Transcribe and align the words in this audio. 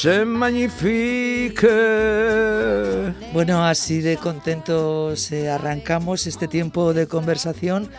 Se 0.00 0.24
magnifique. 0.24 1.66
Bueno, 3.32 3.64
así 3.64 4.00
de 4.00 4.16
contentos 4.16 5.32
eh, 5.32 5.50
arrancamos 5.50 6.28
este 6.28 6.46
tiempo 6.46 6.94
de 6.94 7.08
conversación. 7.08 7.90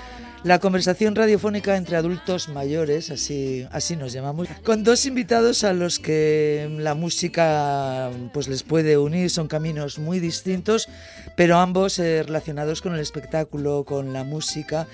La 0.43 0.59
conversación 0.59 1.13
radiofónica 1.15 1.75
entre 1.75 1.97
adultos 1.97 2.47
mayores, 2.47 3.11
así, 3.11 3.67
así 3.71 3.97
nos 3.97 4.13
llamamos, 4.13 4.47
con 4.63 4.85
dos 4.85 5.05
invitados 5.05 5.65
a 5.65 5.73
los 5.73 5.99
que 5.99 6.73
la 6.79 6.93
música 6.93 8.09
pues 8.31 8.47
les 8.47 8.63
puede 8.63 8.97
unir, 8.97 9.29
son 9.29 9.49
caminos 9.49 9.99
muy 9.99 10.21
distintos, 10.21 10.87
pero 11.35 11.57
ambos 11.57 11.99
eh, 11.99 12.23
relacionados 12.23 12.81
con 12.81 12.93
el 12.93 13.01
espectáculo, 13.01 13.83
con 13.83 14.13
la 14.13 14.23
música. 14.23 14.87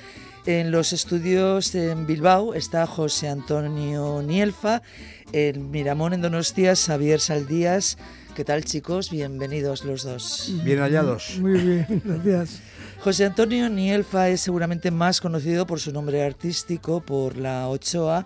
En 0.47 0.69
los 0.69 0.93
estudios 0.93 1.73
en 1.73 2.05
Bilbao 2.05 2.53
está 2.53 2.85
José 2.85 3.29
Antonio 3.29 4.21
Nielfa, 4.21 4.83
en 5.31 5.71
Miramón 5.71 6.13
en 6.13 6.21
Donostia, 6.21 6.75
Xavier 6.75 7.19
Saldías. 7.19 7.97
¿Qué 8.35 8.43
tal 8.43 8.65
chicos? 8.65 9.11
Bienvenidos 9.11 9.85
los 9.85 10.03
dos. 10.03 10.51
Bien 10.63 10.79
hallados. 10.79 11.37
Muy 11.39 11.59
bien, 11.59 12.01
gracias. 12.03 12.61
José 12.99 13.25
Antonio 13.25 13.69
Nielfa 13.69 14.29
es 14.29 14.41
seguramente 14.41 14.91
más 14.91 15.21
conocido 15.21 15.65
por 15.65 15.79
su 15.79 15.91
nombre 15.91 16.23
artístico, 16.23 17.01
por 17.01 17.37
la 17.37 17.67
Ochoa. 17.69 18.25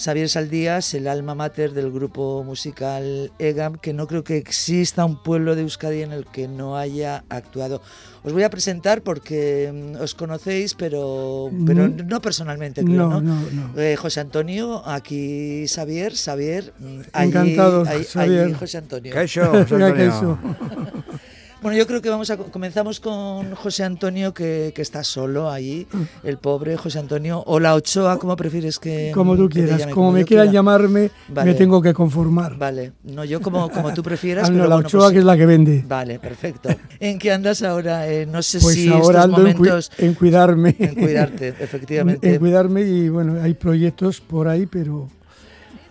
Xavier 0.00 0.30
Saldías, 0.30 0.94
el 0.94 1.06
alma 1.06 1.34
mater 1.34 1.74
del 1.74 1.90
grupo 1.92 2.42
musical 2.42 3.30
EGAM, 3.38 3.74
que 3.76 3.92
no 3.92 4.06
creo 4.06 4.24
que 4.24 4.38
exista 4.38 5.04
un 5.04 5.22
pueblo 5.22 5.54
de 5.56 5.60
Euskadi 5.62 6.00
en 6.00 6.12
el 6.12 6.24
que 6.24 6.48
no 6.48 6.78
haya 6.78 7.24
actuado. 7.28 7.82
Os 8.22 8.32
voy 8.32 8.42
a 8.44 8.48
presentar 8.50 9.02
porque 9.02 9.70
mm, 9.70 10.00
os 10.02 10.14
conocéis, 10.14 10.72
pero, 10.74 11.50
pero 11.66 11.88
Mm. 11.88 12.06
no 12.08 12.22
personalmente, 12.22 12.82
creo, 12.82 12.96
¿no? 12.96 13.20
No, 13.20 13.34
no, 13.34 13.72
no. 13.74 13.80
Eh, 13.80 13.96
José 13.96 14.20
Antonio, 14.20 14.82
aquí 14.86 15.66
Xavier, 15.68 16.14
Xavier, 16.16 16.72
mm, 16.78 17.00
allí, 17.12 17.28
Encantado, 17.28 17.84
allí 17.86 18.04
Xavier. 18.04 18.54
José 18.54 18.78
Antonio. 18.78 19.12
Caixo, 19.12 19.42
José 19.68 19.74
Antonio. 19.84 20.38
Bueno, 21.62 21.76
yo 21.76 21.86
creo 21.86 22.00
que 22.00 22.08
vamos 22.08 22.30
a 22.30 22.38
comenzamos 22.38 23.00
con 23.00 23.54
José 23.54 23.84
Antonio 23.84 24.32
que, 24.32 24.72
que 24.74 24.80
está 24.80 25.04
solo 25.04 25.50
ahí, 25.50 25.86
el 26.24 26.38
pobre 26.38 26.78
José 26.78 26.98
Antonio 26.98 27.42
o 27.46 27.60
la 27.60 27.74
Ochoa, 27.74 28.18
como 28.18 28.34
prefieres 28.34 28.78
que 28.78 29.10
Como 29.12 29.36
tú 29.36 29.46
quieras, 29.50 29.86
como 29.88 30.10
me 30.10 30.24
quieran 30.24 30.46
quiera. 30.46 30.52
llamarme, 30.54 31.10
Vale. 31.28 31.52
me 31.52 31.58
tengo 31.58 31.82
que 31.82 31.92
conformar. 31.92 32.56
Vale, 32.56 32.92
no 33.04 33.24
yo 33.26 33.42
como 33.42 33.68
como 33.70 33.92
tú 33.92 34.02
prefieras, 34.02 34.44
Ah, 34.48 34.50
no, 34.52 34.56
pero 34.56 34.68
la 34.70 34.74
bueno, 34.76 34.88
Ochoa 34.88 35.00
pues- 35.02 35.12
que 35.12 35.18
es 35.18 35.24
la 35.26 35.36
que 35.36 35.44
vende. 35.46 35.84
Vale, 35.86 36.18
perfecto. 36.18 36.70
¿En 36.98 37.18
qué 37.18 37.30
andas 37.30 37.62
ahora? 37.62 38.08
Eh, 38.10 38.24
no 38.24 38.40
sé 38.42 38.58
Pues 38.58 38.76
si 38.76 38.88
ahora 38.88 39.00
estos 39.20 39.24
ando 39.24 39.46
en, 39.46 39.56
cui- 39.56 39.68
momentos 39.68 39.92
en 39.98 40.14
cuidarme. 40.14 40.76
en 40.78 40.94
cuidarte, 40.94 41.48
efectivamente. 41.60 42.32
En 42.32 42.38
cuidarme 42.38 42.82
y 42.82 43.10
bueno, 43.10 43.38
hay 43.42 43.52
proyectos 43.52 44.22
por 44.22 44.48
ahí, 44.48 44.64
pero, 44.64 45.10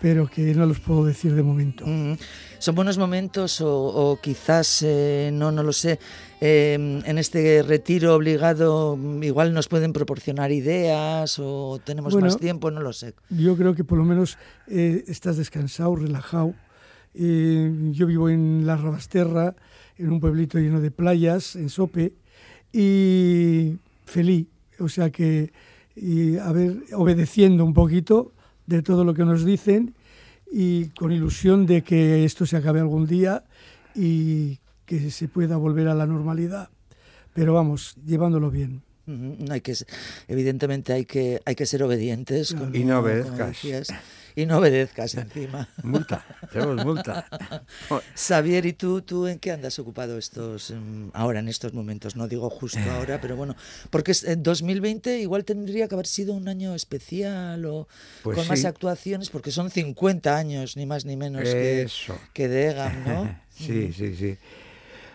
pero 0.02 0.26
que 0.26 0.52
no 0.52 0.66
los 0.66 0.80
puedo 0.80 1.04
decir 1.04 1.32
de 1.32 1.44
momento. 1.44 1.84
Mm, 1.86 2.14
Son 2.60 2.74
buenos 2.74 2.98
momentos 2.98 3.62
o, 3.62 3.70
o 3.72 4.20
quizás, 4.20 4.82
eh, 4.82 5.30
no, 5.32 5.50
no 5.50 5.62
lo 5.62 5.72
sé, 5.72 5.98
eh, 6.42 6.74
en 6.74 7.16
este 7.18 7.62
retiro 7.62 8.14
obligado 8.14 8.98
mm, 8.98 9.22
igual 9.22 9.54
nos 9.54 9.66
pueden 9.66 9.94
proporcionar 9.94 10.52
ideas 10.52 11.38
o 11.38 11.80
tenemos 11.82 12.12
Bueno. 12.12 12.26
más 12.26 12.36
tiempo, 12.36 12.70
no 12.70 12.82
lo 12.82 12.92
sé. 12.92 13.14
Yo 13.30 13.56
creo 13.56 13.74
que 13.74 13.82
por 13.82 13.96
lo 13.96 14.04
menos 14.04 14.36
eh, 14.68 15.04
estás 15.08 15.38
descansado, 15.38 15.96
relajado. 15.96 16.54
Eh, 17.14 17.72
yo 17.92 18.06
vivo 18.06 18.28
en 18.28 18.66
La 18.66 18.76
Rabasterra, 18.76 19.56
en 19.96 20.12
un 20.12 20.20
pueblito 20.20 20.58
lleno 20.58 20.82
de 20.82 20.90
playas, 20.90 21.56
en 21.56 21.70
Sope, 21.70 22.12
y 22.74 23.78
feliz. 24.04 24.48
O 24.78 24.88
sea 24.90 25.08
que, 25.08 25.50
y, 25.96 26.36
a 26.36 26.52
ver, 26.52 26.76
obedeciendo 26.92 27.64
un 27.64 27.72
poquito 27.72 28.32
de 28.66 28.82
todo 28.82 29.02
lo 29.04 29.14
que 29.14 29.24
nos 29.24 29.46
dicen 29.46 29.94
y 30.50 30.86
con 30.90 31.12
ilusión 31.12 31.66
de 31.66 31.82
que 31.82 32.24
esto 32.24 32.46
se 32.46 32.56
acabe 32.56 32.80
algún 32.80 33.06
día 33.06 33.44
y 33.94 34.58
que 34.86 35.10
se 35.10 35.28
pueda 35.28 35.56
volver 35.56 35.88
a 35.88 35.94
la 35.94 36.06
normalidad. 36.06 36.68
Pero 37.34 37.54
vamos, 37.54 37.94
llevándolo 38.04 38.50
bien. 38.50 38.82
Ujú, 39.06 39.36
No 39.46 39.52
hay 39.54 39.60
que, 39.60 39.74
evidentemente 40.28 40.92
hay 40.92 41.04
que, 41.04 41.40
hay 41.44 41.54
que 41.54 41.66
ser 41.66 41.82
obedientes. 41.82 42.52
como- 42.54 42.74
Y 42.74 42.84
no 42.84 42.98
obedezcas. 43.00 43.62
Y 44.36 44.46
no 44.46 44.58
obedezcas 44.58 45.14
encima. 45.14 45.68
Multa, 45.82 46.24
tenemos 46.52 46.84
multa. 46.84 47.26
Xavier, 48.14 48.66
¿y 48.66 48.72
tú, 48.72 49.02
tú 49.02 49.26
en 49.26 49.38
qué 49.38 49.50
andas 49.52 49.78
ocupado 49.78 50.18
estos 50.18 50.70
em, 50.70 51.10
ahora, 51.14 51.40
en 51.40 51.48
estos 51.48 51.72
momentos? 51.74 52.16
No 52.16 52.28
digo 52.28 52.48
justo 52.50 52.78
Eh. 52.78 52.90
ahora, 52.90 53.20
pero 53.20 53.36
bueno, 53.36 53.56
porque 53.90 54.12
es- 54.12 54.24
en 54.24 54.42
2020 54.42 55.18
igual 55.20 55.44
tendría 55.44 55.88
que 55.88 55.94
haber 55.94 56.06
sido 56.06 56.34
un 56.34 56.48
año 56.48 56.74
especial 56.74 57.64
o 57.66 57.88
Pues 58.22 58.36
con 58.38 58.48
más 58.48 58.64
actuaciones, 58.64 59.30
porque 59.30 59.50
son 59.50 59.70
50 59.70 60.36
años, 60.36 60.76
ni 60.76 60.86
más 60.86 61.04
ni 61.04 61.16
menos 61.16 61.42
que, 61.42 61.82
Eso. 61.82 62.18
que 62.32 62.48
de 62.48 62.68
EGAM, 62.70 63.04
¿no? 63.06 63.40
Sí, 63.50 63.92
sí, 63.92 64.16
sí. 64.16 64.38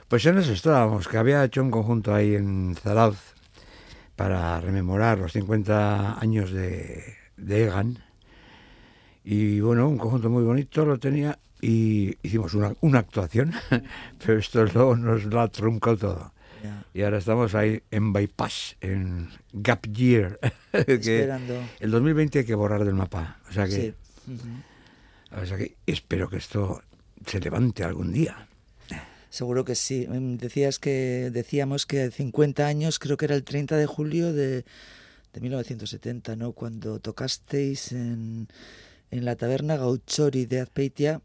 Pues 0.08 0.24
en 0.28 0.38
eso 0.38 0.52
estábamos, 0.54 1.08
que 1.08 1.18
había 1.18 1.44
hecho 1.44 1.64
un 1.64 1.72
conjunto 1.72 2.14
ahí 2.14 2.36
en 2.36 2.76
Zarauz 2.80 3.18
para 4.16 4.62
rememorar 4.62 5.18
los 5.18 5.34
50 5.34 6.20
años 6.20 6.52
de, 6.52 7.04
de 7.38 7.64
Egan. 7.64 7.98
Y 9.26 9.60
bueno, 9.60 9.90
un 9.90 9.98
conjunto 9.98 10.30
muy 10.30 10.44
bonito 10.44 10.86
lo 10.86 11.00
tenía 11.00 11.38
y 11.62 12.16
hicimos 12.22 12.54
una, 12.54 12.74
una 12.82 13.00
actuación, 13.00 13.54
pero 14.26 14.38
esto 14.40 14.64
luego 14.66 14.96
nos 14.96 15.26
lo 15.26 15.42
ha 15.42 15.48
truncado 15.48 15.98
todo. 15.98 16.34
Ya, 16.64 16.86
Y 16.94 17.02
ahora 17.02 17.18
estamos 17.18 17.56
ahí 17.56 17.82
en 17.92 18.14
Bypass, 18.14 18.78
en 18.82 19.30
Gap 19.52 19.88
Year. 19.92 20.40
que 20.72 20.94
esperando. 20.94 21.60
el 21.80 21.92
2020 21.92 22.40
hay 22.40 22.46
que 22.46 22.56
borrar 22.56 22.86
del 22.86 22.94
mapa. 22.94 23.40
O 23.50 23.54
sea 23.54 23.66
que, 23.66 23.72
Sí. 23.72 23.94
Ujú. 24.32 25.42
o 25.42 25.46
sea 25.46 25.58
que 25.58 25.76
espero 25.88 26.30
que 26.30 26.38
esto 26.38 26.82
se 27.26 27.40
levante 27.40 27.84
algún 27.84 28.14
día. 28.14 28.48
Seguro 29.32 29.66
que 29.66 29.76
sí. 29.76 30.08
Em, 30.10 30.38
Decías 30.38 30.80
que 30.80 31.30
decíamos 31.34 31.86
que 31.86 32.10
50 32.10 32.66
años, 32.68 33.00
creo 33.00 33.18
que 33.18 33.26
era 33.26 33.36
el 33.36 33.44
30 33.44 33.76
de 33.76 33.86
julio 33.86 34.32
de, 34.32 34.64
de 35.34 35.42
1970, 35.42 36.38
¿no? 36.38 36.54
Cuando 36.54 37.00
tocasteis 37.02 37.92
en, 37.92 38.48
en 39.12 39.26
la 39.26 39.36
taberna 39.36 39.78
Gauchori 39.78 40.46
de 40.46 40.62
Azpeitia, 40.62 41.22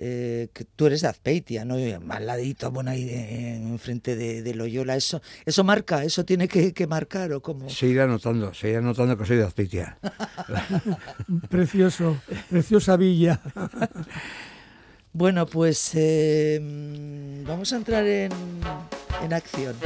eh, 0.00 0.48
que 0.52 0.64
tú 0.64 0.86
eres 0.86 1.02
de 1.02 1.08
Azpeitia, 1.08 1.64
¿no? 1.64 1.76
Al 2.10 2.26
ladito, 2.26 2.70
bueno, 2.70 2.90
ahí 2.90 3.04
de- 3.04 3.54
enfrente 3.56 4.16
de, 4.16 4.42
de 4.42 4.54
Loyola. 4.54 4.96
Eso, 4.96 5.22
eso 5.46 5.64
marca, 5.64 6.04
eso 6.04 6.24
tiene 6.24 6.48
que, 6.48 6.72
que 6.72 6.86
marcar 6.86 7.32
o 7.32 7.40
cómo. 7.42 7.68
Se 7.70 7.86
irá 7.86 8.06
notando, 8.06 8.52
se 8.54 8.70
irá 8.70 8.80
notando 8.80 9.16
que 9.16 9.24
soy 9.26 9.36
de 9.38 9.44
Azpeitia. 9.44 9.98
Precioso, 11.48 12.20
preciosa 12.50 12.96
villa. 12.96 13.40
Bueno, 15.16 15.46
pues 15.46 15.92
eh, 15.94 16.58
vamos 17.46 17.72
a 17.72 17.76
entrar 17.76 18.04
en, 18.04 18.32
en 19.22 19.32
acción. 19.32 19.76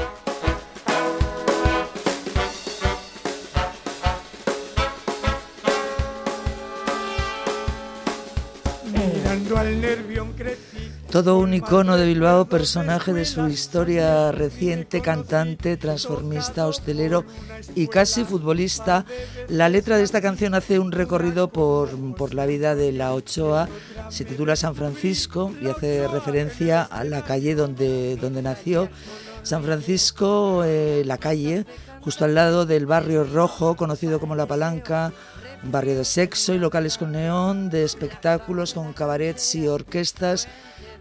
Todo 11.11 11.39
un 11.39 11.55
icono 11.55 11.97
de 11.97 12.07
Bilbao, 12.07 12.47
personaje 12.47 13.13
de 13.13 13.25
su 13.25 13.49
historia 13.49 14.31
reciente, 14.31 15.01
cantante, 15.01 15.77
transformista, 15.77 16.67
hostelero 16.67 17.25
y 17.75 17.89
casi 17.89 18.25
futbolista. 18.25 19.07
La 19.49 19.69
letra 19.69 19.97
de 19.97 20.03
esta 20.03 20.21
canción 20.21 20.55
hace 20.55 20.79
un 20.79 20.93
recorrido 20.93 21.49
por, 21.49 21.89
por 22.15 22.35
la 22.35 22.47
vida 22.47 22.75
de 22.75 22.93
la 22.93 23.15
Ochoa, 23.15 23.69
se 24.11 24.25
titula 24.25 24.57
San 24.57 24.75
Francisco 24.75 25.53
y 25.63 25.69
hace 25.69 26.07
referencia 26.09 26.83
a 26.83 27.05
la 27.05 27.23
calle 27.23 27.55
donde, 27.55 28.17
donde 28.17 28.43
nació. 28.43 28.89
San 29.43 29.63
Francisco, 29.63 30.63
eh, 30.65 31.03
la 31.07 31.17
calle, 31.17 31.65
justo 32.03 32.27
al 32.27 32.35
lado 32.35 32.67
del 32.67 32.87
barrio 32.87 33.25
rojo, 33.25 33.77
conocido 33.77 34.21
como 34.21 34.35
La 34.37 34.47
Palanca, 34.47 35.13
un 35.63 35.73
barrio 35.73 35.97
de 35.97 36.05
sexo 36.05 36.55
y 36.55 36.59
locales 36.59 36.99
con 36.99 37.13
neón, 37.13 37.71
de 37.71 37.85
espectáculos, 37.85 38.75
con 38.75 38.93
cabarets 38.93 39.55
y 39.55 39.67
orquestas 39.69 40.49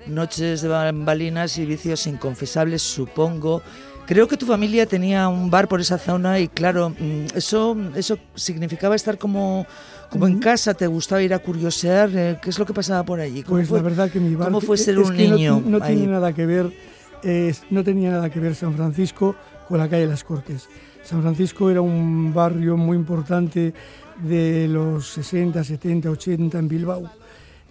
noches 0.07 0.61
de 0.61 0.67
bambalinas 0.67 1.57
y 1.57 1.65
vicios 1.65 2.07
inconfesables, 2.07 2.81
supongo. 2.81 3.61
Creo 4.05 4.27
que 4.27 4.37
tu 4.37 4.45
familia 4.45 4.85
tenía 4.85 5.27
un 5.27 5.49
bar 5.51 5.67
por 5.67 5.81
esa 5.81 5.97
zona 5.97 6.39
y 6.39 6.47
claro, 6.47 6.91
mm, 6.91 7.35
eso, 7.35 7.75
eso 7.95 8.17
significaba 8.35 8.95
estar 8.95 9.17
como, 9.17 9.65
como 10.09 10.27
en 10.27 10.39
casa, 10.39 10.73
te 10.73 10.87
gustaba 10.87 11.21
ir 11.21 11.33
a 11.33 11.39
curiosear, 11.39 12.09
eh, 12.13 12.39
¿qué 12.41 12.49
es 12.49 12.57
lo 12.57 12.65
que 12.65 12.73
pasaba 12.73 13.03
por 13.03 13.19
allí? 13.19 13.43
¿Cómo 13.43 13.57
pues 13.57 13.67
fue, 13.67 13.79
la 13.79 13.83
verdad 13.83 14.09
que 14.09 14.21
mi 14.21 14.33
bar... 14.33 14.47
¿Cómo 14.47 14.61
fue 14.61 14.77
ser 14.77 14.97
es 14.97 15.09
un 15.09 15.15
que 15.15 15.27
no- 15.27 15.35
niño? 15.35 15.61
No, 15.65 15.83
ahí? 15.83 15.95
tiene 15.95 16.11
nada 16.13 16.31
que 16.31 16.45
ver, 16.45 16.71
eh, 17.23 17.53
no 17.69 17.83
tenía 17.83 18.11
nada 18.11 18.29
que 18.29 18.39
ver 18.39 18.55
San 18.55 18.73
Francisco 18.75 19.35
con 19.67 19.77
la 19.77 19.89
calle 19.89 20.07
Las 20.07 20.23
Cortes. 20.23 20.69
San 21.03 21.21
Francisco 21.21 21.69
era 21.69 21.81
un 21.81 22.33
barrio 22.33 22.77
muy 22.77 22.95
importante 22.95 23.73
de 24.23 24.67
los 24.67 25.07
60, 25.09 25.63
70, 25.63 26.09
80 26.09 26.59
en 26.59 26.67
Bilbao, 26.67 27.09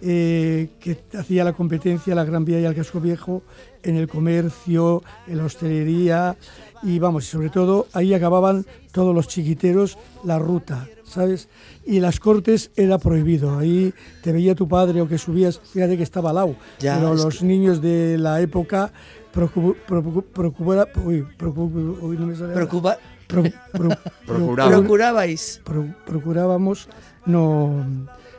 eh, 0.01 0.69
que 0.79 0.97
hacía 1.17 1.43
la 1.43 1.53
competencia 1.53 2.13
a 2.13 2.15
la 2.15 2.23
Gran 2.23 2.45
Vía 2.45 2.59
y 2.59 2.65
al 2.65 2.75
Casco 2.75 2.99
Viejo 2.99 3.41
en 3.83 3.95
el 3.95 4.07
comercio, 4.07 5.03
en 5.27 5.37
la 5.37 5.45
hostelería 5.45 6.35
y 6.83 6.99
vamos, 6.99 7.23
y 7.25 7.27
sobre 7.27 7.49
todo 7.49 7.87
ahí 7.93 8.13
acababan 8.13 8.65
todos 8.91 9.13
los 9.15 9.27
chiquiteros 9.27 9.97
la 10.23 10.37
ruta, 10.37 10.87
¿sabes? 11.03 11.49
Y 11.85 11.99
las 11.99 12.19
cortes 12.19 12.69
era 12.75 12.99
prohibido, 12.99 13.57
ahí 13.57 13.91
te 14.21 14.31
veía 14.31 14.53
tu 14.53 14.67
padre 14.67 15.01
o 15.01 15.07
que 15.07 15.17
subías, 15.17 15.59
fíjate 15.73 15.97
que 15.97 16.03
estaba 16.03 16.29
al 16.29 16.35
lado, 16.35 16.55
Ya, 16.79 16.97
pero 16.97 17.15
los 17.15 17.39
que- 17.39 17.45
niños 17.45 17.81
de 17.81 18.17
la 18.19 18.39
época 18.41 18.91
procu- 19.33 19.75
procu- 19.87 20.23
procura- 20.31 20.87
uy, 21.03 21.25
procu- 21.37 21.97
uy, 22.01 22.17
no 22.17 22.27
me 22.27 22.35
sale. 22.35 22.53
Preocupa- 22.53 22.97
Pro- 23.27 23.43
pro- 23.73 23.89
Procuraba. 24.25 24.69
pro- 24.71 24.79
¿Procurabais? 24.79 25.61
pro- 25.63 25.93
procurábamos 26.05 26.87
no, 27.25 27.85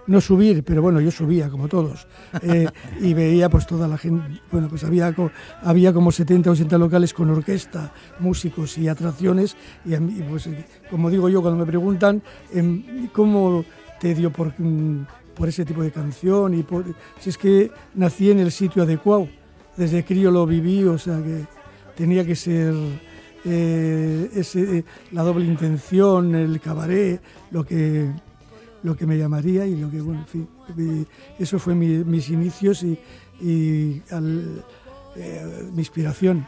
no 0.07 0.21
subir, 0.21 0.65
pero 0.65 0.81
bueno, 0.81 1.01
yo 1.01 1.11
subía 1.11 1.51
como 1.51 1.69
todos. 1.69 2.07
Eh, 2.43 2.67
y 3.01 3.13
veía 3.15 3.49
pues 3.51 3.67
toda 3.67 3.87
la 3.87 3.99
gente, 3.99 4.41
bueno, 4.51 4.69
pues 4.69 4.85
había, 4.85 5.15
había 5.63 5.93
como 5.93 6.11
70 6.11 6.51
o 6.51 6.53
80 6.55 6.79
locales 6.79 7.13
con 7.13 7.29
orquesta, 7.31 7.93
músicos 8.19 8.79
y 8.79 8.89
atracciones. 8.89 9.57
Y 9.85 9.95
a 9.95 10.01
mí, 10.01 10.23
pues 10.29 10.49
como 10.91 11.11
digo 11.11 11.29
yo, 11.29 11.43
cuando 11.43 11.59
me 11.61 11.67
preguntan 11.67 12.23
em, 12.53 13.09
cómo 13.09 13.65
te 14.01 14.15
dio 14.15 14.31
por, 14.33 14.55
mm, 14.59 15.07
por 15.35 15.49
ese 15.49 15.65
tipo 15.67 15.83
de 15.83 15.91
canción, 15.91 16.55
y 16.55 16.63
por, 16.63 16.85
si 17.21 17.31
es 17.31 17.37
que 17.39 17.71
nací 17.95 18.31
en 18.31 18.39
el 18.41 18.51
sitio 18.53 18.85
adecuado, 18.85 19.29
desde 19.77 20.05
crío 20.05 20.31
lo 20.31 20.47
viví, 20.47 20.83
o 20.85 20.99
sea 20.99 21.19
que 21.19 21.45
tenía 21.97 22.25
que 22.25 22.35
ser 22.35 22.75
eh, 23.45 24.31
ese, 24.35 24.85
la 25.13 25.23
doble 25.23 25.45
intención, 25.47 26.35
el 26.35 26.61
cabaret, 26.61 27.21
lo 27.51 27.65
que, 27.65 28.11
lo 28.83 28.97
que 28.97 29.07
me 29.07 29.17
llamaría 29.19 29.67
y 29.67 29.77
lo 29.77 29.91
que, 29.91 30.01
bueno, 30.01 30.21
en 30.21 30.27
fin, 30.27 30.49
mi- 30.77 31.07
eso 31.39 31.59
fue 31.59 31.75
mi- 31.75 32.05
mis 32.05 32.29
inicios 32.31 32.83
y, 32.83 32.99
y 33.41 34.03
al- 34.11 34.65
eh, 35.17 35.69
mi 35.73 35.79
inspiración. 35.79 36.47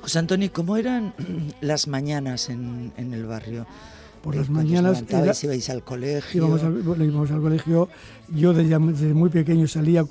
José 0.00 0.18
Antonio, 0.18 0.50
¿cómo 0.52 0.76
eran 0.76 1.14
las 1.60 1.88
mañanas 1.88 2.48
en, 2.50 2.92
en 2.96 3.12
el 3.14 3.24
barrio? 3.26 3.66
Por 4.22 4.34
Eh, 4.34 4.38
las 4.38 4.50
mañanas 4.50 5.04
era- 5.08 5.32
ibais 5.42 5.70
al 5.70 5.82
colegio. 5.82 6.38
íbamos 6.46 6.62
al, 6.62 6.72
bueno, 6.82 7.04
íbamos 7.04 7.30
al 7.30 7.40
colegio, 7.40 7.88
yo 8.28 8.52
desde, 8.52 8.78
desde 8.78 9.14
muy 9.14 9.30
pequeño 9.30 9.66
salía 9.68 10.04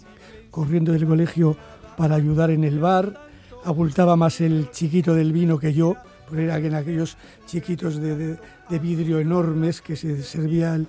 corriendo 0.51 0.91
del 0.91 1.05
colegio 1.07 1.57
para 1.97 2.15
ayudar 2.15 2.51
en 2.51 2.63
el 2.63 2.79
bar, 2.79 3.19
abultaba 3.65 4.15
más 4.15 4.41
el 4.41 4.69
chiquito 4.71 5.13
del 5.15 5.31
vino 5.31 5.57
que 5.57 5.73
yo, 5.73 5.95
porque 6.33 6.45
era 6.45 6.57
en 6.57 6.73
aquellos 6.73 7.15
chiquitos 7.45 8.01
de, 8.01 8.15
de- 8.17 8.37
de 8.69 8.79
vidrio 8.79 9.19
enormes 9.19 9.81
que 9.81 9.95
se 9.95 10.23
servía 10.23 10.73
el- 10.73 10.87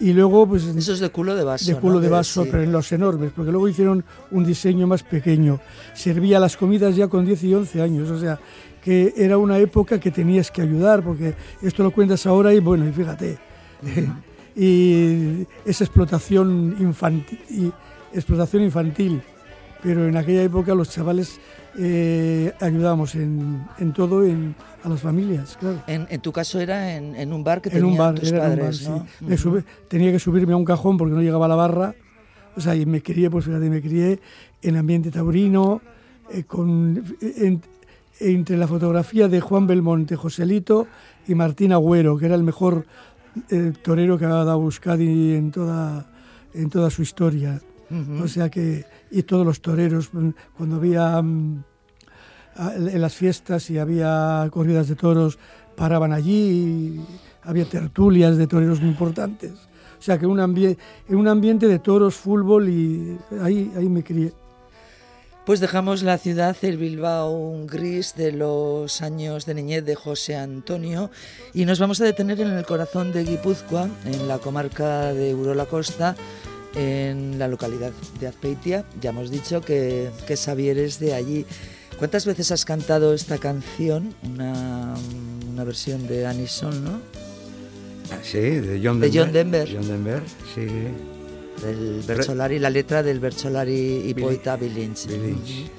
y 0.00 0.12
luego 0.14 0.48
pues 0.48 0.64
Eso 0.64 0.94
es 0.94 0.98
de 1.00 1.10
culo 1.10 1.36
de 1.36 1.44
vaso. 1.44 1.66
de 1.66 1.74
¿no? 1.74 1.80
culo 1.80 2.00
de 2.00 2.08
Que 2.08 2.12
vaso, 2.12 2.42
sí. 2.42 2.48
pero 2.50 2.64
en 2.64 2.72
los 2.72 2.90
enormes, 2.90 3.30
porque 3.36 3.52
luego 3.52 3.68
hicieron 3.68 4.02
un 4.32 4.44
diseño 4.44 4.86
más 4.88 5.02
pequeño. 5.04 5.60
Servía 5.94 6.40
las 6.40 6.56
comidas 6.56 6.96
ya 6.96 7.06
con 7.06 7.24
10 7.24 7.44
y 7.44 7.54
11 7.54 7.82
años, 7.82 8.10
o 8.10 8.18
sea, 8.18 8.40
que 8.82 9.12
era 9.16 9.36
una 9.38 9.58
época 9.58 10.00
que 10.00 10.10
tenías 10.10 10.50
que 10.50 10.62
ayudar, 10.62 11.04
porque 11.04 11.34
esto 11.62 11.82
lo 11.84 11.92
cuentas 11.92 12.26
ahora 12.26 12.52
y 12.52 12.58
bueno, 12.60 12.88
y 12.88 12.92
fíjate. 12.92 13.38
y 14.56 15.46
esa 15.64 15.84
explotación 15.84 16.74
infantil, 16.80 17.72
explotación 18.12 18.62
infantil, 18.64 19.22
pero 19.82 20.08
en 20.08 20.16
aquella 20.16 20.42
época 20.42 20.74
los 20.74 20.90
chavales 20.90 21.38
eh, 21.78 22.52
ayudábamos 22.60 23.14
en, 23.14 23.64
en 23.78 23.92
todo 23.92 24.24
en, 24.24 24.54
a 24.82 24.88
las 24.88 25.00
familias, 25.00 25.56
claro. 25.58 25.82
En, 25.86 26.06
en 26.10 26.20
tu 26.20 26.32
caso 26.32 26.60
era 26.60 26.96
en, 26.96 27.14
en 27.16 27.32
un 27.32 27.44
bar 27.44 27.60
que 27.62 27.68
En 27.68 27.74
tenían 27.76 27.92
un 27.92 27.98
bar, 27.98 28.14
tus 28.18 28.30
era 28.32 28.44
en 28.46 28.52
un 28.52 28.58
padres, 28.58 28.88
bar, 28.88 28.98
¿no? 28.98 29.06
sí. 29.18 29.24
Me 29.24 29.36
sube- 29.38 29.64
tenía 29.88 30.10
que 30.12 30.18
subirme 30.18 30.52
a 30.52 30.56
un 30.56 30.64
cajón 30.64 30.96
porque 30.96 31.14
no 31.14 31.22
llegaba 31.22 31.46
a 31.46 31.48
la 31.48 31.54
barra. 31.56 31.94
O 32.56 32.60
sea, 32.60 32.74
y 32.74 32.84
me 32.86 33.00
crié, 33.02 33.30
pues 33.30 33.44
fíjate, 33.44 33.70
me 33.70 33.80
crié 33.80 34.18
en 34.62 34.76
ambiente 34.76 35.10
taurino, 35.10 35.80
eh, 36.32 36.42
con, 36.44 37.04
en- 37.20 37.62
entre 38.18 38.56
la 38.56 38.66
fotografía 38.66 39.28
de 39.28 39.40
Juan 39.40 39.66
Belmonte, 39.66 40.16
Joselito 40.16 40.86
y 41.28 41.34
Martín 41.34 41.72
Agüero, 41.72 42.18
que 42.18 42.26
era 42.26 42.34
el 42.34 42.42
mejor 42.42 42.84
eh, 43.50 43.72
torero 43.82 44.18
que 44.18 44.24
ha 44.24 44.28
dado 44.28 44.60
Euskadi 44.62 45.34
en 45.34 45.50
toda, 45.52 46.10
en 46.52 46.68
toda 46.68 46.90
su 46.90 47.02
historia. 47.02 47.60
Ujú. 47.90 48.24
O 48.24 48.28
sea 48.28 48.50
que, 48.50 48.84
y 49.10 49.22
todos 49.22 49.46
los 49.46 49.60
toreros, 49.60 50.12
mm, 50.12 50.30
cuando 50.56 50.76
había 50.76 51.20
mm, 51.20 51.64
en 52.58 53.00
las 53.00 53.14
fiestas 53.14 53.70
y 53.70 53.78
había 53.78 54.48
corridas 54.50 54.88
de 54.88 54.96
toros, 54.96 55.38
paraban 55.76 56.12
allí, 56.12 56.32
y 56.32 57.00
había 57.42 57.64
tertulias 57.64 58.36
de 58.36 58.46
toreros 58.46 58.80
muy 58.80 58.90
importantes. 58.90 59.52
O 59.98 60.02
sea 60.02 60.18
que 60.18 60.26
un, 60.26 60.40
en 60.40 60.76
un 61.16 61.28
ambiente 61.28 61.68
de 61.68 61.78
toros, 61.78 62.14
fútbol 62.14 62.68
y 62.68 63.18
ahí, 63.42 63.70
ahí 63.76 63.88
me 63.88 64.02
crié. 64.02 64.32
Pues 65.44 65.60
dejamos 65.60 66.02
la 66.02 66.16
ciudad, 66.16 66.56
el 66.62 66.76
Bilbao 66.76 67.32
un 67.32 67.66
gris 67.66 68.14
de 68.14 68.30
los 68.32 69.02
años 69.02 69.46
de 69.46 69.54
niñez 69.54 69.84
de 69.84 69.94
José 69.94 70.36
Antonio 70.36 71.10
y 71.54 71.64
nos 71.64 71.80
vamos 71.80 72.00
a 72.00 72.04
detener 72.04 72.40
en 72.40 72.48
el 72.48 72.64
corazón 72.64 73.12
de 73.12 73.24
Guipúzcoa, 73.24 73.88
en 74.04 74.28
la 74.28 74.38
comarca 74.38 75.12
de 75.12 75.34
Urola 75.34 75.66
Costa, 75.66 76.14
en 76.74 77.38
la 77.38 77.48
localidad 77.48 77.92
de 78.20 78.26
Azpeitia. 78.28 78.84
Ya 79.00 79.10
hemos 79.10 79.30
dicho 79.30 79.60
que, 79.60 80.10
que 80.26 80.36
Xavier 80.36 80.78
es 80.78 80.98
de 81.00 81.14
allí. 81.14 81.46
¿Cuántas 81.98 82.24
veces 82.26 82.50
has 82.52 82.64
cantado 82.64 83.12
esta 83.14 83.38
canción? 83.38 84.14
Una, 84.22 84.94
una 85.52 85.64
versión 85.64 86.06
de 86.06 86.26
Anison, 86.26 86.84
¿no? 86.84 87.00
Ah, 88.12 88.18
Sí, 88.22 88.38
de 88.40 88.80
John 88.82 89.00
De 89.00 89.08
Denver. 89.08 89.12
John 89.24 89.32
Denver. 89.32 89.68
John 89.72 89.88
Denver, 89.88 90.22
sí. 90.54 90.66
Del 91.64 92.02
Bercholari, 92.06 92.58
la 92.58 92.70
letra 92.70 93.02
del 93.02 93.20
Bercholari 93.20 93.72
y 94.06 94.14
Billy- 94.14 94.22
poeta 94.22 94.56
Bill 94.56 94.74
Lynch. 94.74 95.06
Bill 95.06 95.22
Lynch. 95.22 95.70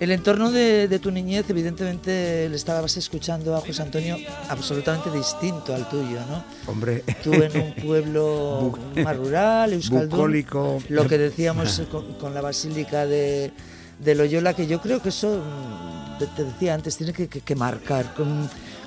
El 0.00 0.10
entorno 0.10 0.50
de, 0.50 0.88
de 0.88 0.98
tu 0.98 1.10
niñez, 1.10 1.48
evidentemente, 1.48 2.48
le 2.48 2.56
estabas 2.56 2.96
escuchando 2.96 3.56
a 3.56 3.60
José 3.60 3.82
Antonio 3.82 4.16
absolutamente 4.48 5.10
distinto 5.10 5.74
al 5.74 5.88
tuyo, 5.88 6.18
¿no? 6.28 6.44
Hombre, 6.70 7.04
Tú 7.22 7.32
en 7.32 7.56
un 7.60 7.72
pueblo 7.74 8.76
más 9.04 9.16
rural, 9.16 9.72
Euskaldun, 9.72 10.10
bucólico. 10.10 10.82
lo 10.88 11.06
que 11.06 11.16
decíamos 11.18 11.80
con, 11.90 12.14
con 12.14 12.34
la 12.34 12.40
basílica 12.40 13.06
de, 13.06 13.52
de 14.00 14.14
Loyola, 14.14 14.52
que 14.54 14.66
yo 14.66 14.80
creo 14.80 15.00
que 15.00 15.10
eso, 15.10 15.42
mm, 15.42 16.18
te- 16.18 16.26
te 16.26 16.44
decía 16.44 16.74
antes, 16.74 16.96
tiene 16.96 17.12
que, 17.12 17.28
que- 17.28 17.40
que 17.40 17.54
marcar. 17.54 18.12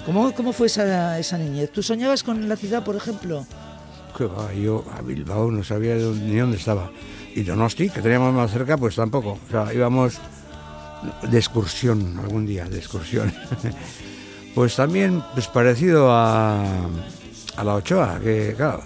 ¿Cómo, 0.05 0.33
¿Cómo 0.33 0.53
fue 0.53 0.67
esa, 0.67 1.17
esa 1.17 1.37
niñez? 1.37 1.71
¿Tú 1.71 1.81
soñabas 1.81 2.21
con 2.23 2.47
la 2.47 2.55
ciudad, 2.57 2.83
por 2.83 2.95
ejemplo? 2.95 3.45
Que 4.17 4.25
va, 4.25 4.53
yo 4.53 4.83
a 4.95 5.01
Bilbao 5.01 5.51
no 5.51 5.63
sabía 5.63 5.95
ni 5.95 6.35
dónde 6.37 6.57
estaba. 6.57 6.91
Y 7.35 7.43
Donosti, 7.43 7.89
que 7.89 8.01
teníamos 8.01 8.33
más 8.33 8.51
cerca, 8.51 8.77
pues 8.77 8.95
tampoco. 8.95 9.37
O 9.47 9.51
sea, 9.51 9.71
íbamos 9.73 10.15
de 11.23 11.37
excursión 11.37 12.17
algún 12.19 12.45
día, 12.45 12.65
de 12.65 12.77
excursión. 12.77 13.33
pues 14.55 14.75
también, 14.75 15.23
pues 15.33 15.47
parecido 15.47 16.11
a, 16.11 16.63
a 17.55 17.63
la 17.63 17.75
Ochoa, 17.75 18.19
que 18.19 18.53
claro, 18.55 18.83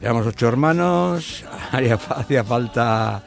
éramos 0.00 0.26
ocho 0.26 0.48
hermanos, 0.48 1.44
hacía 1.72 2.44
falta 2.44 3.22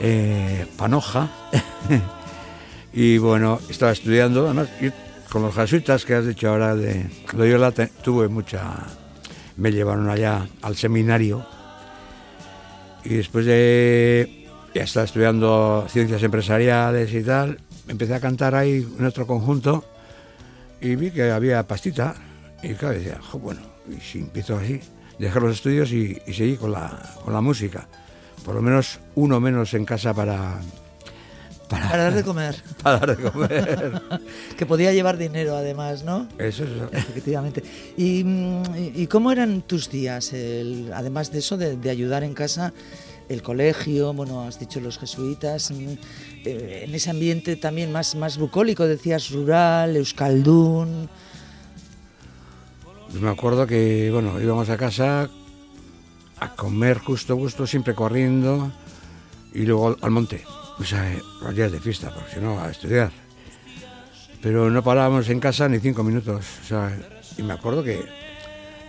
eh, 0.00 0.66
panoja. 0.76 1.28
y 2.92 3.18
bueno, 3.18 3.60
estaba 3.68 3.92
estudiando, 3.92 4.46
además, 4.46 4.68
con 5.30 5.42
los 5.42 5.54
jesuitas 5.54 6.04
que 6.04 6.14
has 6.14 6.26
dicho 6.26 6.48
ahora 6.50 6.74
de 6.74 7.06
Loyola 7.34 7.72
te- 7.72 7.86
tuve 8.02 8.28
mucha 8.28 8.74
me 9.56 9.70
llevaron 9.70 10.08
allá 10.08 10.46
al 10.62 10.76
seminario 10.76 11.44
y 13.04 13.16
después 13.16 13.44
de 13.46 14.41
ya 14.74 14.82
estar 14.82 15.04
estudiando 15.04 15.86
ciencias 15.88 16.22
empresariales 16.22 17.12
y 17.12 17.22
tal, 17.22 17.58
empecé 17.88 18.14
a 18.14 18.20
cantar 18.20 18.54
ahí 18.54 18.86
en 18.98 19.04
otro 19.04 19.26
conjunto 19.26 19.84
y 20.80 20.94
vi 20.96 21.10
que 21.10 21.30
había 21.30 21.66
pastita 21.66 22.14
y 22.62 22.74
claro, 22.74 22.94
decía, 22.98 23.18
"Jo, 23.20 23.38
bueno, 23.38 23.60
y 23.88 24.00
si 24.00 24.18
empiezo 24.20 24.56
así, 24.56 24.80
dejé 25.18 25.40
los 25.40 25.54
estudios 25.56 25.92
y, 25.92 26.18
y 26.26 26.32
seguí 26.32 26.56
con 26.56 26.72
la, 26.72 27.00
con 27.24 27.32
la 27.34 27.40
música. 27.40 27.86
Por 28.44 28.54
lo 28.54 28.62
menos 28.62 28.98
uno 29.14 29.38
menos 29.40 29.72
en 29.74 29.84
casa 29.84 30.12
para, 30.14 30.58
para, 31.68 31.90
Para 31.90 32.02
dar 32.04 32.14
de 32.14 32.22
comer. 32.30 32.56
para 32.82 32.98
dar 32.98 33.16
de 33.16 33.30
comer. 33.30 34.02
Que 34.56 34.66
podía 34.66 34.92
llevar 34.92 35.16
dinero, 35.18 35.56
además, 35.56 36.02
¿no? 36.04 36.28
Eso 36.38 36.64
es... 36.64 36.70
Efectivamente. 36.92 37.62
¿Y, 37.96 38.22
mm, 38.24 38.62
y- 38.76 39.02
y 39.02 39.06
cómo 39.06 39.30
eran 39.32 39.62
tus 39.62 39.88
días? 39.90 40.32
El- 40.32 40.90
además 40.94 41.30
de 41.30 41.38
eso, 41.40 41.56
de, 41.56 41.76
de 41.76 41.90
ayudar 41.90 42.24
en 42.24 42.34
casa, 42.34 42.72
el 43.32 43.42
colegio, 43.42 44.12
bueno, 44.12 44.42
has 44.42 44.58
dicho 44.58 44.80
los 44.80 44.98
jesuitas, 44.98 45.70
mm, 45.70 45.74
eh, 46.44 46.84
en 46.84 46.94
ese 46.94 47.10
ambiente 47.10 47.56
también 47.56 47.92
más, 47.92 48.14
más 48.14 48.38
bucólico, 48.38 48.86
decías 48.86 49.30
rural, 49.30 49.96
euskaldún. 49.96 51.08
Me 53.20 53.28
acuerdo 53.28 53.66
que, 53.66 54.10
bueno, 54.10 54.40
íbamos 54.40 54.68
a 54.70 54.76
casa 54.76 55.28
a 56.40 56.54
comer 56.54 56.98
justo, 56.98 57.36
justo, 57.36 57.66
siempre 57.66 57.94
corriendo 57.94 58.72
y 59.54 59.64
luego 59.66 59.96
al 60.00 60.10
monte, 60.10 60.44
o 60.78 60.84
sea, 60.84 61.12
los 61.42 61.54
días 61.54 61.70
de 61.70 61.80
fiesta, 61.80 62.12
porque 62.12 62.34
si 62.34 62.40
no, 62.40 62.60
a 62.60 62.70
estudiar. 62.70 63.12
Pero 64.40 64.70
no 64.70 64.82
parábamos 64.82 65.28
en 65.28 65.40
casa 65.40 65.68
ni 65.68 65.78
cinco 65.78 66.02
minutos, 66.02 66.44
o 66.62 66.66
sea, 66.66 66.98
y 67.36 67.42
me 67.42 67.52
acuerdo 67.52 67.84
que 67.84 68.21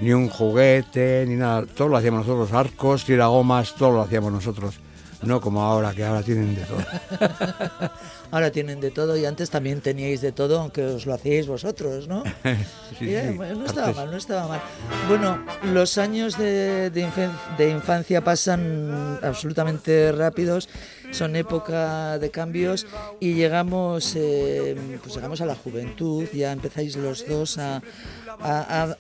ni 0.04 0.12
un 0.12 0.30
juguete, 0.30 1.26
ni 1.28 1.36
nada, 1.36 1.66
todo 1.66 1.88
lo 1.88 1.98
hacíamos 1.98 2.28
nosotros, 2.28 2.52
arcos, 2.52 3.06
tiragomas, 3.06 3.74
todo 3.76 3.92
lo 3.92 4.02
hacíamos 4.02 4.34
nosotros. 4.34 4.76
No 5.22 5.40
como 5.40 5.62
ahora, 5.62 5.94
que 5.94 6.04
ahora 6.04 6.22
tienen 6.22 6.54
de 6.54 6.62
todo. 6.64 6.80
ahora 8.32 8.52
tienen 8.52 8.82
de 8.82 8.92
todo 8.92 9.16
y 9.16 9.26
antes 9.26 9.50
también 9.50 9.80
teníais 9.80 10.20
de 10.20 10.34
todo, 10.34 10.60
aunque 10.60 10.84
os 10.84 11.06
lo 11.06 11.14
hacíais 11.14 11.48
vosotros, 11.48 12.10
¿no? 12.10 12.24
sí, 13.00 13.08
sí, 13.08 13.16
no 13.38 13.66
estaba 13.66 13.94
mal, 13.94 14.12
no 14.12 14.18
estaba 14.18 14.48
mal. 14.48 14.62
Bueno, 15.08 15.40
los 15.72 15.98
años 15.98 16.38
de, 16.38 16.90
de, 16.90 17.70
infancia 17.70 18.22
pasan 18.22 19.20
absolutamente 19.24 20.12
rápidos, 20.12 20.68
son 21.14 21.36
época 21.36 22.18
de 22.18 22.30
cambios 22.32 22.88
y 23.20 23.34
llegamos, 23.34 24.16
eh, 24.16 24.76
pues 25.02 25.16
llegamos 25.16 25.42
a 25.42 25.46
la 25.46 25.56
juventud, 25.56 26.26
ya 26.34 26.52
empezáis 26.52 26.96
los 26.96 27.28
dos 27.28 27.58
a, 27.58 27.82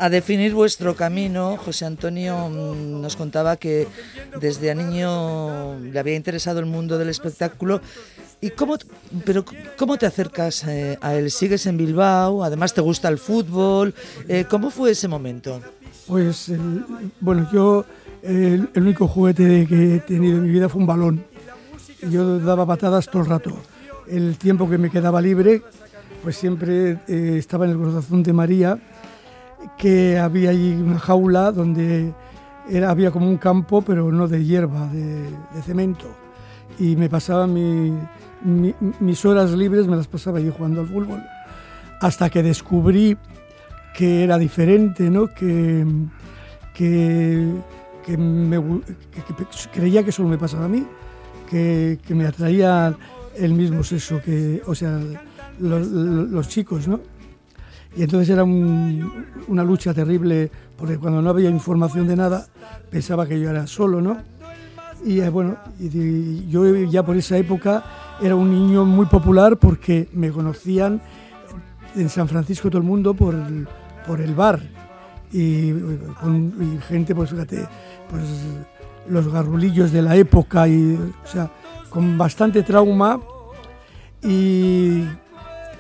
definir 0.10 0.54
vuestro 0.54 0.96
camino. 0.96 1.58
José 1.58 1.86
Antonio 1.86 2.50
mm, 2.50 3.02
nos 3.02 3.16
contaba 3.16 3.58
que 3.58 3.88
desde 4.40 4.72
a 4.72 4.76
niño 4.76 5.80
le 5.80 6.00
había 6.00 6.16
interesado 6.16 6.60
el 6.60 6.66
mundo 6.66 6.98
del 6.98 7.10
espectáculo. 7.10 7.82
¿Y 8.42 8.52
cómo, 8.52 8.78
pero 9.26 9.46
cómo 9.78 9.98
te 9.98 10.06
acercas 10.06 10.66
eh, 10.66 10.98
a 11.02 11.16
él? 11.16 11.32
¿Sigues 11.32 11.66
en 11.66 11.78
Bilbao? 11.78 12.44
Además, 12.44 12.74
¿te 12.74 12.82
gusta 12.82 13.08
el 13.08 13.18
fútbol? 13.18 13.94
Eh, 14.28 14.46
¿Cómo 14.50 14.70
fue 14.70 14.92
ese 14.92 15.08
momento? 15.08 15.62
Pues, 16.08 16.52
bueno, 17.22 17.50
yo 17.54 17.86
el, 18.22 18.70
único 18.76 19.08
juguete 19.08 19.66
que 19.68 19.96
he 19.96 20.00
tenido 20.00 20.38
en 20.38 20.44
mi 20.44 20.50
vida 20.50 20.70
fue 20.70 20.82
un 20.82 20.88
balón. 20.88 21.33
Yo 22.10 22.40
daba 22.40 22.66
patadas 22.66 23.08
todo 23.08 23.24
el 23.24 23.30
rato. 23.30 23.52
El 24.08 24.38
tiempo 24.38 24.70
que 24.70 24.78
me 24.78 24.90
quedaba 24.90 25.22
libre, 25.22 25.62
pues 26.22 26.36
siempre 26.38 27.00
eh, 27.08 27.36
estaba 27.38 27.66
en 27.66 27.72
el 27.72 27.78
corazón 27.78 28.24
de 28.24 28.34
María 28.34 28.80
que 29.78 30.20
había 30.20 30.50
allí 30.50 30.74
una 30.74 31.00
jaula 31.00 31.52
donde 31.52 32.14
era, 32.70 32.90
había 32.90 33.12
como 33.12 33.28
un 33.28 33.38
campo, 33.38 33.82
pero 33.82 34.12
no 34.12 34.28
de 34.28 34.44
hierba, 34.44 34.88
de, 34.88 35.62
cemento. 35.62 36.06
Y 36.80 36.96
me 36.96 37.10
pasaba 37.10 37.48
mis 37.48 39.26
horas 39.26 39.52
libres, 39.52 39.88
me 39.88 39.96
las 39.96 40.08
pasaba 40.08 40.40
allí 40.40 40.52
jugando 40.56 40.82
al 40.82 40.88
fútbol. 40.88 41.24
Hasta 42.02 42.30
que 42.30 42.44
descubrí 42.44 43.18
que 43.96 44.24
era 44.24 44.38
diferente, 44.38 45.10
¿no? 45.10 45.28
que, 45.28 45.86
que, 46.74 48.18
me, 48.18 48.82
creía 49.72 50.04
que 50.04 50.12
solo 50.12 50.30
me 50.30 50.38
pasaba 50.38 50.66
a 50.66 50.70
mí, 50.70 50.86
que, 51.54 52.16
me 52.16 52.26
atraía 52.26 52.96
el 53.36 53.54
mismo 53.54 53.84
sexo, 53.84 54.22
que, 54.22 54.62
o 54.66 54.74
sea, 54.74 55.00
los, 55.60 56.48
chicos, 56.48 56.88
¿no? 56.88 57.00
Y 57.96 58.02
entonces 58.02 58.30
era 58.30 58.44
una 58.44 59.64
lucha 59.64 59.94
terrible, 59.94 60.50
porque 60.76 60.98
cuando 60.98 61.22
no 61.22 61.30
había 61.30 61.50
información 61.50 62.08
de 62.08 62.16
nada, 62.16 62.48
pensaba 62.90 63.28
que 63.28 63.40
yo 63.40 63.52
era 63.52 63.68
solo, 63.68 64.02
¿no? 64.02 64.18
Y 65.06 65.20
eh, 65.20 65.30
bueno, 65.30 65.58
y, 65.80 66.48
yo 66.48 66.66
ya 66.86 67.04
por 67.04 67.18
esa 67.18 67.38
época 67.38 67.84
era 68.22 68.36
un 68.36 68.50
niño 68.50 68.86
muy 68.86 69.06
popular 69.06 69.58
porque 69.58 70.08
me 70.14 70.32
conocían 70.32 71.02
en 71.96 72.10
San 72.10 72.28
Francisco 72.28 72.70
todo 72.70 72.80
el 72.80 72.88
mundo 72.88 73.14
por 73.14 73.36
el, 73.36 73.68
por 74.08 74.22
el 74.22 74.34
bar. 74.34 74.60
Y, 75.32 75.72
con, 76.20 76.80
gente, 76.88 77.14
pues 77.14 77.30
fíjate, 77.30 77.68
pues 78.10 78.24
los 79.08 79.32
garrulillos 79.32 79.92
de 79.92 80.02
la 80.02 80.16
época, 80.16 80.68
y, 80.68 80.96
o 80.96 81.28
sea, 81.28 81.52
con 81.90 82.18
bastante 82.18 82.64
trauma. 82.64 83.20
Y 84.22 85.04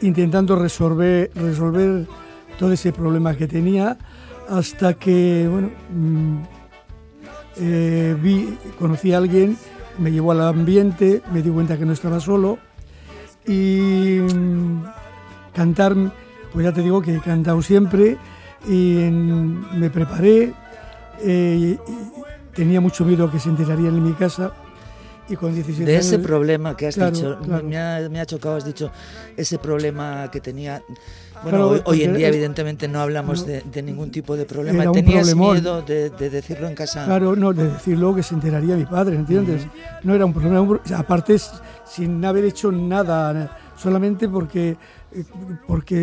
intentando 0.01 0.56
resolver, 0.56 1.32
resolver 1.34 2.06
todo 2.60 2.72
ese 2.72 2.92
problema 2.92 3.36
que 3.36 3.48
tenía 3.48 3.98
hasta 4.50 4.94
que, 4.96 5.48
bueno, 5.50 5.70
mm, 5.89 6.38
eh, 7.58 8.15
vi, 8.22 8.58
conocí 8.80 9.13
a 9.13 9.18
alguien, 9.18 9.58
me 10.00 10.12
llevó 10.12 10.32
al 10.32 10.42
ambiente, 10.42 11.22
me 11.32 11.42
di 11.42 11.50
cuenta 11.50 11.77
que 11.77 11.86
no 11.86 11.94
estaba 11.94 12.20
solo 12.20 12.58
y 13.46 14.20
mm, 14.22 14.84
cantar, 15.53 15.96
pues 16.51 16.65
ya 16.65 16.74
te 16.74 16.82
digo 16.82 17.01
que 17.01 17.15
he 17.15 17.20
cantado 17.20 17.62
siempre 17.62 18.18
y 18.68 19.10
me 19.75 19.89
preparé, 19.89 20.53
eh, 21.22 21.77
tenía 22.55 22.81
mucho 22.81 23.05
miedo 23.05 23.29
que 23.31 23.39
se 23.39 23.50
enterarían 23.50 23.95
en 23.95 24.03
mi 24.03 24.13
casa 24.13 24.53
y 25.29 25.36
con 25.36 25.53
17 25.53 25.89
de 25.89 25.98
ese 25.98 26.19
problema 26.19 26.75
que 26.75 26.88
has 26.88 26.95
dicho, 26.95 27.38
Me, 27.63 27.77
ha, 27.77 28.25
chocado, 28.25 28.57
has 28.57 28.65
dicho 28.65 28.91
ese 29.38 29.57
problema 29.57 30.29
que 30.29 30.41
tenía. 30.41 30.81
Bueno, 31.43 31.81
hoy, 31.86 32.03
en 32.03 32.15
día, 32.15 32.27
evidentemente, 32.27 32.88
no 32.88 33.00
hablamos 33.00 33.45
de, 33.45 33.63
ningún 33.81 34.12
tipo 34.12 34.36
de 34.36 34.45
problema. 34.45 34.91
¿Tenías 34.91 35.36
miedo 35.36 35.81
de, 35.81 36.10
decirlo 36.10 36.67
en 36.67 36.75
casa? 36.75 37.05
Claro, 37.05 37.36
no, 37.36 37.53
de 37.53 37.69
decirlo 37.69 38.13
que 38.13 38.24
se 38.24 38.33
enteraría 38.33 38.75
mi 38.75 38.86
padre, 38.86 39.15
¿entiendes? 39.15 39.65
No 40.03 40.13
era 40.13 40.25
un 40.25 40.33
problema, 40.33 40.79
aparte, 40.95 41.38
sin 41.86 42.24
haber 42.25 42.45
hecho 42.45 42.72
nada, 42.72 43.57
solamente 43.77 44.27
porque 44.27 44.77
porque 45.67 45.96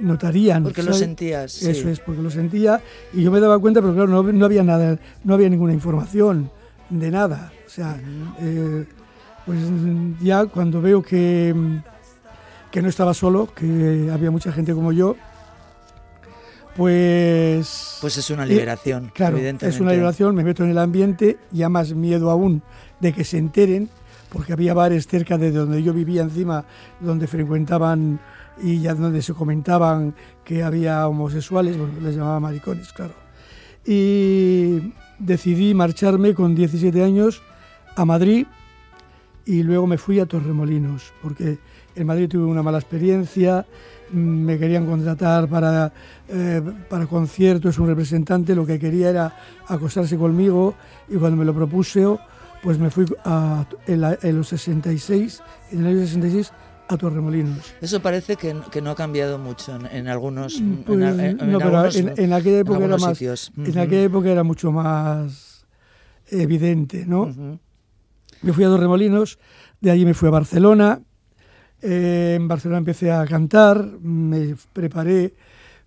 notarían. 0.00 0.62
Porque 0.62 0.82
lo 0.82 0.92
sentías. 0.92 1.62
Eso 1.62 1.88
es, 1.88 2.00
porque 2.00 2.22
lo 2.22 2.30
sentía 2.30 2.80
y 3.12 3.22
yo 3.22 3.30
me 3.30 3.40
daba 3.40 3.58
cuenta, 3.58 3.80
pero 3.80 3.94
claro, 3.94 4.08
no, 4.08 4.22
no 4.22 4.44
había 4.44 4.62
nada, 4.62 4.98
no 5.24 5.34
había 5.34 5.48
ninguna 5.48 5.72
información 5.72 6.50
de 6.90 7.10
nada. 7.10 7.52
O 7.66 7.70
sea, 7.70 8.00
eh, 8.40 8.84
pues 9.44 9.58
ya 10.20 10.46
cuando 10.46 10.80
veo 10.80 11.02
que, 11.02 11.54
que 12.70 12.82
no 12.82 12.88
estaba 12.88 13.14
solo, 13.14 13.48
que 13.54 14.10
había 14.12 14.30
mucha 14.30 14.52
gente 14.52 14.72
como 14.72 14.92
yo, 14.92 15.16
pues... 16.76 17.98
Pues 18.00 18.18
es 18.18 18.30
una 18.30 18.44
eh, 18.44 18.48
liberación, 18.48 19.10
claro, 19.14 19.38
es 19.38 19.80
una 19.80 19.92
liberación, 19.92 20.34
me 20.34 20.44
meto 20.44 20.62
en 20.64 20.70
el 20.70 20.78
ambiente, 20.78 21.38
ya 21.50 21.68
más 21.68 21.94
miedo 21.94 22.30
aún 22.30 22.62
de 23.00 23.12
que 23.12 23.24
se 23.24 23.38
enteren, 23.38 23.88
porque 24.30 24.52
había 24.52 24.74
bares 24.74 25.06
cerca 25.06 25.38
de 25.38 25.50
donde 25.50 25.82
yo 25.82 25.92
vivía 25.92 26.22
encima, 26.22 26.64
donde 27.00 27.26
frecuentaban 27.26 28.20
y 28.62 28.80
ya 28.80 28.94
donde 28.94 29.22
se 29.22 29.34
comentaban 29.34 30.14
que 30.44 30.62
había 30.62 31.06
homosexuales, 31.08 31.76
bueno, 31.76 31.94
les 32.00 32.16
llamaba 32.16 32.40
maricones, 32.40 32.92
claro. 32.92 33.14
Y 33.84 34.92
decidí 35.18 35.74
marcharme 35.74 36.34
con 36.34 36.54
17 36.54 37.02
años 37.02 37.42
a 37.94 38.04
Madrid 38.04 38.46
y 39.44 39.62
luego 39.62 39.86
me 39.86 39.98
fui 39.98 40.18
a 40.18 40.26
Torremolinos, 40.26 41.12
porque 41.22 41.58
en 41.94 42.06
Madrid 42.06 42.28
tuve 42.28 42.44
una 42.44 42.62
mala 42.62 42.78
experiencia, 42.78 43.64
me 44.12 44.58
querían 44.58 44.86
contratar 44.86 45.48
para, 45.48 45.92
eh, 46.28 46.60
para 46.88 47.06
conciertos, 47.06 47.78
un 47.78 47.86
representante, 47.86 48.54
lo 48.54 48.66
que 48.66 48.78
quería 48.78 49.10
era 49.10 49.36
acostarse 49.68 50.16
conmigo 50.16 50.74
y 51.08 51.16
cuando 51.16 51.36
me 51.36 51.44
lo 51.44 51.54
propuse, 51.54 52.04
pues 52.62 52.78
me 52.78 52.90
fui 52.90 53.06
a, 53.24 53.64
en, 53.86 54.36
los 54.36 54.48
66, 54.48 55.42
en 55.70 55.80
el 55.80 55.86
año 55.86 56.00
66 56.00 56.52
a 56.88 56.96
Torremolinos. 56.96 57.74
Eso 57.80 58.00
parece 58.00 58.36
que, 58.36 58.54
que 58.70 58.80
no 58.80 58.90
ha 58.90 58.94
cambiado 58.94 59.38
mucho 59.38 59.78
en, 59.90 60.08
algunos, 60.08 60.58
en, 60.58 60.84
pues, 60.84 60.98
no, 60.98 61.58
pero 61.58 61.90
en, 61.90 62.32
aquella 62.32 62.60
época 62.60 62.84
era 62.84 62.96
más, 62.96 63.20
en 63.20 63.78
aquella 63.78 64.02
época 64.02 64.30
era 64.30 64.42
mucho 64.42 64.72
más 64.72 65.66
evidente, 66.28 67.04
¿no? 67.06 67.58
Yo 68.42 68.52
fui 68.52 68.64
a 68.64 68.68
Dos 68.68 68.80
Remolinos, 68.80 69.38
de 69.80 69.90
allí 69.90 70.04
me 70.04 70.14
fui 70.14 70.28
a 70.28 70.32
Barcelona. 70.32 71.00
Eh, 71.82 72.34
en 72.36 72.48
Barcelona 72.48 72.78
empecé 72.78 73.12
a 73.12 73.24
cantar, 73.26 73.84
me 74.00 74.54
preparé 74.72 75.34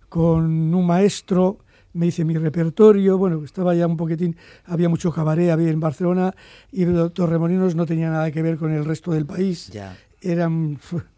con 0.08 0.74
un 0.74 0.86
maestro, 0.86 1.58
me 1.92 2.06
hice 2.06 2.24
mi 2.24 2.36
repertorio, 2.36 3.18
bueno, 3.18 3.42
estaba 3.44 3.74
ya 3.74 3.86
un 3.86 3.96
poquitín, 3.96 4.36
había 4.64 4.88
mucho 4.88 5.12
cabaret 5.12 5.50
había 5.50 5.70
en 5.70 5.80
Barcelona 5.80 6.34
y 6.70 6.84
Torremolinos 7.12 7.74
no 7.74 7.86
tenía 7.86 8.10
nada 8.10 8.30
que 8.30 8.42
ver 8.42 8.56
con 8.56 8.72
el 8.72 8.84
resto 8.84 9.12
del 9.12 9.26
país. 9.26 9.68
Ya. 9.68 9.96
Era, 10.20 10.50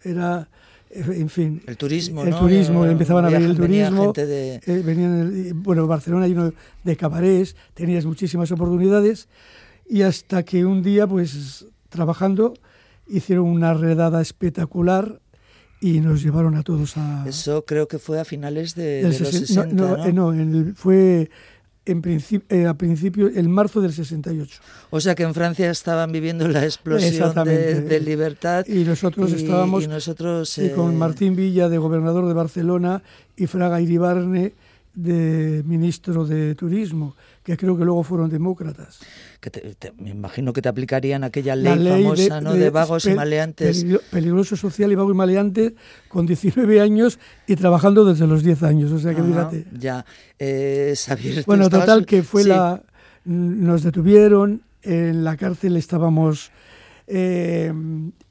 era 0.03 0.49
en 0.95 1.29
fin. 1.31 1.63
El 1.67 1.77
turismo, 1.77 2.23
El 2.23 2.35
turismo, 2.35 2.85
empezaban 2.85 3.25
a 3.25 3.31
ver 3.31 3.43
el 3.43 3.57
turismo. 3.57 4.13
De... 4.13 4.57
Eh, 4.57 4.83
venían, 4.85 5.63
bueno, 5.63 5.87
Barcelona 5.87 6.29
lleno 6.29 6.53
de 6.85 6.97
cabarets, 6.97 7.57
tenías 7.75 8.05
muchísimas 8.05 8.51
oportunidades 8.53 9.29
y 9.89 10.03
hasta 10.03 10.43
que 10.43 10.65
un 10.65 10.83
día, 10.83 11.07
pues 11.07 11.67
trabajando, 11.89 12.55
hicieron 13.07 13.47
una 13.47 13.75
redada 13.75 14.21
espectacular 14.21 15.21
y 15.81 16.01
nos 16.01 16.23
llevaron 16.23 16.57
a 16.57 16.63
todos 16.63 16.97
a... 16.97 17.25
Eso 17.27 17.65
creo 17.65 17.89
que 17.89 17.99
fue 17.99 18.21
a 18.21 18.25
finales 18.25 18.75
de, 18.75 19.03
los 19.03 19.17
60, 19.17 19.67
no, 20.13 20.33
no, 20.33 20.75
fue 20.75 21.29
en 21.85 22.01
principio, 22.01 22.57
eh, 22.57 22.67
a 22.67 22.75
principio, 22.75 23.29
en 23.29 23.51
marzo 23.51 23.81
del 23.81 23.93
68. 23.93 24.61
O 24.91 25.01
sea 25.01 25.15
que 25.15 25.25
en 25.25 25.35
Francia 25.35 25.71
estaban 25.71 26.13
viviendo 26.13 26.47
la 26.49 26.65
explosión 26.65 27.35
de, 27.45 27.81
de, 27.81 28.01
libertad. 28.01 28.65
Y 28.67 28.85
nosotros 28.85 29.33
y- 29.33 29.37
estábamos 29.37 29.85
y 29.85 29.89
nosotros, 29.89 30.49
sí, 30.49 30.67
eh, 30.67 30.73
con 30.73 30.97
Martín 30.97 31.35
Villa, 31.35 31.69
de 31.69 31.79
gobernador 31.79 32.27
de 32.27 32.35
Barcelona, 32.35 33.03
y 33.37 33.47
Fraga 33.47 33.81
Iribarne, 33.81 34.53
de 34.95 35.63
ministro 35.65 36.27
de 36.27 36.55
Turismo, 36.55 37.17
que 37.43 37.57
creo 37.57 37.77
que 37.79 37.85
luego 37.85 38.03
fueron 38.03 38.29
demócratas. 38.31 38.99
que 39.41 39.51
te- 39.51 39.75
te- 39.75 39.93
me 39.99 40.11
imagino 40.11 40.53
que 40.53 40.63
te 40.63 40.69
aplicarían 40.69 41.25
aquella 41.25 41.57
La 41.57 41.75
ley, 41.75 42.05
famosa, 42.05 42.41
¿no? 42.41 42.53
De, 42.53 42.71
vagos 42.71 43.05
y 43.07 43.09
pe- 43.09 43.15
maleantes. 43.17 43.79
peligro- 43.85 44.01
peligroso 44.11 44.55
social 44.57 44.93
y 44.93 44.95
vago 44.95 45.11
y 45.11 45.15
maleante 45.15 45.75
con 46.09 46.27
19 46.27 46.81
años 46.81 47.19
y 47.49 47.57
trabajando 47.57 48.05
desde 48.05 48.27
los 48.27 48.45
10 48.45 48.63
años. 48.63 48.93
O 48.93 48.99
sea 49.01 49.15
que 49.15 49.21
Ajá, 49.23 49.29
fíjate. 49.51 49.67
Ya. 49.79 50.05
Eh, 50.39 50.95
Xavier, 50.97 51.43
Bueno, 51.47 51.65
estabas- 51.65 51.87
total 51.87 52.07
que 52.07 52.23
fue 52.23 52.43
sí. 52.45 52.49
la... 52.51 52.83
Nos 53.25 53.83
detuvieron, 53.83 54.63
en 54.83 55.25
la 55.25 55.37
cárcel 55.37 55.77
estábamos 55.77 56.51
eh, 57.07 57.73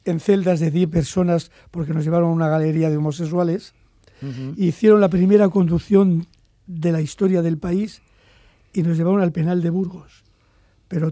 en 0.06 0.20
celdas 0.20 0.60
de 0.60 0.72
10 0.72 0.90
personas 0.90 1.52
porque 1.72 1.94
nos 1.94 2.04
llevaron 2.06 2.30
a 2.30 2.34
una 2.34 2.48
galería 2.50 2.90
de 2.90 2.98
homosexuales. 2.98 3.74
Ujú. 4.22 4.54
Hicieron 4.56 5.02
la 5.02 5.10
primera 5.10 5.50
conducción 5.50 6.28
de 6.72 6.92
la 6.92 7.02
historia 7.02 7.42
del 7.42 7.58
país 7.58 8.02
y 8.74 8.84
nos 8.84 8.98
llevaron 8.98 9.22
al 9.22 9.32
penal 9.32 9.62
de 9.62 9.70
Burgos. 9.70 10.24
Pero 10.88 11.12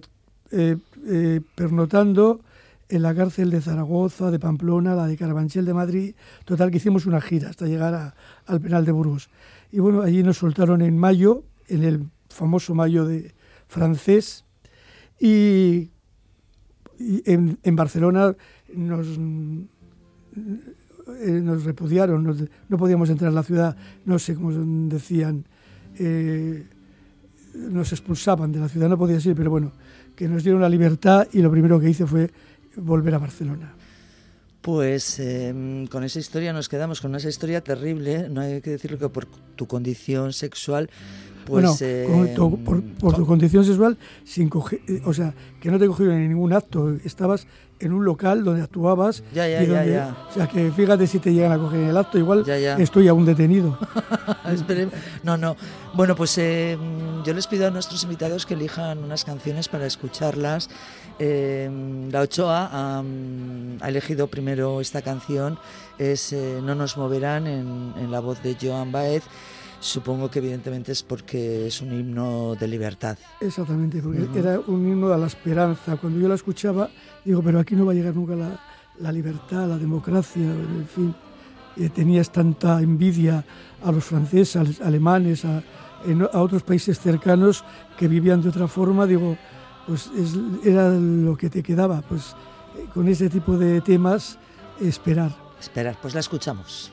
eh, 0.52 0.78
eh, 1.06 1.42
pernotando 1.56 2.42
en 2.88 3.02
la 3.04 3.14
cárcel 3.14 3.50
de 3.52 3.62
Zaragoza, 3.62 4.32
de 4.32 4.40
Pamplona, 4.40 4.96
la 4.96 5.06
de 5.06 5.18
Carabanchel 5.18 5.66
de 5.66 5.74
Madrid. 5.74 6.16
Total 6.46 6.72
que 6.72 6.78
hicimos 6.78 7.06
una 7.06 7.22
gira 7.22 7.50
hasta 7.50 7.68
llegar 7.68 7.94
a- 7.94 8.16
al 8.46 8.62
penal 8.62 8.86
de 8.86 8.92
Burgos. 8.92 9.30
Y 9.72 9.80
bueno, 9.80 10.02
allí 10.02 10.24
nos 10.24 10.38
soltaron 10.38 10.82
en 10.82 10.98
mayo, 10.98 11.44
en 11.68 11.84
el 11.84 12.06
famoso 12.30 12.74
mayo 12.74 13.06
de 13.06 13.34
francés. 13.68 14.46
Y, 15.20 15.92
en 17.00 17.76
Barcelona 17.76 18.36
nos, 18.74 19.08
eh, 21.16 21.32
nos 21.42 21.64
repudiaron, 21.64 22.24
nos- 22.24 22.44
no 22.70 22.78
podíamos 22.78 23.10
entrar 23.10 23.32
a 23.32 23.34
la 23.34 23.44
ciudad, 23.44 23.76
no 24.06 24.18
sé 24.20 24.36
cómo 24.36 24.52
decían, 24.90 25.46
eh, 25.98 26.66
nos 27.56 27.92
expulsaban 27.92 28.52
de 28.52 28.60
la 28.60 28.70
ciudad, 28.70 28.88
no 28.90 28.98
podías 28.98 29.26
ir, 29.26 29.36
pero 29.36 29.50
bueno, 29.50 29.72
que 30.16 30.28
nos 30.28 30.44
dieron 30.44 30.62
la 30.62 30.70
libertad 30.70 31.28
y 31.34 31.42
lo 31.42 31.50
primero 31.52 31.80
que 31.80 31.90
hice 31.90 32.06
fue 32.06 32.30
volver 32.76 33.16
a 33.16 33.18
Barcelona. 33.20 33.74
Pues 34.62 35.20
eh, 35.20 35.88
con 35.90 36.04
esa 36.04 36.20
historia 36.20 36.52
nos 36.52 36.68
quedamos, 36.68 37.00
con 37.00 37.16
esa 37.16 37.30
historia 37.30 37.62
terrible. 37.62 38.28
No 38.30 38.42
hay 38.42 38.60
que 38.62 38.72
decirlo 38.72 39.00
que 39.00 39.08
por 39.08 39.26
tu 39.56 39.68
condición 39.68 40.34
sexual, 40.34 40.90
pues. 41.46 41.64
bueno, 41.64 41.76
eh, 41.82 42.34
tu- 42.36 42.64
por, 42.64 42.82
por 42.82 43.12
tu 43.14 43.18
con- 43.18 43.26
condición 43.26 43.66
sexual, 43.66 43.98
sin 44.24 44.50
coge- 44.50 44.82
eh, 44.88 45.02
o 45.06 45.14
sea, 45.14 45.34
que 45.62 45.70
no 45.72 45.80
te 45.80 45.88
cogieron 45.88 46.16
en 46.16 46.30
ningún 46.30 46.54
acto, 46.54 46.94
estabas 47.04 47.48
en 47.80 47.94
un 47.94 48.04
local 48.04 48.44
donde 48.44 48.62
actuabas. 48.62 49.24
Ya, 49.34 49.48
ya, 49.48 49.64
y 49.64 49.68
ya, 49.68 49.74
donde- 49.78 49.92
ya. 49.94 50.18
O 50.30 50.34
sea, 50.34 50.48
que 50.48 50.72
fíjate 50.72 51.08
si 51.08 51.20
te 51.20 51.34
llegan 51.34 51.52
a 51.54 51.58
coger 51.58 51.80
en 51.82 51.88
el 51.90 51.98
acto, 51.98 52.18
igual 52.18 52.44
estoy 52.80 53.08
aún 53.08 53.26
detenido. 53.26 53.78
No, 55.24 55.38
no. 55.38 55.56
Bueno, 55.94 56.16
pues 56.16 56.38
eh, 56.38 56.78
yo 57.26 57.34
les 57.34 57.48
pido 57.48 57.68
a 57.68 57.72
nuestros 57.72 58.04
invitados 58.04 58.46
que 58.46 58.54
elijan 58.54 59.00
unas 59.04 59.24
canciones 59.26 59.68
para 59.70 59.86
escucharlas. 59.86 60.70
Eh, 61.20 61.70
la 62.12 62.22
Ochoa 62.22 62.70
ha, 62.72 63.02
mm, 63.02 63.78
ha 63.82 63.90
elegido 63.90 64.28
primero 64.28 64.80
esta 64.82 65.02
canción, 65.02 65.58
es 65.98 66.32
eh, 66.34 66.60
No 66.64 66.76
nos 66.76 66.96
moverán 66.98 67.48
en, 67.48 67.94
en 67.98 68.12
la 68.12 68.20
voz 68.22 68.42
de 68.44 68.56
Joan 68.62 68.92
Baez. 68.92 69.24
Supongo 69.82 70.30
que 70.30 70.40
evidentemente 70.40 70.92
es 70.92 71.04
porque 71.04 71.68
es 71.68 71.82
un 71.82 71.94
himno 71.94 72.56
de 72.60 72.68
libertad. 72.68 73.18
Exactamente, 73.40 74.02
porque 74.02 74.28
era 74.38 74.60
un 74.68 74.88
himno 74.88 75.12
a 75.14 75.18
la 75.18 75.28
esperanza. 75.28 75.96
Cuando 75.98 76.20
yo 76.20 76.28
la 76.28 76.36
escuchaba, 76.36 76.90
digo, 77.24 77.42
pero 77.42 77.60
aquí 77.60 77.76
no 77.76 77.86
va 77.86 77.94
a 77.94 77.96
llegar 77.96 78.14
nunca 78.14 78.36
la, 78.36 78.60
la 79.00 79.12
libertad, 79.12 79.68
la 79.68 79.78
democracia, 79.78 80.42
en 80.44 80.88
fin. 80.94 81.16
Eh, 81.78 81.90
tenías 81.90 82.30
tanta 82.30 82.82
envidia 82.82 83.46
a 83.82 83.92
los 83.92 84.04
franceses, 84.04 84.58
a 84.58 84.64
los 84.66 84.82
alemanes, 84.82 85.46
a, 85.46 85.64
otros 86.34 86.64
países 86.64 87.00
cercanos 87.00 87.64
que 87.98 88.08
vivían 88.08 88.42
de 88.42 88.50
otra 88.50 88.68
forma, 88.68 89.06
digo, 89.06 89.38
pues 89.88 90.10
es- 90.18 90.38
era 90.66 90.90
lo 90.92 91.38
que 91.38 91.50
te 91.50 91.64
quedaba, 91.64 92.02
pues 92.02 92.36
eh, 92.78 92.86
con 92.94 93.08
ese 93.08 93.30
tipo 93.30 93.58
de 93.58 93.80
temas, 93.82 94.38
esperar. 94.82 95.34
Esperar, 95.60 95.98
pues 96.02 96.14
la 96.14 96.20
escuchamos. 96.20 96.92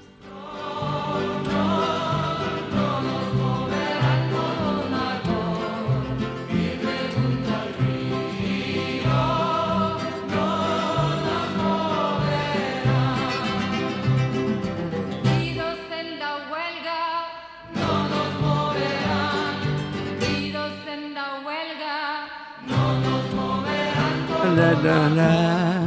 La, 24.56 24.72
la, 24.72 25.08
la. 25.10 25.86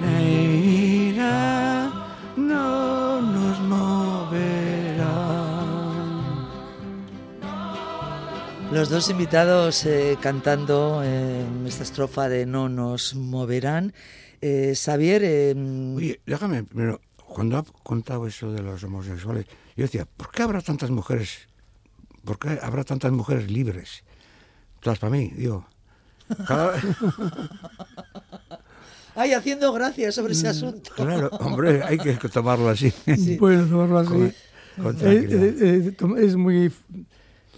Neira, 0.00 1.90
no 2.36 3.20
nos 3.20 3.58
moverán. 3.58 5.04
Los 8.70 8.90
dos 8.90 9.10
invitados 9.10 9.84
eh, 9.86 10.16
cantando 10.20 11.02
eh, 11.02 11.44
esta 11.66 11.82
estrofa 11.82 12.28
de 12.28 12.46
No 12.46 12.68
nos 12.68 13.16
moverán. 13.16 13.92
Eh, 14.40 14.74
Xavier, 14.76 15.22
eh, 15.24 15.54
Oye, 15.96 16.20
déjame 16.24 16.62
primero, 16.62 17.00
cuando 17.16 17.58
ha 17.58 17.64
contado 17.82 18.28
eso 18.28 18.52
de 18.52 18.62
los 18.62 18.84
homosexuales, 18.84 19.46
yo 19.74 19.82
decía, 19.82 20.06
¿por 20.16 20.30
qué 20.30 20.44
habrá 20.44 20.60
tantas 20.60 20.90
mujeres? 20.90 21.48
¿Por 22.24 22.38
qué 22.38 22.60
habrá 22.62 22.84
tantas 22.84 23.10
mujeres 23.10 23.50
libres? 23.50 24.04
Todas 24.78 25.00
para 25.00 25.10
mí, 25.10 25.32
digo. 25.34 25.66
Cada- 26.46 26.74
ay, 29.14 29.32
haciendo 29.32 29.72
gracia 29.72 30.10
sobre 30.12 30.30
Mm, 30.32 30.36
ese 30.36 30.48
asunto. 30.48 30.90
claro, 30.96 31.30
hombre, 31.40 31.82
hay 31.82 31.98
que 31.98 32.14
tomarlo 32.28 32.68
así. 32.68 32.92
Bueno, 33.38 33.66
tomarlo 33.66 33.98
así. 33.98 34.08
Con- 34.08 34.34
con 34.96 35.08
Eh, 35.08 35.26
eh, 35.30 35.56
eh, 35.60 35.96
es 36.24 36.36
muy... 36.36 36.72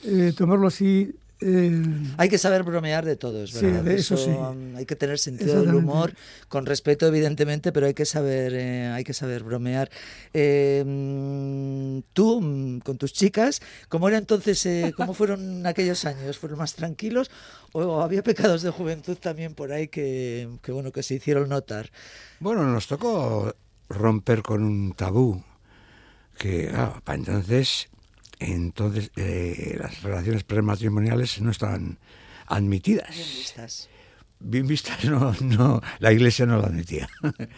eh, 0.05 0.33
tomarlo 0.37 0.67
así... 0.69 1.15
eh, 1.41 1.83
Hay 2.17 2.29
que 2.29 2.39
saber 2.39 2.63
bromear 2.63 3.05
de 3.05 3.17
todo, 3.17 3.45
es 3.45 3.51
Sí, 3.51 3.67
verdad. 3.67 3.83
de 3.83 3.95
eso 3.97 4.17
sí. 4.17 4.31
um, 4.31 4.75
hay 4.77 4.87
que 4.87 4.97
tener 4.97 5.19
sentido 5.19 5.61
del 5.63 5.75
humor, 5.75 6.15
con 6.49 6.65
respeto, 6.67 7.07
evidentemente, 7.07 7.73
pero 7.73 7.87
hay 7.87 7.95
que 7.95 8.07
saber, 8.07 8.53
eh, 8.55 8.87
hay 8.89 9.05
que 9.05 9.13
saber 9.13 9.43
bromear. 9.45 9.91
Eh, 10.33 10.83
mm, 10.87 11.99
tú, 12.13 12.41
mm, 12.41 12.81
con 12.81 12.97
tus 12.99 13.13
chicas, 13.13 13.61
¿cómo 13.89 14.09
era 14.09 14.19
entonces, 14.19 14.65
eh, 14.67 14.93
cómo 14.97 15.13
fueron 15.15 15.67
aquellos 15.67 16.05
años? 16.05 16.39
¿Fueron 16.39 16.59
más 16.59 16.75
tranquilos 16.75 17.31
o 17.73 18.01
había 18.01 18.23
pecados 18.23 18.63
de 18.63 18.71
juventud 18.71 19.17
también 19.19 19.55
por 19.55 19.73
ahí 19.73 19.89
que, 19.89 20.49
que 20.63 20.73
bueno, 20.73 20.93
que 20.93 21.03
se 21.03 21.15
hicieron 21.15 21.49
notar? 21.51 21.91
Bueno, 22.41 22.65
nos 22.65 22.87
tocó 22.87 23.55
romper 23.89 24.43
con 24.43 24.63
un 24.65 24.95
tabú 24.95 25.43
que, 26.39 26.69
claro, 26.69 27.01
para 27.05 27.19
entonces, 27.19 27.89
entonces 28.39 29.11
eh, 29.17 29.77
las 29.79 30.03
relaciones 30.03 30.45
prematrimoniales 30.45 31.41
no 31.41 31.51
estaban 31.51 31.99
admitidas. 32.47 33.11
Bien 33.15 33.29
vistas. 33.29 33.89
Bien 34.39 34.67
vistas, 34.67 35.05
no, 35.05 35.35
no, 35.41 35.81
la 35.99 36.13
iglesia 36.13 36.47
no 36.47 36.59
lo 36.59 36.67
admitía. 36.67 37.09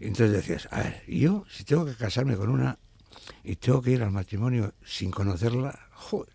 Entonces 0.00 0.32
decías, 0.32 0.68
a 0.72 0.78
ver, 0.78 1.04
yo 1.06 1.44
si 1.50 1.62
tengo 1.64 1.84
que 1.84 1.94
casarme 1.94 2.34
con 2.34 2.48
una 2.48 2.78
y 3.44 3.56
tengo 3.56 3.82
que 3.82 3.92
ir 3.92 4.02
al 4.02 4.10
matrimonio 4.10 4.74
sin 4.84 5.10
conocerla, 5.10 5.78
joder. 5.92 6.32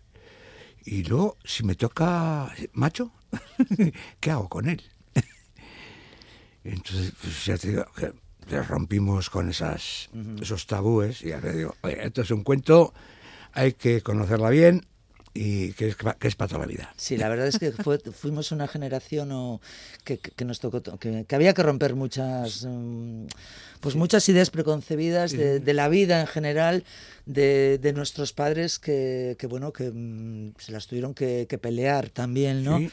Y 0.84 1.02
luego, 1.02 1.36
si 1.44 1.64
me 1.64 1.74
toca 1.74 2.54
macho, 2.72 3.12
¿qué 4.20 4.30
hago 4.30 4.48
con 4.48 4.68
él? 4.68 4.82
Entonces, 6.64 7.12
pues 7.20 7.44
ya 7.44 7.58
te 7.58 7.70
digo, 7.70 7.86
rompimos 8.68 9.28
con 9.28 9.48
esas, 9.50 10.10
esos 10.40 10.66
tabúes 10.66 11.22
y 11.22 11.32
ahora 11.32 11.52
digo, 11.52 11.74
oye, 11.82 12.06
esto 12.06 12.22
es 12.22 12.30
un 12.30 12.44
cuento, 12.44 12.94
hay 13.56 13.72
que 13.72 14.00
conocerla 14.02 14.50
bien 14.50 14.84
y 15.34 15.72
que 15.72 15.88
es, 15.88 15.96
que 15.96 16.28
es 16.28 16.34
para 16.34 16.48
toda 16.48 16.60
la 16.60 16.66
vida. 16.66 16.94
Sí, 16.96 17.16
la 17.18 17.28
verdad 17.28 17.46
es 17.46 17.58
que 17.58 17.70
fue- 17.72 17.98
fuimos 17.98 18.52
una 18.52 18.66
generación 18.68 19.32
o, 19.32 19.60
que, 20.04 20.18
nos 20.46 20.60
tocó, 20.60 20.80
to- 20.80 20.98
que, 20.98 21.26
que 21.28 21.34
había 21.34 21.52
que 21.52 21.62
romper 21.62 21.94
muchas, 21.94 22.64
mm, 22.66 23.26
pues 23.80 23.96
muchas 23.96 24.26
ideas 24.30 24.48
preconcebidas 24.48 25.32
de, 25.32 25.60
de 25.60 25.74
la 25.74 25.88
vida 25.88 26.20
en 26.22 26.26
general, 26.26 26.84
de, 27.26 27.76
de 27.78 27.92
nuestros 27.92 28.32
padres 28.32 28.78
que, 28.78 29.36
bueno, 29.48 29.72
que 29.74 29.90
mm, 29.92 30.54
se 30.58 30.72
las 30.72 30.86
tuvieron 30.86 31.12
que, 31.12 31.46
pelear 31.60 32.08
también, 32.08 32.64
¿no? 32.64 32.78
Sí. 32.78 32.90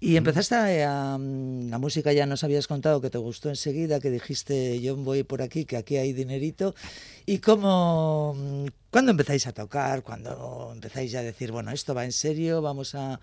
Y 0.00 0.16
empezaste 0.16 0.82
a, 0.84 1.16
mm, 1.16 1.70
la 1.70 1.78
música 1.78 2.12
ya 2.12 2.26
nos 2.26 2.42
habías 2.42 2.66
contado 2.66 3.00
que 3.00 3.08
te 3.10 3.18
gustó 3.18 3.48
enseguida, 3.50 4.00
que 4.00 4.10
dijiste 4.10 4.80
yo 4.80 4.96
voy 4.96 5.22
por 5.22 5.42
aquí, 5.42 5.64
que 5.64 5.76
aquí 5.76 5.96
hay 5.96 6.12
dinerito. 6.12 6.74
¿Y 7.24 7.38
cómo, 7.38 8.36
cuándo 8.94 9.10
empezáis 9.10 9.44
a 9.48 9.52
tocar? 9.52 10.04
¿Cuándo 10.04 10.70
empezáis 10.72 11.10
ya 11.10 11.18
a 11.18 11.22
decir, 11.24 11.50
bueno, 11.50 11.72
esto 11.72 11.94
va 11.94 12.04
en 12.04 12.12
serio, 12.12 12.62
vamos 12.62 12.94
a, 12.94 13.14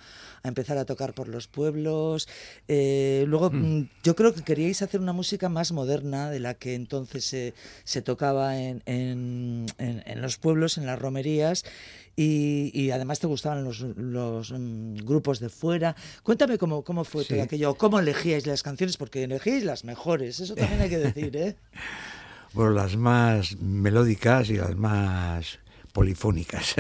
a 0.44 0.48
empezar 0.50 0.78
a 0.78 0.84
tocar 0.84 1.14
por 1.14 1.30
los 1.30 1.48
pueblos? 1.48 2.28
Eh, 2.68 3.24
luego, 3.26 3.52
mm, 3.52 3.84
yo 4.04 4.14
creo 4.18 4.34
que 4.34 4.42
queríais 4.44 4.82
hacer 4.82 5.00
una 5.00 5.14
música 5.14 5.48
más 5.48 5.72
moderna 5.72 6.30
de 6.30 6.42
la 6.42 6.56
que 6.56 6.76
entonces 6.76 7.24
se, 7.24 7.54
se 7.86 8.02
tocaba 8.02 8.58
en, 8.60 8.84
en, 8.86 9.66
en- 9.78 10.04
en 10.06 10.22
los 10.22 10.36
pueblos, 10.38 10.78
en 10.78 10.86
las 10.86 11.00
romerías. 11.00 11.64
Y, 12.18 12.72
y 12.74 12.92
además 12.92 13.20
te 13.22 13.28
gustaban 13.28 13.64
los, 13.64 13.80
los, 13.80 14.52
mm, 14.52 14.96
grupos 15.06 15.40
de 15.40 15.48
fuera. 15.48 15.96
Cuéntame 16.24 16.58
cómo, 16.58 16.84
cómo 16.84 17.06
fue 17.06 17.24
Sí. 17.24 17.30
todo 17.30 17.44
aquello, 17.44 17.76
cómo 17.76 17.98
elegíais 18.00 18.46
las 18.46 18.62
canciones, 18.62 18.98
porque 18.98 19.24
elegíais 19.24 19.64
las 19.64 19.86
mejores, 19.86 20.42
eso 20.42 20.54
también 20.54 20.82
hay 20.82 20.90
que 20.90 20.98
decir, 21.00 21.38
¿eh? 21.38 21.56
Bueno, 22.54 22.72
las 22.72 22.98
más 22.98 23.56
melódicas 23.62 24.50
y 24.50 24.58
las 24.58 24.76
más 24.76 25.60
polifónicas. 25.92 26.76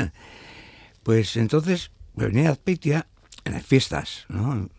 Pues 1.03 1.35
entonces 1.37 1.91
venía 2.15 2.51
Azpeitia 2.51 3.07
en 3.43 3.53
las 3.53 3.65
fiestas, 3.65 4.25
¿no? 4.29 4.69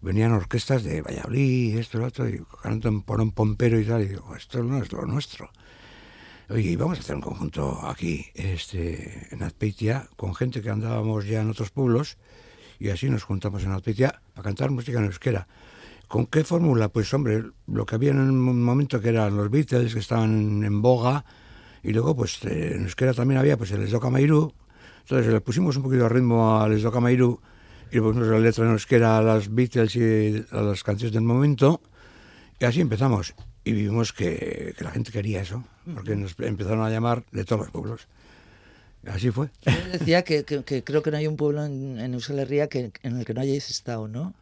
Venían 0.00 0.32
orquestas 0.32 0.84
de 0.84 1.02
Valladolid, 1.02 1.76
esto, 1.76 1.98
lo 1.98 2.06
otro, 2.06 2.28
y 2.28 2.40
un 2.64 3.32
pompero 3.32 3.80
y 3.80 3.84
tal, 3.84 4.02
y 4.02 4.08
digo, 4.08 4.34
esto 4.36 4.62
no 4.62 4.82
es 4.82 4.92
lo 4.92 5.04
nuestro. 5.06 5.50
Oye, 6.50 6.76
vamos 6.76 6.98
a 6.98 7.00
hacer 7.00 7.16
un 7.16 7.22
conjunto 7.22 7.86
aquí, 7.86 8.26
este, 8.34 9.28
en 9.32 9.42
Azpeitia, 9.42 10.08
con 10.16 10.34
gente 10.34 10.62
que 10.62 10.70
andábamos 10.70 11.26
ya 11.26 11.42
en 11.42 11.50
otros 11.50 11.70
pueblos, 11.70 12.16
y 12.78 12.90
así 12.90 13.10
nos 13.10 13.24
juntamos 13.24 13.64
en 13.64 13.72
Azpeitia 13.72 14.22
a 14.34 14.42
cantar 14.42 14.70
música 14.70 14.98
en 14.98 15.06
euskera. 15.06 15.48
¿Con 16.06 16.26
qué 16.26 16.44
fórmula? 16.44 16.88
Pues 16.88 17.12
hombre, 17.12 17.44
lo 17.66 17.84
que 17.84 17.96
había 17.96 18.12
en 18.12 18.20
un 18.20 18.62
momento 18.62 19.00
que 19.00 19.10
eran 19.10 19.36
los 19.36 19.50
Beatles, 19.50 19.92
que 19.92 20.00
estaban 20.00 20.64
en 20.64 20.80
boga, 20.80 21.24
y 21.82 21.92
luego 21.92 22.14
pues 22.16 22.42
eh, 22.44 22.74
en 22.76 22.82
euskera 22.84 23.12
también 23.14 23.38
había 23.38 23.56
pues 23.56 23.70
el 23.72 23.82
Esdoka 23.82 24.10
Mairu, 24.10 24.52
entonces 25.00 25.32
le 25.32 25.40
pusimos 25.40 25.76
un 25.76 25.82
poquito 25.84 26.02
de 26.04 26.08
ritmo 26.08 26.60
al 26.60 26.78
Mairu, 27.00 27.40
y 27.90 27.94
le 27.96 28.02
pusimos 28.02 28.28
la 28.28 28.38
letra 28.38 28.64
en 28.64 28.72
euskera 28.72 29.18
a 29.18 29.22
las 29.22 29.54
Beatles 29.54 29.96
y 29.96 30.44
a 30.50 30.60
las 30.62 30.82
canciones 30.84 31.12
del 31.14 31.22
momento, 31.22 31.80
y 32.60 32.64
así 32.64 32.80
empezamos. 32.80 33.34
Y 33.64 33.72
vimos 33.72 34.12
que, 34.12 34.74
que 34.78 34.84
la 34.84 34.90
gente 34.90 35.12
quería 35.12 35.42
eso, 35.42 35.62
porque 35.94 36.16
nos 36.16 36.34
empezaron 36.38 36.82
a 36.82 36.90
llamar 36.90 37.24
de 37.32 37.44
todos 37.44 37.62
los 37.62 37.70
pueblos. 37.70 38.08
Así 39.06 39.30
fue. 39.30 39.48
Yo 39.64 39.72
decía 39.92 40.22
que, 40.22 40.44
que- 40.44 40.64
que 40.64 40.82
creo 40.82 41.02
que 41.02 41.10
no 41.10 41.16
hay 41.18 41.26
un 41.26 41.36
pueblo 41.36 41.64
en, 41.64 41.98
en 42.00 42.14
Euskal 42.14 42.38
Herria 42.40 42.68
que, 42.68 42.92
en 43.02 43.18
el 43.18 43.24
que 43.24 43.32
no 43.34 43.40
hayáis 43.40 43.70
estado, 43.70 44.08
¿no? 44.08 44.34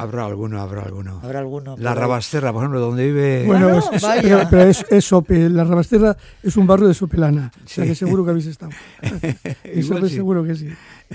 Habrá 0.00 0.26
alguno, 0.26 0.60
habrá 0.60 0.82
alguno. 0.82 1.20
Habrá 1.22 1.38
alguno. 1.40 1.76
La. 1.78 1.94
Rabasterra, 1.94 2.52
por 2.52 2.62
ejemplo, 2.62 2.80
donde 2.80 3.06
vive... 3.06 3.44
Bueno, 3.46 3.68
Bueno, 3.68 3.78
es- 3.80 3.96
es- 3.96 4.02
vaya. 4.02 4.22
pero, 4.22 4.40
pero 4.50 4.62
es, 4.64 4.86
es 4.90 5.04
Sope. 5.04 5.48
La 5.50 5.64
Rabasterra 5.64 6.16
es 6.42 6.56
un 6.56 6.66
barrio 6.66 6.88
de 6.88 6.94
Sopelana. 6.94 7.52
O 7.64 7.68
sea 7.68 7.84
Sí. 7.84 7.90
que 7.90 7.94
seguro 7.94 8.24
que 8.24 8.30
habéis 8.30 8.46
estado. 8.46 8.72
y 9.74 9.82
Sope 9.82 10.08
sí. 10.08 10.14
seguro 10.16 10.44
que 10.44 10.54
sí. 10.56 10.68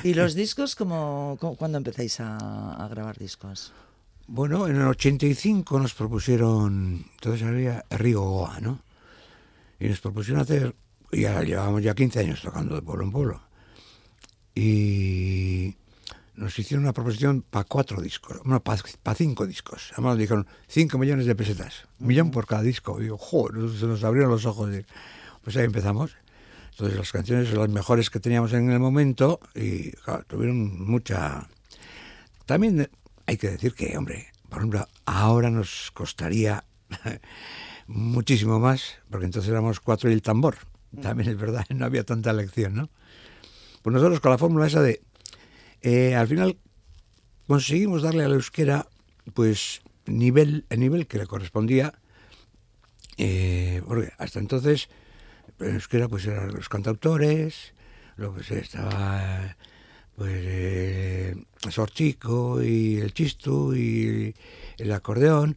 ¿Y 0.03 0.13
los 0.13 0.35
discos, 0.35 0.75
cómo, 0.75 1.37
cómo- 1.39 1.55
cuándo 1.55 1.77
empezáis 1.77 2.19
a, 2.19 2.73
a 2.83 2.87
grabar 2.87 3.17
discos? 3.17 3.73
Bueno, 4.27 4.67
en 4.67 4.77
el 4.77 4.87
85 4.87 5.79
nos 5.79 5.93
propusieron, 5.93 7.05
entonces 7.13 7.43
había 7.47 7.85
Río 7.91 8.21
Goa, 8.21 8.59
¿no? 8.59 8.79
Y 9.79 9.87
nos 9.87 9.99
propusieron 10.01 10.41
hacer, 10.41 10.73
y 11.11 11.21
ya 11.21 11.41
llevábamos 11.43 11.83
ya 11.83 11.93
15 11.93 12.19
años 12.21 12.41
tocando 12.41 12.73
de 12.75 12.81
pueblo 12.81 13.03
en 13.05 13.11
pueblo. 13.11 13.41
Y 14.55 15.75
nos 16.35 16.57
hicieron 16.59 16.83
una 16.83 16.93
proposición 16.93 17.41
para 17.41 17.65
cuatro 17.65 18.01
discos, 18.01 18.39
bueno, 18.43 18.61
para 18.61 19.15
cinco 19.15 19.47
discos. 19.47 19.91
Además 19.93 20.11
nos 20.11 20.19
dijeron 20.19 20.47
5 20.67 20.97
millones 20.97 21.25
de 21.25 21.35
pesetas, 21.35 21.87
un 21.99 22.07
millón 22.07 22.31
por 22.31 22.45
cada 22.45 22.61
disco. 22.61 22.99
Y 22.99 23.03
digo, 23.03 23.17
joder, 23.17 23.69
se 23.77 23.85
nos 23.85 24.03
abrieron 24.03 24.31
los 24.31 24.45
ojos. 24.45 24.69
Pues 25.43 25.55
ahí 25.57 25.65
empezamos. 25.65 26.15
Entonces 26.71 26.97
las 26.97 27.11
canciones 27.11 27.49
son 27.49 27.59
las 27.59 27.69
mejores 27.69 28.09
que 28.09 28.19
teníamos 28.19 28.51
en 28.51 28.69
el 28.69 28.79
momento 28.79 29.39
y 29.53 29.91
claro, 29.91 30.25
tuvieron 30.27 30.83
mucha... 30.85 31.47
También 32.45 32.89
hay 33.25 33.37
que 33.37 33.49
decir 33.49 33.73
que, 33.73 33.97
hombre, 33.97 34.27
por 34.49 34.57
ejemplo, 34.59 34.87
ahora 35.05 35.49
nos 35.49 35.91
costaría 35.93 36.65
muchísimo 37.87 38.59
más, 38.59 38.97
porque 39.09 39.25
entonces 39.25 39.49
éramos 39.49 39.79
cuatro 39.79 40.09
y 40.09 40.13
el 40.13 40.21
tambor. 40.21 40.57
También 41.01 41.29
es 41.29 41.37
verdad, 41.37 41.65
no 41.69 41.85
había 41.85 42.03
tanta 42.03 42.31
elección, 42.31 42.75
¿no? 42.75 42.89
Pues 43.81 43.93
nosotros 43.93 44.19
con 44.19 44.31
la 44.31 44.37
fórmula 44.37 44.67
esa 44.67 44.81
de... 44.81 45.01
eh, 45.85 46.15
al 46.15 46.27
final 46.27 46.57
conseguimos 47.47 48.01
darle 48.01 48.23
a 48.23 48.27
la 48.27 48.33
euskera, 48.33 48.87
pues, 49.35 49.83
nivel, 50.07 50.65
el 50.71 50.79
nivel 50.79 51.05
que 51.05 51.19
le 51.19 51.27
correspondía, 51.27 51.93
eh, 53.17 53.83
porque 53.87 54.11
hasta 54.17 54.39
entonces 54.39 54.89
en 55.59 55.75
euskera 55.75 56.07
pues 56.07 56.25
eran 56.25 56.55
los 56.55 56.69
cantautores, 56.69 57.75
luego 58.17 58.33
pues 58.33 58.49
estaba 58.49 59.55
pues 60.15 60.33
eh, 60.33 61.35
y 62.63 62.97
el 62.97 63.13
chistu 63.13 63.75
y 63.75 64.33
el 64.79 64.91
acordeón. 64.91 65.55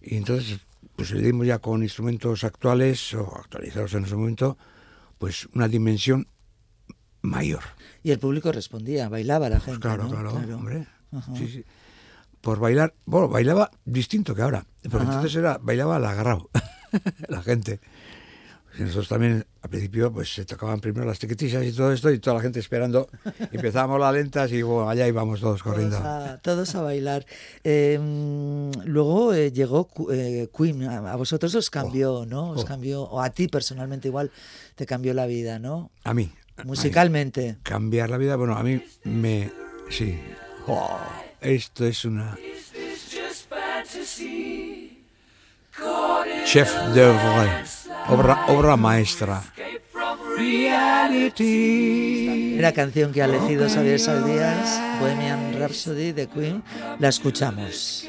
Y 0.00 0.16
entonces 0.16 0.58
pues 0.96 1.10
le 1.10 1.20
dimos 1.20 1.46
ya 1.46 1.58
con 1.58 1.82
instrumentos 1.82 2.44
actuales 2.44 3.12
o 3.12 3.36
actualizados 3.36 3.92
en 3.92 4.04
ese 4.04 4.16
momento 4.16 4.56
pues 5.18 5.50
una 5.52 5.68
dimensión 5.68 6.28
mayor. 7.22 7.62
Y 8.02 8.10
el 8.10 8.18
público 8.18 8.52
respondía, 8.52 9.08
bailaba 9.08 9.48
la 9.48 9.60
gente. 9.60 9.80
Claro, 9.80 10.04
¿no? 10.04 10.10
claro, 10.10 10.56
hombre. 10.56 10.86
Ajá. 11.12 11.34
Sí, 11.36 11.48
sí. 11.48 11.64
Por 12.40 12.58
bailar, 12.58 12.94
bueno, 13.04 13.28
bailaba 13.28 13.70
distinto 13.84 14.34
que 14.34 14.42
ahora, 14.42 14.64
porque 14.82 15.04
Ajá. 15.04 15.16
entonces 15.16 15.36
era 15.36 15.58
bailaba 15.58 15.96
al 15.96 16.06
agarrado 16.06 16.48
la 17.28 17.42
gente. 17.42 17.80
Nosotros 18.78 19.08
también, 19.08 19.44
al 19.62 19.70
principio, 19.70 20.12
pues 20.12 20.32
se 20.32 20.44
tocaban 20.44 20.80
primero 20.80 21.04
las 21.04 21.18
tiquetisas 21.18 21.64
y 21.66 21.72
todo 21.72 21.92
esto, 21.92 22.10
y 22.10 22.18
toda 22.18 22.36
la 22.36 22.42
gente 22.42 22.60
esperando. 22.60 23.08
Empezábamos 23.52 24.00
las 24.00 24.14
lentas 24.14 24.52
y 24.52 24.62
bueno, 24.62 24.88
allá 24.88 25.08
íbamos 25.08 25.40
todos 25.40 25.62
corriendo. 25.62 25.96
Todos 25.96 26.06
a, 26.06 26.38
todos 26.38 26.74
a 26.76 26.82
bailar. 26.82 27.26
Eh, 27.64 27.98
mm, 28.00 28.82
luego 28.84 29.34
eh, 29.34 29.50
llegó 29.52 29.88
eh, 30.12 30.48
Queen, 30.56 30.84
a, 30.84 31.16
vosotros 31.16 31.54
os 31.56 31.68
cambió, 31.68 32.24
¿no? 32.26 32.50
Os 32.50 32.62
oh. 32.62 32.64
cambió, 32.64 33.02
o 33.02 33.20
a 33.20 33.30
ti 33.30 33.48
personalmente 33.48 34.08
igual 34.08 34.30
te 34.76 34.86
cambió 34.86 35.14
la 35.14 35.26
vida, 35.26 35.58
¿no? 35.58 35.90
A 36.04 36.14
mí. 36.14 36.30
Musicalmente. 36.64 37.56
Cambiar 37.62 38.10
la 38.10 38.18
vida, 38.18 38.36
bueno, 38.36 38.56
a 38.56 38.62
mí 38.62 38.82
me... 39.04 39.50
Sí. 39.88 40.18
Oh, 40.66 40.98
esto 41.40 41.86
es 41.86 42.04
una... 42.04 42.36
Chef 46.44 46.72
d'oeuvre. 46.94 47.64
Obra, 48.08 48.46
obra 48.48 48.76
maestra. 48.76 49.42
Era 52.58 52.72
canción 52.72 53.12
que 53.12 53.22
ha 53.22 53.26
elegido 53.26 53.68
Xavier 53.68 54.00
Saldías, 54.00 54.80
Bohemian 55.00 55.58
Rhapsody 55.58 56.12
de 56.12 56.26
Queen. 56.28 56.62
La 56.98 57.08
escuchamos. 57.08 58.06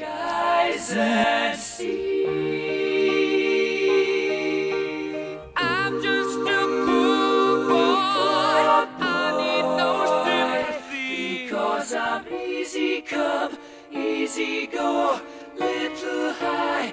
Easy 14.32 14.66
go. 14.66 15.20
Little 15.58 16.32
high, 16.32 16.92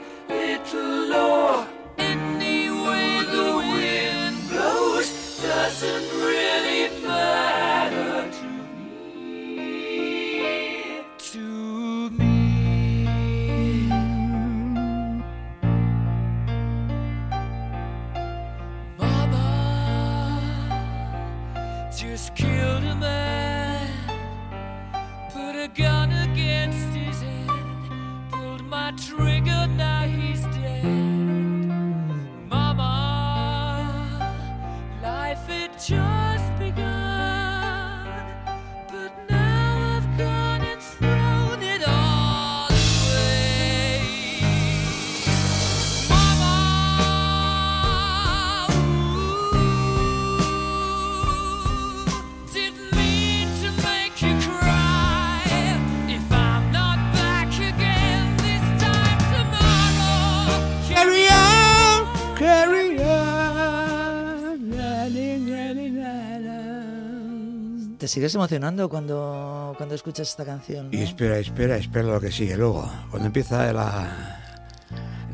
sigues 68.09 68.35
emocionando 68.35 68.89
cuando, 68.89 69.73
cuando 69.77 69.95
escuchas 69.95 70.29
esta 70.29 70.43
canción. 70.43 70.89
¿no? 70.91 70.97
Y 70.97 71.01
espera, 71.03 71.37
espera, 71.37 71.77
espera 71.77 72.07
lo 72.07 72.19
que 72.19 72.31
sigue 72.31 72.57
luego. 72.57 72.91
Cuando 73.09 73.27
empieza 73.27 73.71
la, 73.71 74.39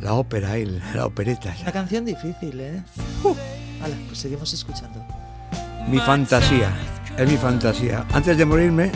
la 0.02 0.14
ópera 0.14 0.58
y 0.60 0.66
la 0.94 1.06
opereta. 1.06 1.56
Una 1.62 1.72
canción 1.72 2.06
difícil, 2.06 2.60
¿eh? 2.60 2.84
Hala, 3.82 3.96
pues 4.08 4.20
seguimos 4.20 4.54
escuchando. 4.54 5.04
Mi 5.88 6.00
fantasía, 6.00 6.70
es 7.18 7.30
mi 7.32 7.38
fantasía. 7.38 8.06
Antes 8.14 8.38
de 8.38 8.46
morirme, 8.46 8.92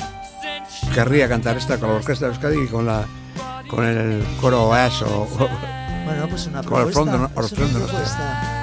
querría 0.94 1.28
cantar 1.28 1.58
esta 1.58 1.78
con 1.80 1.90
la 1.90 1.96
orquesta 1.96 2.26
de 2.26 2.32
Euskadi 2.34 2.64
y 2.64 2.68
con, 2.68 2.86
la, 2.86 3.06
con 3.70 3.86
el 3.86 4.24
coro 4.42 4.76
eso. 4.76 5.28
Bueno, 6.06 6.28
pues 6.28 6.48
una 6.48 6.64
Con 6.64 6.70
propuesta. 6.70 6.80
es 6.82 6.88
el 6.88 6.94
fondo 6.94 8.59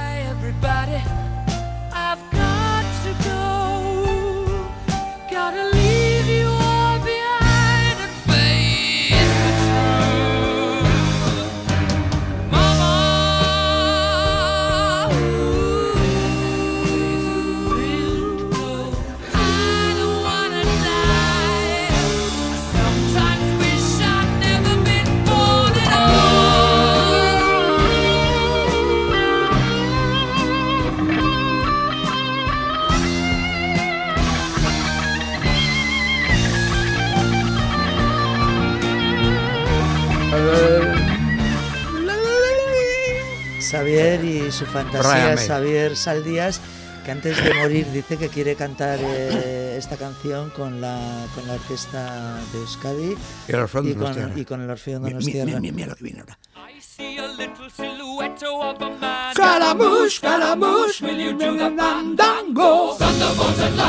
fantasía. 44.84 45.36
Xavier 45.36 45.96
Saldías, 45.96 46.60
que 47.04 47.10
antes 47.12 47.42
de 47.42 47.54
morir 47.54 47.86
dice 47.92 48.16
que 48.18 48.28
quiere 48.28 48.56
cantar 48.56 48.98
eh, 49.00 49.76
esta 49.78 49.96
canción 49.96 50.50
con 50.50 50.80
la, 50.80 50.98
con 51.34 51.46
la 51.46 51.54
orquesta 51.54 52.38
de 52.52 52.58
Euskadi 52.58 53.16
Y 53.48 53.52
el 53.52 53.56
Orfeón 53.60 53.88
y 53.88 53.94
con, 53.94 54.38
y 54.38 54.44
con 54.44 54.60
el 54.62 54.70
Orfeo 54.70 54.98
Mi- 55.00 55.06
mi- 55.06 55.10
Donostiarra. 55.12 55.60
mi- 55.60 55.72
Mira 55.72 55.88
lo 55.88 55.94
que 55.96 56.04
viene 56.04 56.20
ahora. 56.20 56.38
I 56.56 56.80
see 56.80 57.16
a 57.18 57.26
little 57.28 57.70
silhouette 57.70 58.42
of 58.42 58.82
a 58.82 58.90
man. 59.00 59.34
Scaramouche, 59.34 60.16
Scaramouche, 60.16 61.04
will 61.04 61.18
you 61.18 61.32
do 61.32 61.56
the 61.56 61.70
fandango? 61.76 62.96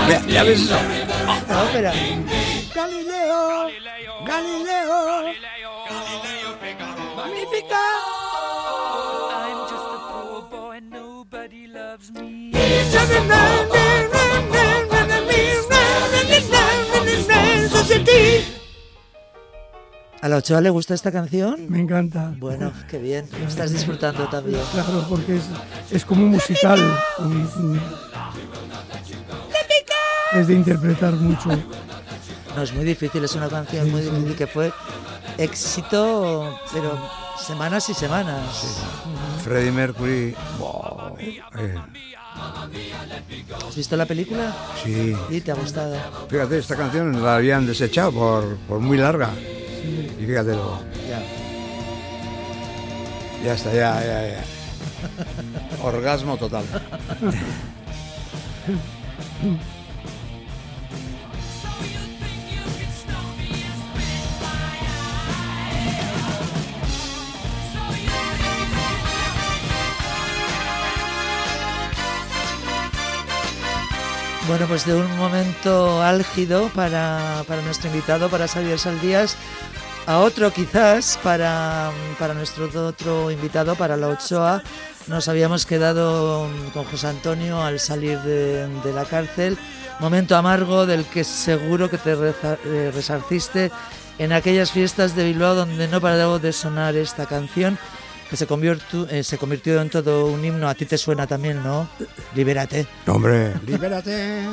Mira, 0.06 0.22
¿Ya 0.28 0.44
ves 0.44 0.62
eso? 0.62 0.76
La 1.48 1.64
ópera. 1.64 1.94
Galileo, 2.76 3.70
Galileo, 4.26 5.06
Galileo, 5.16 5.34
magnífica. 7.16 7.80
¿A 20.22 20.28
la 20.30 20.38
Ochoa 20.38 20.62
le 20.62 20.70
gusta 20.72 20.94
esta 20.96 21.12
canción? 21.12 21.68
Me 21.70 21.80
encanta. 21.80 22.34
Bueno, 22.38 22.72
qué 22.90 22.98
bien. 22.98 23.30
Estás 23.48 23.72
disfrutando 23.72 24.28
también. 24.28 24.60
Claro, 24.74 25.06
porque 25.08 25.36
es, 25.38 25.44
es 25.92 26.04
como 26.06 26.24
un 26.24 26.32
musical. 26.32 26.80
un- 27.20 27.50
un- 27.58 27.82
es 30.34 30.48
de 30.48 30.54
interpretar 30.56 31.14
mucho. 31.14 31.50
No, 32.56 32.62
es 32.64 32.74
muy 32.74 32.84
difícil, 32.84 33.24
es 33.24 33.34
una 33.36 33.48
canción 33.48 33.90
muy 33.92 34.02
difícil 34.02 34.36
que 34.36 34.48
fue 34.48 34.74
éxito, 35.38 36.60
pero 36.74 36.98
semanas 37.40 37.88
y 37.90 37.94
semanas. 37.94 38.80
Freddie 39.44 39.72
Mercury. 39.72 40.36
wow, 40.60 41.16
eh, 41.20 41.40
¿Has 43.68 43.76
visto 43.76 43.96
la 43.98 44.06
película? 44.06 44.56
sí. 44.84 45.16
¿Y 45.30 45.42
te 45.42 45.52
ha 45.52 45.56
gustado? 45.56 45.96
Fíjate, 46.30 46.58
esta 46.58 46.76
canción 46.76 47.22
la 47.24 47.36
habían 47.36 47.66
desechado 47.68 48.12
por, 48.12 48.58
por 48.68 48.80
muy 48.80 48.98
larga. 48.98 49.30
Y 50.20 50.26
fíjate 50.26 50.52
luego. 50.52 50.82
Ya. 51.08 51.22
Ya 53.46 53.54
está, 53.54 53.72
ya, 53.74 54.02
ya, 54.02 54.28
ya. 54.28 54.44
Orgasmo 55.84 56.38
total. 56.38 56.66
Bueno, 74.48 74.66
pues 74.66 74.86
de 74.86 74.96
un 74.96 75.18
momento 75.18 76.02
álgido 76.02 76.70
para, 76.74 77.44
para 77.50 77.62
nuestro 77.64 77.90
invitado, 77.90 78.30
para 78.30 78.48
Xavier 78.48 78.80
Saldías, 78.80 79.36
a 80.06 80.20
otro 80.20 80.54
quizás 80.54 81.20
para, 81.22 81.92
para 82.18 82.34
nuestro 82.34 82.70
otro 82.88 83.30
invitado, 83.30 83.76
para 83.76 83.98
la 83.98 84.08
Ochoa. 84.08 84.64
Nos 85.08 85.28
habíamos 85.28 85.66
quedado 85.66 86.48
con 86.74 86.86
José 86.86 87.08
Antonio 87.08 87.62
al 87.62 87.82
salir 87.82 88.20
de, 88.20 88.68
de 88.68 88.94
la 88.94 89.04
cárcel. 89.04 89.58
Momento 90.00 90.38
amargo 90.38 90.86
del 90.86 91.04
que 91.04 91.26
seguro 91.26 91.90
que 91.90 91.98
te 91.98 92.14
eh, 92.14 92.92
resarciste 92.94 93.70
en 94.18 94.32
aquellas 94.32 94.72
fiestas 94.72 95.14
de 95.14 95.26
Bilbao 95.26 95.56
donde 95.56 95.90
no 95.90 96.00
paraba 96.00 96.40
de 96.40 96.54
sonar 96.54 96.96
esta 96.96 97.26
canción 97.26 97.78
que 98.30 98.36
se 98.38 98.46
convirtió, 98.48 99.08
eh, 99.10 99.24
se 99.24 99.38
convirtió 99.38 99.82
en 99.82 99.90
todo 99.90 100.28
un 100.28 100.44
himno. 100.44 100.68
A 100.68 100.74
ti 100.76 100.86
te 100.86 100.98
suena 100.98 101.26
también, 101.28 101.64
¿no? 101.64 101.88
Libérate. 102.36 102.86
Hombre, 103.08 103.54
libérate. 103.66 104.44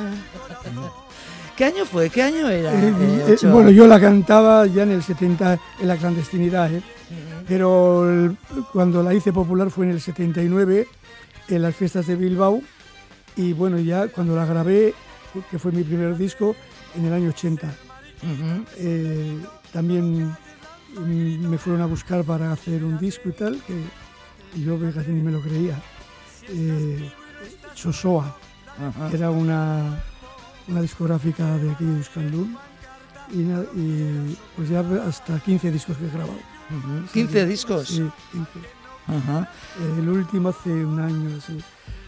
¿Qué 1.57 1.65
año 1.65 1.85
fue? 1.85 2.09
¿Qué 2.09 2.21
año 2.21 2.49
era? 2.49 2.73
Eh, 2.73 2.93
eh, 2.99 3.35
eh, 3.41 3.47
bueno, 3.47 3.69
yo 3.71 3.87
la 3.87 3.99
cantaba 3.99 4.65
ya 4.67 4.83
en 4.83 4.91
el 4.91 5.03
70 5.03 5.57
en 5.79 5.87
la 5.87 5.95
clandestinidad, 5.95 6.73
¿eh? 6.73 6.81
pero 7.47 8.09
el- 8.09 8.37
cuando 8.73 9.01
la 9.03 9.13
hice 9.13 9.31
popular 9.31 9.69
fue 9.69 9.85
en 9.85 9.91
el 9.91 10.01
79 10.01 10.87
en 11.47 11.61
las 11.61 11.75
fiestas 11.75 12.07
de 12.07 12.15
Bilbao 12.15 12.61
y 13.37 13.53
bueno, 13.53 13.77
ya 13.79 14.07
cuando 14.07 14.35
la 14.35 14.45
grabé, 14.45 14.93
que 15.51 15.59
fue 15.59 15.71
mi 15.71 15.83
primer 15.83 16.17
disco, 16.17 16.55
en 16.95 17.05
el 17.05 17.13
año 17.13 17.29
80. 17.29 17.67
Ujú. 17.67 18.65
Eh, 18.77 19.37
también 19.71 20.35
me 21.01 21.57
fueron 21.57 21.81
a 21.81 21.85
buscar 21.85 22.23
para 22.23 22.51
hacer 22.51 22.83
un 22.83 22.97
disco 22.97 23.29
y 23.29 23.33
tal, 23.33 23.61
que 23.65 24.61
yo 24.61 24.79
casi 24.93 25.11
ni 25.11 25.21
me 25.21 25.31
lo 25.31 25.41
creía. 25.41 25.81
Eh, 26.49 27.11
Sosoa, 27.73 28.35
Ajá. 28.77 29.09
que 29.09 29.17
era 29.17 29.29
una, 29.29 30.01
una 30.67 30.81
discográfica 30.81 31.57
de 31.57 31.71
aquí 31.71 31.83
de 31.83 31.97
Euskaldun. 31.97 32.57
Y, 33.31 33.39
y 33.79 34.37
pues 34.55 34.69
ya 34.69 34.81
hasta 35.07 35.39
15 35.39 35.71
discos 35.71 35.97
que 35.97 36.05
he 36.05 36.09
grabado. 36.09 36.37
Ujú. 36.69 37.07
15 37.11 37.45
discos. 37.45 37.87
Sí, 37.87 38.09
15. 38.31 38.49
Ajá. 39.07 39.49
El 39.97 40.07
último 40.09 40.49
hace 40.49 40.69
un 40.69 40.99
año, 40.99 41.41
sí. 41.41 41.57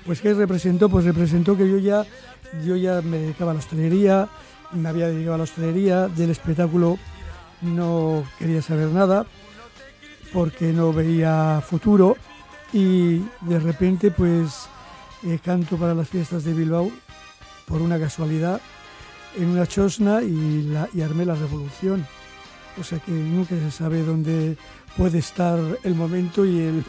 Pues 0.05 0.21
que 0.21 0.33
representó, 0.33 0.89
pues 0.89 1.05
representó 1.05 1.57
que 1.57 1.69
yo 1.69 1.77
ya, 1.79 2.05
yo 2.65 2.75
ya 2.75 3.01
me 3.01 3.17
dedicaba 3.17 3.51
a 3.51 3.53
la 3.55 3.59
hostelería, 3.59 4.29
me 4.71 4.87
había 4.89 5.07
dedicado 5.07 5.35
a 5.35 5.37
la 5.39 5.43
hostelería, 5.43 6.07
del 6.07 6.29
espectáculo 6.29 6.97
no 7.61 8.23
quería 8.39 8.61
saber 8.61 8.89
nada, 8.89 9.25
porque 10.33 10.73
no 10.73 10.93
veía 10.93 11.61
futuro 11.65 12.17
y 12.73 13.19
de 13.41 13.59
repente 13.59 14.11
pues 14.11 14.67
eh, 15.23 15.39
canto 15.43 15.77
para 15.77 15.93
las 15.93 16.09
fiestas 16.09 16.43
de 16.43 16.53
Bilbao 16.53 16.91
por 17.65 17.81
una 17.81 17.99
casualidad 17.99 18.61
en 19.35 19.49
una 19.49 19.67
chosna 19.67 20.21
y, 20.21 20.73
y 20.93 21.01
armé 21.01 21.25
la 21.25 21.35
revolución. 21.35 22.05
O 22.79 22.83
sea 22.83 22.99
que 22.99 23.11
nunca 23.11 23.55
se 23.55 23.71
sabe 23.71 24.03
dónde 24.03 24.57
puede 24.95 25.19
estar 25.19 25.59
el 25.83 25.95
momento 25.95 26.45
y, 26.45 26.59
el, 26.59 26.83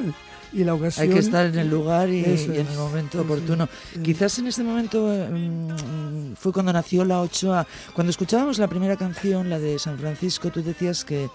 y 0.53 0.65
la 0.65 0.75
ocasión. 0.75 1.03
Hay 1.09 1.13
que 1.13 1.21
estar 1.21 1.47
en 1.47 1.59
el 1.59 1.69
lugar 1.69 2.09
y, 2.09 2.21
Eso 2.25 2.53
y 2.53 2.59
en 2.59 2.67
el 2.67 2.77
momento 2.77 3.21
oportuno. 3.21 3.69
Quizás 4.03 4.39
en 4.39 4.47
este 4.47 4.63
momento 4.63 5.13
eh, 5.13 5.29
mm, 5.29 6.35
fue 6.37 6.53
cuando 6.53 6.73
nació 6.73 7.05
la 7.05 7.21
Ochoa. 7.21 7.67
Cuando 7.95 8.11
escuchábamos 8.11 8.59
la 8.59 8.67
primera 8.69 8.97
canción, 8.97 9.51
la 9.51 9.59
de 9.59 9.79
San 9.79 9.99
Francisco, 9.99 10.51
tú 10.51 10.63
decías 10.63 11.05
que 11.05 11.29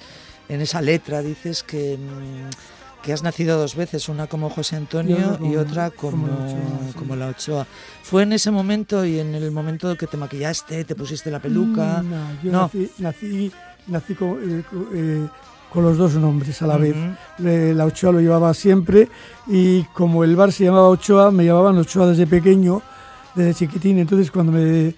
en 0.49 0.61
esa 0.61 0.81
letra 0.81 1.21
dices 1.21 1.63
que, 1.63 1.97
mm, 1.97 3.01
que 3.03 3.11
has 3.13 3.21
nacido 3.23 3.57
dos 3.57 3.75
veces, 3.75 4.07
una 4.09 4.27
como 4.27 4.49
José 4.49 4.77
Antonio 4.77 5.37
Y 5.41 5.55
otra 5.57 5.87
y 5.87 5.91
como- 5.91 6.25
otra 6.25 6.27
como, 6.27 6.27
como 6.27 6.35
la 6.35 6.47
Ochoa, 6.47 6.87
sí. 6.87 6.93
como 6.97 7.15
la 7.15 7.27
Ochoa. 7.27 7.67
¿Fue 8.03 8.23
en 8.23 8.33
ese 8.33 8.49
momento 8.51 9.05
y 9.05 9.19
en 9.19 9.35
el 9.35 9.51
momento 9.51 9.95
que 9.97 10.07
te 10.07 10.15
maquillaste, 10.17 10.85
te 10.85 10.95
pusiste 10.95 11.29
la 11.29 11.39
peluca? 11.39 12.01
Mm, 12.01 12.09
No, 12.09 12.27
yo 12.43 12.51
No. 12.51 12.61
nací, 12.63 12.91
nací, 12.99 13.51
nací 13.87 14.15
con, 14.15 14.59
eh, 14.59 14.63
eh, 14.93 15.27
con 15.73 15.83
los 15.83 15.97
dos 15.97 16.13
nombres 16.15 16.61
a 16.61 16.67
la 16.67 16.77
vez. 16.77 16.95
Ujú. 16.95 17.47
Eh, 17.47 17.73
La 17.75 17.85
Ochoa 17.85 18.11
lo 18.11 18.19
llevaba 18.21 18.53
siempre 18.53 19.09
y 19.47 19.83
como 19.93 20.23
el 20.23 20.35
bar 20.35 20.51
se 20.51 20.65
llamaba 20.65 20.87
Ochoa, 20.89 21.31
me 21.31 21.45
llamaban 21.45 21.77
Ochoa 21.77 22.07
desde 22.07 22.27
pequeño, 22.27 22.81
desde 23.35 23.53
chiquitín. 23.55 23.97
Entonces 23.97 24.29
cuando 24.31 24.51
me 24.51 24.87
eh, 24.89 24.95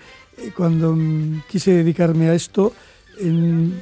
cuando 0.55 0.93
mm, 0.93 1.43
quise 1.49 1.71
dedicarme 1.71 2.27
a 2.29 2.33
esto, 2.33 2.73
en- 3.21 3.73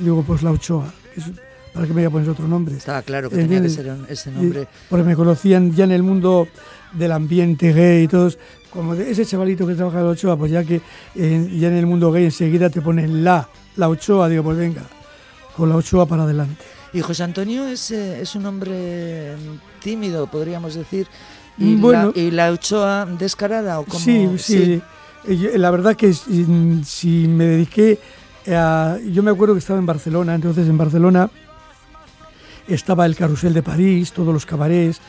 digo, 0.00 0.22
pues 0.26 0.42
la 0.42 0.50
Ochoa. 0.50 0.92
que 1.14 1.20
es- 1.20 1.30
¿Para 1.72 1.86
qué 1.86 1.94
me 1.94 2.02
voy 2.02 2.08
a 2.08 2.10
poner 2.10 2.28
otro 2.28 2.46
nombre? 2.46 2.76
Estaba 2.76 3.00
claro 3.00 3.30
que 3.30 3.36
tenía 3.36 3.62
que 3.62 3.70
ser 3.70 3.86
un- 3.90 4.04
ese 4.06 4.30
nombre. 4.30 4.66
porque 4.90 5.04
me 5.06 5.16
conocían 5.16 5.72
ya 5.72 5.84
en 5.84 5.92
el 5.92 6.02
mundo 6.02 6.46
del 6.92 7.12
ambiente 7.12 7.72
gay 7.72 8.04
y 8.04 8.08
todos. 8.08 8.38
Como 8.70 8.94
de 8.94 9.10
ese 9.10 9.24
chavalito 9.24 9.66
que 9.66 9.74
trabaja 9.74 10.00
en 10.00 10.04
la 10.04 10.10
Ochoa, 10.10 10.36
pues 10.36 10.52
ya 10.52 10.64
que 10.64 10.82
eh, 11.14 11.50
ya 11.58 11.68
en 11.68 11.74
el 11.76 11.86
mundo 11.86 12.12
gay 12.12 12.24
enseguida 12.26 12.68
te 12.68 12.82
ponen 12.82 13.24
la, 13.24 13.48
la 13.76 13.88
Ochoa, 13.88 14.28
digo, 14.28 14.42
pues 14.42 14.58
venga, 14.58 14.82
con 15.56 15.68
la 15.68 15.76
Ochoa 15.76 16.06
para 16.06 16.22
adelante. 16.24 16.62
Y 16.92 17.00
José 17.00 17.22
Antonio 17.22 17.66
es, 17.66 17.90
eh, 17.90 18.20
es 18.20 18.34
un 18.34 18.46
hombre 18.46 19.36
mm, 19.36 19.80
tímido, 19.82 20.26
podríamos 20.26 20.74
decir. 20.74 21.06
Y, 21.58 21.76
Bueno. 21.76 22.12
la, 22.14 22.20
y 22.20 22.30
la 22.30 22.50
Ochoa 22.50 23.06
descarada 23.06 23.80
o 23.80 23.84
como 23.84 24.00
Sí, 24.04 24.28
sí. 24.38 24.82
Eh, 25.26 25.52
La 25.56 25.70
verdad 25.70 25.96
que 25.96 26.12
si, 26.12 27.28
me 27.28 27.44
dediqué 27.46 27.98
a... 28.48 28.98
Yo 29.10 29.22
me 29.22 29.30
acuerdo 29.30 29.54
que 29.54 29.60
estaba 29.60 29.78
en 29.78 29.86
Barcelona, 29.86 30.34
entonces 30.34 30.68
en 30.68 30.76
Barcelona 30.76 31.30
estaba 32.68 33.06
el 33.06 33.16
Carrusel 33.16 33.54
de 33.54 33.62
París, 33.62 34.12
todos 34.12 34.32
los 34.32 34.46
cabarets, 34.46 35.00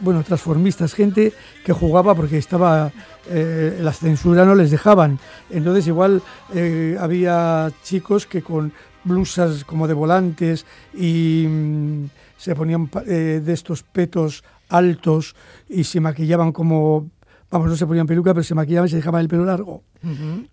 bueno, 0.00 0.22
transformistas, 0.22 0.94
gente 0.94 1.32
que 1.64 1.72
jugaba 1.72 2.14
porque 2.14 2.38
estaba... 2.38 2.90
eh, 3.28 3.78
las 3.82 3.98
censuras 3.98 4.46
no 4.46 4.54
les 4.54 4.70
dejaban. 4.70 5.18
Entonces 5.50 5.86
igual 5.86 6.22
eh, 6.54 6.96
había 7.00 7.70
chicos 7.82 8.26
que 8.26 8.42
con 8.42 8.72
blusas 9.06 9.64
como 9.64 9.86
de 9.88 9.94
volantes 9.94 10.66
y 10.94 11.46
mm, 11.48 12.04
se 12.36 12.54
ponían 12.54 12.90
eh, 13.06 13.40
de 13.44 13.52
estos 13.52 13.82
petos 13.82 14.44
altos 14.68 15.34
y 15.68 15.84
se 15.84 16.00
maquillaban 16.00 16.52
como... 16.52 17.10
Vamos, 17.50 17.68
no 17.68 17.76
se 17.76 17.86
ponían 17.86 18.06
peluca, 18.08 18.34
pero 18.34 18.42
se 18.42 18.56
maquillaban 18.56 18.88
y 18.88 18.90
se 18.90 18.96
dejaban 18.96 19.20
el 19.22 19.28
pelo 19.28 19.44
largo. 19.44 19.84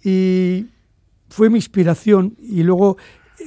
Y 0.03 0.67
fue 1.27 1.49
mi 1.49 1.57
inspiración. 1.57 2.35
Y 2.39 2.61
luego 2.61 2.97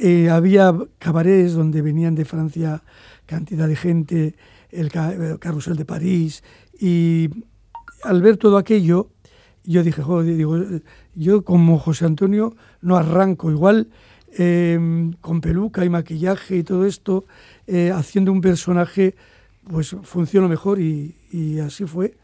eh, 0.03 0.29
había 0.29 0.75
cabarets 0.99 1.53
donde 1.55 1.81
venían 1.81 2.17
de 2.17 2.25
Francia 2.25 2.83
cantidad 3.25 3.69
de 3.69 3.77
gente, 3.77 4.35
el, 4.71 4.91
ca- 4.91 5.13
el 5.13 5.39
carrusel 5.39 5.77
de 5.77 5.85
París. 5.85 6.43
Y 6.81 7.31
al 8.03 8.21
ver 8.21 8.37
todo 8.37 8.59
aquello 8.59 9.11
yo 9.63 9.83
dije, 9.83 10.01
joder, 10.03 10.37
digo, 10.37 10.57
yo 11.15 11.43
como 11.45 11.79
José 11.79 12.05
Antonio 12.05 12.55
no 12.83 12.97
arranco 12.97 13.51
igual 13.51 13.89
eh, 14.39 15.11
con 15.21 15.41
peluca 15.41 15.85
y 15.85 15.89
maquillaje 15.89 16.59
y 16.59 16.63
todo 16.63 16.87
esto, 16.87 17.25
eh, 17.67 17.91
haciendo 17.91 18.33
un 18.33 18.41
personaje, 18.41 19.15
pues 19.71 19.97
funcionó 20.03 20.49
mejor 20.49 20.81
y, 20.81 21.15
así 21.61 21.85
fue. 21.85 22.15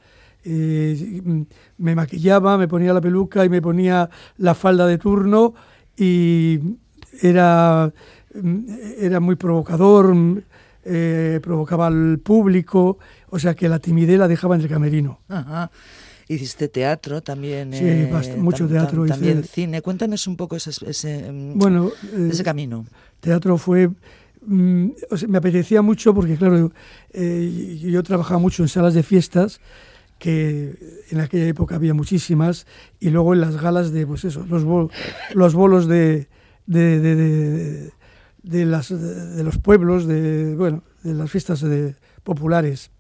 Eh, 0.45 1.45
me 1.79 1.95
maquillaba, 1.95 2.59
me 2.59 2.69
ponía 2.69 2.93
la 2.93 3.01
peluca 3.01 3.45
y 3.45 3.49
me 3.49 3.63
ponía 3.63 4.11
la 4.39 4.55
falda 4.55 4.87
de 4.87 4.99
turno 4.99 5.55
y 5.97 6.59
era, 7.21 7.93
mm, 8.35 8.65
era 8.99 9.21
muy 9.21 9.37
provocador, 9.37 10.15
mm, 10.15 10.43
eh, 10.85 11.41
provocaba 11.43 11.87
al 11.87 12.19
público, 12.19 12.99
o 13.31 13.39
sea 13.39 13.55
que 13.55 13.69
la 13.69 13.79
timidez 13.79 14.19
la 14.19 14.27
dejaba 14.27 14.57
en 14.57 14.63
el 14.63 14.69
camerino. 14.69 15.21
Hiciste 16.35 16.69
teatro 16.69 17.23
también. 17.23 17.73
Sí, 17.73 17.85
eh, 17.85 18.35
mucho 18.39 18.67
teatro 18.69 19.05
hice. 19.05 19.15
También 19.15 19.45
cine. 19.45 19.83
Cuéntanos 19.83 20.27
un 20.27 20.37
poco 20.37 20.57
ese, 20.57 20.71
ese, 20.87 21.31
mm, 21.31 21.59
Bueno, 21.59 21.91
eh, 22.15 22.29
ese 22.31 22.43
camino. 22.45 22.85
teatro 23.21 23.59
fue 23.59 23.91
mm, 24.45 24.89
o 25.11 25.17
sea, 25.17 25.29
me 25.29 25.39
apetecía 25.39 25.83
mucho 25.83 26.13
porque 26.15 26.37
claro 26.37 26.73
eh, 27.13 27.79
yo 27.81 28.03
trabajaba 28.03 28.39
mucho 28.41 28.63
en 28.63 28.69
salas 28.69 28.95
de 28.95 29.03
fiestas 29.03 29.61
que 30.19 30.75
en 31.11 31.21
aquella 31.21 31.47
época 31.47 31.75
había 31.77 31.95
muchísimas 31.95 32.67
y 33.01 33.11
luego 33.11 33.35
en 33.35 33.41
las 33.41 33.61
galas 33.61 33.93
de 33.93 34.07
pues 34.07 34.25
eso 34.25 34.45
los 34.49 34.65
bol- 34.65 34.91
los 35.35 35.55
bolos 35.55 35.87
de 35.89 36.29
de, 36.67 37.01
de, 37.01 37.15
de- 37.17 37.91
de 38.45 38.65
las 38.67 38.89
de, 38.89 38.97
de 39.37 39.43
los 39.45 39.59
pueblos 39.59 40.07
de 40.07 40.55
bueno 40.57 40.83
de 41.03 41.15
las 41.15 41.31
fiestas 41.31 41.61
de- 41.61 41.95
populares 42.23 42.91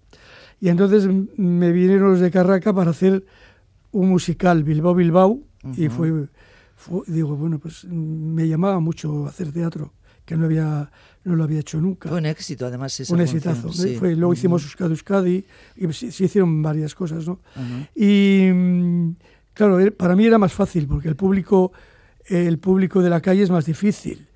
y 0.62 0.68
entonces 0.70 1.06
me 1.36 1.72
vinieron 1.72 2.12
los 2.12 2.20
de 2.20 2.30
Carraca 2.30 2.72
para 2.72 2.92
hacer 2.92 3.24
un 3.90 4.08
musical 4.08 4.62
Bilbao 4.64 4.94
Bilbao 4.94 5.40
y 5.76 5.88
fue, 5.88 6.28
fue- 6.76 7.02
digo 7.08 7.36
bueno 7.36 7.58
pues 7.58 7.84
me 7.84 8.46
llamaba 8.48 8.78
mucho 8.80 9.26
hacer 9.26 9.52
teatro 9.52 9.92
que 10.24 10.36
no 10.36 10.44
había 10.46 10.90
no 11.24 11.36
lo 11.36 11.44
había 11.44 11.60
hecho 11.60 11.80
nunca. 11.80 12.08
Fue 12.08 12.18
un 12.18 12.26
éxito, 12.26 12.66
además. 12.66 12.98
Esa 12.98 13.12
un 13.14 13.20
exitazo 13.20 13.72
sí. 13.72 13.96
fue 13.96 14.14
luego 14.16 14.32
hicimos 14.32 14.62
Euskadi 14.64 14.90
Euskadi 14.92 15.44
y 15.76 15.92
se, 15.92 16.10
se 16.12 16.24
hicieron 16.24 16.62
varias 16.62 16.94
cosas 16.94 17.26
no 17.26 17.40
y 17.96 18.48
claro 19.54 19.78
para 19.96 20.14
mí 20.16 20.24
era 20.26 20.38
más 20.38 20.52
fácil 20.52 20.86
porque 20.86 21.08
el 21.08 21.16
público 21.16 21.72
el 22.26 22.58
público 22.58 23.02
de 23.02 23.10
la 23.10 23.20
calle 23.20 23.42
es 23.42 23.50
más 23.50 23.66
difícil 23.66 24.26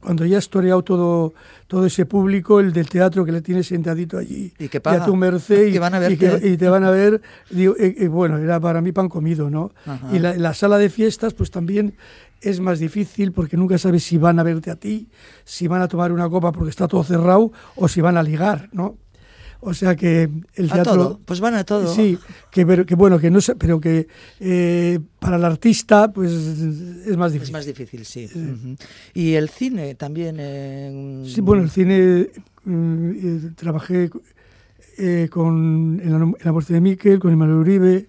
cuando 0.00 0.24
ya 0.24 0.38
has 0.38 0.48
toreado 0.48 0.82
todo 0.82 1.34
todo 1.66 1.86
ese 1.86 2.06
público 2.06 2.58
el 2.60 2.72
del 2.72 2.88
teatro 2.88 3.24
que 3.24 3.32
le 3.32 3.42
tienes 3.42 3.66
sentadito 3.68 4.18
allí 4.18 4.52
Y 4.58 4.68
que 4.68 4.78
a 4.78 4.82
paga, 4.82 5.04
tu 5.04 5.14
merced 5.14 5.66
y, 5.66 5.72
que 5.72 5.78
van 5.78 5.94
a 5.94 6.10
y 6.10 6.16
que- 6.16 6.40
y 6.42 6.56
te 6.56 6.68
van 6.68 6.84
a 6.84 6.90
ver 6.90 7.20
digo, 7.50 7.74
eh, 7.78 7.94
eh, 7.98 8.08
bueno 8.08 8.38
era 8.38 8.58
para 8.58 8.80
mí 8.80 8.92
pan 8.92 9.08
comido 9.08 9.50
no 9.50 9.72
Ajá. 9.86 10.08
y 10.14 10.18
la, 10.18 10.34
la 10.36 10.54
sala 10.54 10.78
de 10.78 10.88
fiestas 10.90 11.34
pues 11.34 11.50
también 11.50 11.94
es 12.40 12.58
más 12.60 12.78
difícil 12.78 13.32
porque 13.32 13.56
nunca 13.58 13.76
sabes 13.78 14.02
si 14.02 14.16
van 14.16 14.38
a 14.38 14.42
verte 14.42 14.70
a 14.70 14.76
ti 14.76 15.08
si 15.44 15.68
van 15.68 15.82
a 15.82 15.88
tomar 15.88 16.10
una 16.12 16.28
copa 16.28 16.50
porque 16.52 16.70
está 16.70 16.88
todo 16.88 17.04
cerrado 17.04 17.52
o 17.76 17.86
si 17.88 18.00
van 18.00 18.16
a 18.16 18.22
ligar 18.22 18.68
no 18.72 18.96
o 19.62 19.74
sea 19.74 19.94
que 19.96 20.30
el 20.54 20.70
A 20.70 20.74
teatro 20.74 20.92
todo. 20.94 21.20
Pues 21.24 21.40
van 21.40 21.54
a 21.54 21.64
todo. 21.64 21.94
Sí, 21.94 22.18
que, 22.50 22.64
pero, 22.66 22.84
que 22.86 22.94
bueno, 22.94 23.18
que 23.18 23.30
no 23.30 23.40
sé, 23.40 23.54
pero 23.56 23.80
que 23.80 24.08
eh, 24.40 24.98
para 25.18 25.36
el 25.36 25.44
artista 25.44 26.12
pues 26.12 26.32
es 26.32 27.16
más 27.16 27.32
difícil. 27.32 27.50
Es 27.54 27.58
más 27.58 27.66
difícil, 27.66 28.04
sí. 28.04 28.28
Y 29.14 29.34
el 29.34 29.48
cine 29.48 29.94
también. 29.94 30.36
eh, 30.38 31.22
Sí, 31.26 31.40
bueno, 31.40 31.62
el 31.62 31.70
cine 31.70 32.28
mm, 32.64 33.10
eh, 33.10 33.50
trabajé 33.56 34.10
eh, 34.98 35.28
con 35.30 35.98
en 36.02 36.10
la, 36.12 36.18
en 36.18 36.34
la 36.42 36.52
muerte 36.52 36.74
de 36.74 36.80
Miquel, 36.80 37.18
con 37.18 37.32
Emanuel 37.32 37.58
Uribe, 37.60 38.06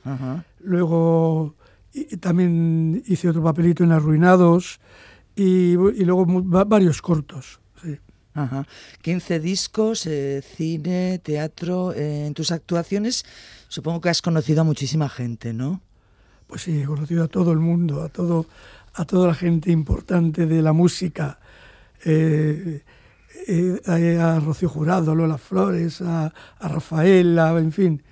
luego 0.59 1.55
y- 1.93 2.17
también 2.17 3.01
hice 3.07 3.29
otro 3.29 3.41
papelito 3.43 3.83
en 3.83 3.91
Arruinados 3.93 4.79
y, 5.35 5.71
y 5.73 6.03
luego 6.05 6.25
varios 6.65 7.01
cortos. 7.01 7.60
Ajá. 8.33 8.65
15 9.01 9.39
discos, 9.39 10.05
eh, 10.07 10.41
cine, 10.55 11.19
teatro. 11.19 11.93
eh, 11.93 12.27
en 12.27 12.33
tus 12.33 12.51
actuaciones 12.51 13.25
supongo 13.67 13.99
que 14.01 14.09
has 14.09 14.21
conocido 14.21 14.61
a 14.61 14.63
muchísima 14.63 15.09
gente, 15.09 15.53
¿no? 15.53 15.81
Pues 16.47 16.61
sí, 16.63 16.81
he 16.81 16.85
conocido 16.85 17.23
a 17.23 17.27
todo 17.27 17.51
el 17.51 17.59
mundo, 17.59 18.01
a 18.03 18.09
todo, 18.09 18.45
a 18.93 19.05
toda 19.05 19.27
la 19.27 19.33
gente 19.33 19.71
importante 19.71 20.45
de 20.45 20.61
la 20.61 20.73
música, 20.73 21.39
eh, 22.05 22.83
eh, 23.47 24.19
a, 24.19 24.39
Rocío 24.39 24.69
Jurado, 24.69 25.11
a 25.11 25.15
Lola 25.15 25.37
Flores, 25.37 26.01
a, 26.01 26.33
a 26.59 26.67
Rafael, 26.67 27.37
a- 27.39 27.57
en 27.57 27.71
fin, 27.71 28.03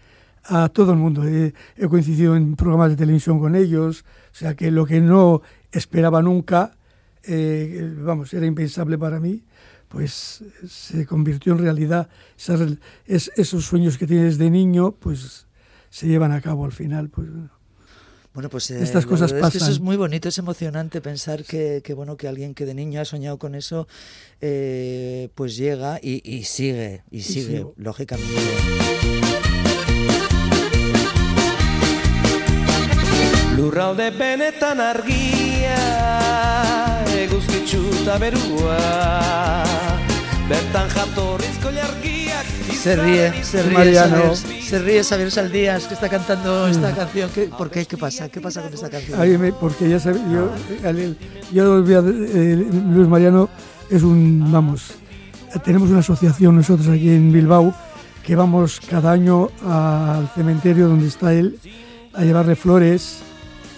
a 0.46 0.70
todo 0.70 0.94
el 0.94 0.98
mundo. 0.98 1.26
Eh, 1.28 1.54
he 1.78 1.88
coincidido 1.88 2.36
en 2.36 2.56
programas 2.56 2.90
de 2.92 2.96
televisión 2.98 3.40
con 3.40 3.56
ellos, 3.56 4.06
o 4.32 4.36
sea 4.36 4.54
que 4.56 4.72
lo 4.72 4.86
que 4.86 5.02
no 5.02 5.42
esperaba 5.72 6.22
nunca, 6.22 6.76
vamos, 7.98 8.34
era 8.34 8.46
impensable 8.46 8.98
para 8.98 9.20
mí, 9.20 9.44
pues 9.90 10.44
se 10.68 11.06
convirtió 11.06 11.52
en 11.54 11.60
realidad. 11.60 12.08
Esas- 12.38 12.78
es- 13.06 13.32
esos 13.36 13.66
sueños 13.66 13.98
que 13.98 14.08
tienes 14.08 14.38
de 14.38 14.50
niño, 14.50 14.92
pues 14.94 15.48
se 15.90 16.08
llevan 16.08 16.32
a 16.32 16.40
cabo 16.42 16.64
al 16.66 16.72
final. 16.72 17.10
Pues, 17.10 17.28
Bueno, 18.32 18.48
pues 18.50 18.70
eh, 18.70 18.82
Estas 18.82 19.08
cosas 19.08 19.34
verdad 19.34 19.48
es 19.48 19.52
que 19.54 19.58
eso 19.58 19.66
es 19.66 19.72
pasan. 19.80 19.84
muy 19.86 19.98
bonito, 19.98 20.30
es 20.30 20.38
emocionante 20.38 21.02
pensar 21.02 21.44
que, 21.44 21.82
que, 21.84 21.94
bueno 21.96 22.16
que 22.16 22.28
alguien 22.28 22.54
que 22.54 22.66
de 22.68 22.76
niño 22.76 23.02
ha 23.02 23.06
soñado 23.06 23.40
con 23.40 23.56
eso, 23.56 23.88
eh, 24.40 25.30
pues 25.34 25.58
llega 25.58 26.00
y, 26.02 26.22
y 26.24 26.44
sigue 26.44 27.02
y 27.10 27.22
sigue, 27.24 27.58
sigo. 27.58 27.74
lógicamente. 27.76 28.30
Lurralde 33.58 34.12
benetan 34.12 34.80
argia 34.80 35.76
Eguzkitzu 37.20 37.82
eta 38.02 38.18
berua 38.22 38.78
Bertan 40.50 40.88
jatorrizko 40.94 41.70
jargiak 41.76 42.46
Se 42.80 42.96
ríe, 42.96 43.44
se 43.44 43.62
ríe, 43.64 43.74
Mariano. 43.78 44.36
Saber, 44.36 44.64
se 44.64 44.80
ríe 44.80 45.04
Xavier 45.04 45.32
Saldías 45.32 45.84
que 45.86 45.94
está 45.96 46.08
cantando 46.08 46.68
esta 46.68 46.96
canción. 46.96 47.30
¿Qué, 47.36 47.50
¿Por 47.58 47.70
qué? 47.70 47.86
¿Qué 47.86 47.98
pasa? 47.98 48.30
¿Qué 48.30 48.40
pasa 48.40 48.62
con 48.62 48.74
esta 48.74 48.90
canción? 48.90 49.42
Me- 49.42 49.52
porque 49.52 49.90
ya 49.90 50.00
sabes, 50.00 50.22
yo, 50.32 50.50
yo 51.52 51.84
voy 51.84 51.94
a- 51.94 52.00
eh, 52.00 52.56
Luis 52.94 53.08
Mariano 53.10 53.50
es 53.90 54.02
un, 54.02 54.50
vamos, 54.50 54.92
tenemos 55.66 55.90
una 55.90 56.00
asociación 56.00 56.56
nosotros 56.56 56.88
aquí 56.88 57.10
en 57.10 57.34
Bilbao 57.34 57.74
que 58.24 58.36
vamos 58.38 58.80
cada 58.90 59.12
año 59.12 59.50
al 59.68 60.30
cementerio 60.34 60.88
donde 60.88 61.08
está 61.08 61.34
él 61.34 61.60
a 62.14 62.24
llevarle 62.24 62.56
flores 62.56 63.20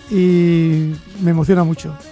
y 0.10 0.94
me 1.22 1.32
emociona 1.32 1.64
mucho. 1.64 1.96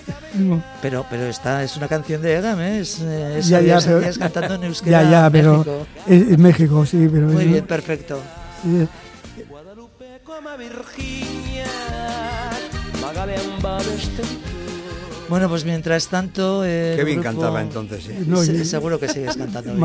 Pero, 0.81 1.05
pero 1.09 1.25
esta 1.25 1.63
es 1.63 1.75
una 1.75 1.87
canción 1.87 2.21
de 2.21 2.35
Egam, 2.37 2.59
¿eh? 2.61 2.79
Es, 2.81 2.99
eh, 3.01 3.39
es 3.39 3.47
Ya, 3.47 3.61
ya, 3.61 3.79
pero- 3.83 3.99
cantando 4.19 4.53
en 4.55 4.63
euskera. 4.65 5.01
Ya, 5.03 5.09
ya, 5.23 5.29
pero 5.31 5.57
México. 5.57 5.87
es, 6.05 6.21
es 6.21 6.37
México, 6.37 6.85
sí, 6.85 7.09
pero 7.11 7.27
Muy 7.27 7.43
es- 7.45 7.49
bien, 7.51 7.65
perfecto. 7.65 8.21
eh, 8.67 8.85
Bueno, 15.29 15.47
pues 15.47 15.63
mientras 15.63 16.07
tanto... 16.07 16.63
el 16.63 16.95
Kevin 16.97 17.21
grupo- 17.21 17.23
cantaba 17.23 17.61
entonces, 17.61 18.03
sí. 18.03 18.13
No, 18.25 18.37
Se- 18.43 18.55
y- 18.55 18.65
seguro 18.65 18.99
que 18.99 19.07
sigues 19.09 19.37
cantando 19.37 19.73
bien. 19.75 19.79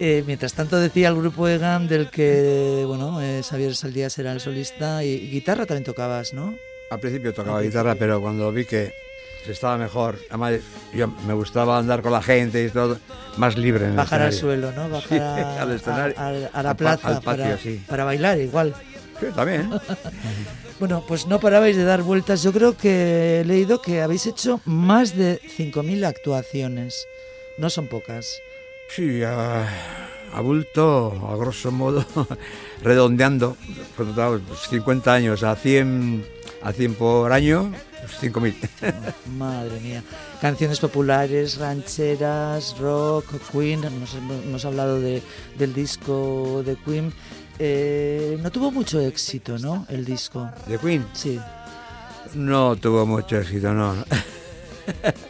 Eh, 0.00 0.22
mientras 0.26 0.54
tanto 0.54 0.78
decía 0.78 1.08
el 1.08 1.16
grupo 1.16 1.48
EGAM 1.48 1.88
del 1.88 2.08
que, 2.10 2.84
bueno, 2.86 3.20
eh, 3.20 3.42
Xavier 3.42 3.74
Saldías 3.74 4.16
era 4.18 4.32
el 4.32 4.40
solista 4.40 5.02
y 5.02 5.28
guitarra 5.30 5.66
también 5.66 5.84
tocabas, 5.84 6.32
¿no? 6.34 6.56
Al 6.90 7.00
principio 7.00 7.34
tocaba 7.34 7.60
guitarra, 7.62 7.94
pero 7.96 8.20
cuando 8.20 8.50
vi 8.52 8.64
que 8.64 8.92
se 9.44 9.52
estaba 9.52 9.76
mejor, 9.76 10.18
además 10.30 10.54
yo 10.94 11.08
me 11.26 11.34
gustaba 11.34 11.78
andar 11.78 12.00
con 12.02 12.12
la 12.12 12.22
gente 12.22 12.64
y 12.64 12.70
todo, 12.70 12.98
más 13.38 13.56
libre 13.56 13.84
en 13.86 13.90
el 13.92 13.96
Bajar 13.96 14.22
al 14.22 14.32
suelo, 14.32 14.70
¿no? 14.72 14.88
Bajar 14.88 15.08
Sí, 15.08 15.16
a, 15.18 15.62
al 15.62 15.72
escenario, 15.72 16.14
a- 16.18 16.28
a- 16.28 16.46
a 16.52 16.62
la 16.62 16.74
plaza 16.76 17.08
al 17.08 17.14
patio, 17.22 17.44
para, 17.44 17.58
sí. 17.58 17.82
para 17.88 18.04
bailar 18.04 18.38
igual. 18.40 18.74
Sí, 19.20 19.26
también. 19.34 19.68
Bueno, 20.78 21.04
pues 21.08 21.26
no 21.26 21.40
parabais 21.40 21.76
de 21.76 21.82
dar 21.82 22.02
vueltas. 22.02 22.40
Yo 22.44 22.52
creo 22.52 22.76
que 22.76 23.40
he 23.40 23.44
leído 23.44 23.82
que 23.82 24.00
habéis 24.00 24.26
hecho 24.26 24.60
más 24.64 25.16
de 25.16 25.40
5.000 25.58 26.04
actuaciones. 26.06 27.08
No 27.56 27.68
son 27.68 27.88
pocas. 27.88 28.40
Sí, 28.88 29.22
a, 29.22 29.66
a 30.32 30.40
bulto, 30.40 31.12
a 31.30 31.36
grosso 31.36 31.70
modo, 31.70 32.04
redondeando, 32.82 33.56
cuando 33.96 34.12
estaba, 34.12 34.38
pues, 34.38 34.60
50 34.68 35.12
años, 35.12 35.42
a 35.42 35.54
100, 35.54 36.24
a 36.62 36.72
100 36.72 36.94
por 36.94 37.32
año, 37.32 37.72
pues, 38.00 38.32
5.000. 38.32 38.54
Madre 39.36 39.80
mía. 39.80 40.02
Canciones 40.40 40.80
populares, 40.80 41.58
rancheras, 41.58 42.78
rock, 42.78 43.26
Queen. 43.52 43.82
Nos 43.82 44.14
hemos 44.14 44.44
hemos 44.44 44.64
hablado 44.64 45.00
de, 45.00 45.22
del 45.58 45.74
disco 45.74 46.62
de 46.64 46.76
Queen. 46.76 47.12
Eh, 47.58 48.38
no 48.40 48.50
tuvo 48.50 48.70
mucho 48.70 49.00
éxito, 49.00 49.58
¿no? 49.58 49.86
El 49.88 50.04
disco. 50.04 50.48
¿De 50.66 50.78
Queen? 50.78 51.06
Sí. 51.12 51.38
No 52.34 52.76
tuvo 52.76 53.04
mucho 53.06 53.38
éxito, 53.38 53.72
no. 53.74 53.94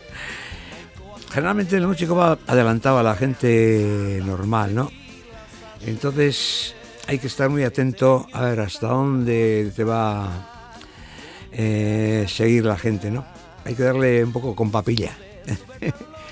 Generalmente 1.31 1.77
el 1.77 1.87
músico 1.87 2.17
va 2.17 2.39
adelantado 2.47 2.99
a 2.99 3.03
la 3.03 3.15
gente 3.15 4.21
normal, 4.25 4.75
¿no? 4.75 4.91
Entonces 5.87 6.75
hay 7.07 7.19
que 7.19 7.27
estar 7.27 7.49
muy 7.49 7.65
atento 7.65 8.27
a 8.33 8.43
ver 8.43 8.61
hasta 8.61 8.89
dónde 8.89 9.73
te 9.75 9.85
va 9.85 10.25
a 10.25 10.49
eh, 11.53 12.27
seguir 12.29 12.65
la 12.65 12.77
gente, 12.77 13.11
¿no? 13.11 13.25
Hay 13.65 13.75
que 13.75 13.83
darle 13.83 14.25
un 14.25 14.33
poco 14.33 14.55
con 14.55 14.71
papilla. 14.71 15.17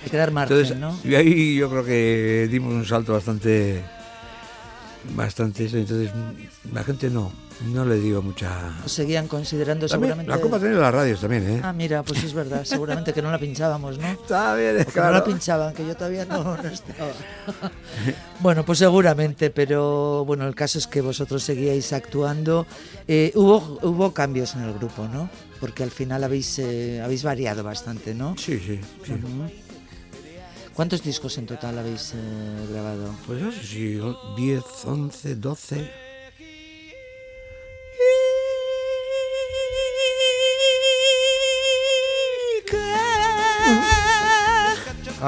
Hay 0.04 0.10
que 0.10 0.16
dar 0.18 0.30
margen, 0.30 0.56
Entonces, 0.56 0.78
¿no? 0.78 0.96
y 1.02 1.16
ahí 1.16 1.56
yo 1.56 1.68
creo 1.68 1.84
que 1.84 2.46
dimos 2.48 2.72
un 2.72 2.84
salto 2.84 3.14
bastante, 3.14 3.82
bastante, 5.16 5.64
eso, 5.64 5.78
entonces 5.78 6.12
la 6.72 6.84
gente 6.84 7.10
no, 7.10 7.32
no 7.64 7.84
le 7.84 7.96
dio 7.96 8.20
mucha... 8.20 8.50
Seguían 8.86 9.28
considerando 9.28 9.86
También, 9.86 10.12
seguramente... 10.12 10.30
la 10.30 10.38
culpa 10.40 10.58
tiene 10.58 10.74
las 10.74 10.92
radios 10.92 11.20
también, 11.20 11.48
¿eh? 11.48 11.60
Ah, 11.62 11.72
mira, 11.72 12.02
pues 12.02 12.22
es 12.22 12.34
verdad. 12.34 12.64
Seguramente 12.64 13.12
que 13.12 13.22
no 13.22 13.30
la 13.30 13.38
pinchábamos, 13.38 13.98
¿no? 13.98 14.06
Está 14.06 14.54
bien, 14.54 14.84
O 14.86 14.92
que 14.92 15.00
no 15.00 15.10
la 15.10 15.24
pinchaban, 15.24 15.74
que 15.74 15.86
yo 15.86 15.94
todavía 15.96 16.24
no, 16.26 16.44
no 16.56 16.68
estaba. 16.68 17.10
bueno, 18.40 18.64
pues 18.64 18.78
seguramente, 18.78 19.50
pero 19.50 20.24
bueno, 20.26 20.46
el 20.46 20.54
caso 20.54 20.78
es 20.78 20.86
que 20.86 21.00
vosotros 21.00 21.42
seguíais 21.42 21.92
actuando. 21.92 22.66
Eh, 23.08 23.32
hubo, 23.34 23.78
hubo 23.82 24.12
cambios 24.12 24.54
en 24.54 24.62
el 24.62 24.74
grupo, 24.74 25.08
¿no? 25.08 25.30
Porque 25.58 25.82
al 25.82 25.90
final 25.90 26.24
habéis, 26.24 26.58
eh, 26.58 27.00
habéis 27.02 27.22
variado 27.22 27.64
bastante, 27.64 28.14
¿no? 28.14 28.36
Sí, 28.36 28.58
sí. 28.58 28.80
¿Cuántos 30.74 31.02
discos 31.02 31.38
en 31.38 31.46
total 31.46 31.78
habéis 31.78 32.12
eh, 32.14 32.66
grabado? 32.70 33.14
Pues 33.26 33.40
no 33.40 33.50
sé 33.50 33.62
si 33.62 33.98
10, 34.36 34.62
11, 34.84 35.36
12. 35.36 36.05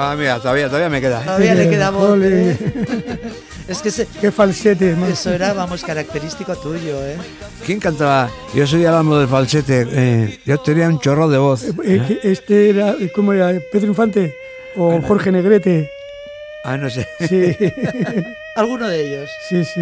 Ah, 0.01 0.15
mira, 0.17 0.37
todavía, 0.39 0.67
todavía 0.67 0.87
me 0.89 1.01
queda. 1.01 1.19
¿eh? 1.21 1.25
Todavía 1.25 1.55
le 1.55 1.69
queda 1.69 1.89
voz. 1.89 2.17
¿eh? 2.21 2.57
es 3.67 3.79
que 3.81 3.91
se- 3.91 4.07
Qué 4.21 4.31
falsete, 4.31 4.95
man. 4.95 5.11
eso 5.11 5.29
era, 5.33 5.51
vamos, 5.51 5.83
característico 5.83 6.55
tuyo, 6.55 7.05
¿eh? 7.05 7.17
¿Quién 7.65 7.81
cantaba? 7.81 8.29
Yo 8.55 8.65
soy 8.65 8.83
el 8.85 8.93
amo 8.93 9.17
del 9.17 9.27
falsete. 9.27 9.85
eh, 9.91 10.39
yo 10.45 10.57
tenía 10.59 10.87
un 10.87 11.01
chorro 11.01 11.27
de 11.27 11.37
voz. 11.37 11.65
Eh, 11.83 12.01
que 12.23 12.31
Este 12.31 12.69
era, 12.69 12.95
¿cómo 13.13 13.33
era? 13.33 13.51
¿Pedro 13.73 13.87
Infante? 13.87 14.33
¿O 14.77 15.01
Jorge 15.01 15.33
Negrete? 15.33 15.91
Ah, 16.63 16.77
no 16.77 16.89
sé. 16.89 17.05
Sí, 17.27 17.55
Alguno 18.55 18.87
de 18.87 19.01
ellos. 19.05 19.29
sí, 19.49 19.65
sí. 19.65 19.81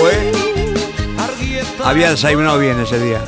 Oe, 0.00 0.32
había 1.84 2.10
desayunado 2.10 2.58
bien 2.60 2.78
ese 2.80 3.00
día. 3.00 3.20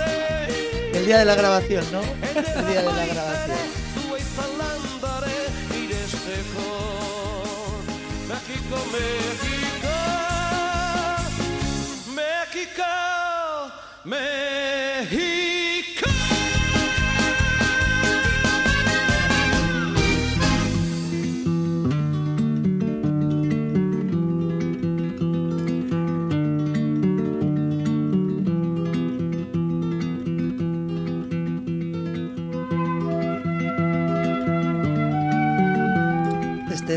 El 0.94 1.06
día 1.06 1.18
de 1.18 1.24
la 1.24 1.34
grabación, 1.34 1.84
¿no? 1.90 2.02
El 2.02 2.66
día 2.68 2.82
de 2.82 2.86
la 2.92 3.06
grabación. 3.06 3.56
México, 8.90 9.96
México 12.12 12.82
México, 14.04 14.79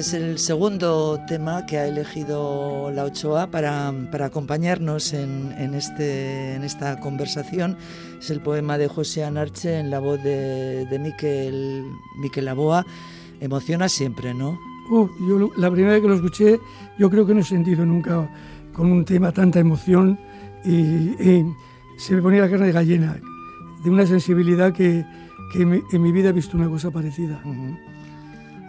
es 0.03 0.13
el 0.13 0.37
segundo 0.37 1.17
tema 1.29 1.65
que 1.65 1.77
ha 1.77 1.87
elegido 1.87 2.91
la 2.91 3.05
Ochoa 3.05 3.47
para, 3.47 3.93
para 4.11 4.25
acompañarnos 4.25 5.13
en, 5.13 5.53
en 5.57 5.73
este, 5.75 6.55
en 6.55 6.63
esta 6.63 6.99
conversación. 6.99 7.77
Es 8.19 8.29
el 8.29 8.41
poema 8.41 8.77
de 8.77 8.89
José 8.89 9.23
Anarche 9.23 9.79
en 9.79 9.89
la 9.89 9.99
voz 9.99 10.21
de, 10.21 10.85
de 10.87 10.99
Miquel, 10.99 11.85
Miquel 12.17 12.49
Aboa. 12.49 12.85
Emociona 13.39 13.87
siempre, 13.87 14.33
¿no? 14.33 14.59
Uh, 14.91 15.07
yo 15.25 15.49
la 15.55 15.71
primera 15.71 15.93
vez 15.93 16.01
que 16.01 16.07
lo 16.09 16.15
escuché, 16.15 16.59
yo 16.99 17.09
creo 17.09 17.25
que 17.25 17.33
no 17.33 17.39
he 17.39 17.43
sentido 17.45 17.85
nunca 17.85 18.29
con 18.73 18.91
un 18.91 19.05
tema 19.05 19.31
tanta 19.31 19.59
emoción 19.59 20.19
y, 20.65 20.71
y 20.71 21.45
se 21.97 22.13
me 22.15 22.21
ponía 22.21 22.41
la 22.41 22.49
carne 22.49 22.65
de 22.67 22.71
gallina, 22.73 23.15
de 23.85 23.89
una 23.89 24.05
sensibilidad 24.05 24.73
que, 24.73 25.05
que 25.53 25.65
me- 25.65 25.81
en 25.93 26.01
mi 26.01 26.11
vida 26.11 26.29
he 26.29 26.33
visto 26.33 26.57
una 26.57 26.67
cosa 26.67 26.91
parecida. 26.91 27.41
Ujú. 27.45 27.77
A 27.89 27.92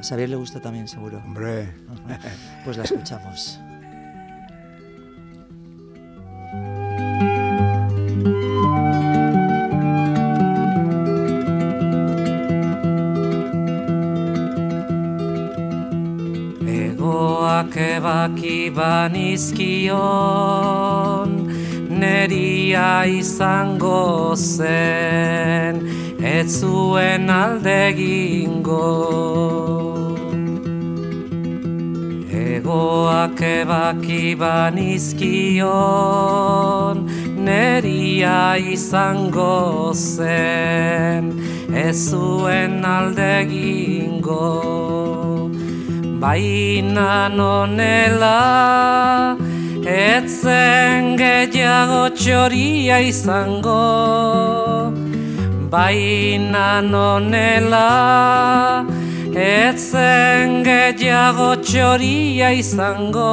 Xavier 0.04 0.28
le 0.28 0.36
gusta 0.36 0.60
también, 0.60 0.86
seguro. 0.86 1.22
Hombre. 1.24 1.72
Ajá. 1.88 2.18
Pues 2.64 2.76
la 2.76 2.84
escuchamos. 2.84 3.58
Egoak 16.66 17.76
ebaki 17.76 18.70
banizkion 18.70 19.94
Neria 21.88 23.06
izango 23.06 24.34
zen 24.36 26.03
Ez 26.24 26.60
zuen 26.60 27.28
alde 27.28 27.92
egingo. 27.92 28.80
Egoak 32.32 33.40
ebaki 33.44 34.32
banizkion 34.40 35.68
Neria 37.36 38.56
izango 38.56 39.92
zen. 39.92 41.36
Ez 41.76 42.08
zuen 42.08 42.80
alde 42.84 43.44
egingo. 43.44 44.48
Baina 46.24 47.28
nonela 47.28 49.36
Etzen 49.84 51.20
gehiago 51.20 52.08
txoria 52.16 53.04
izango 53.12 55.03
Baina 55.74 56.78
nonela 56.86 58.86
Etzen 59.34 60.62
gehiago 60.68 61.48
txoria 61.66 62.52
izango 62.54 63.32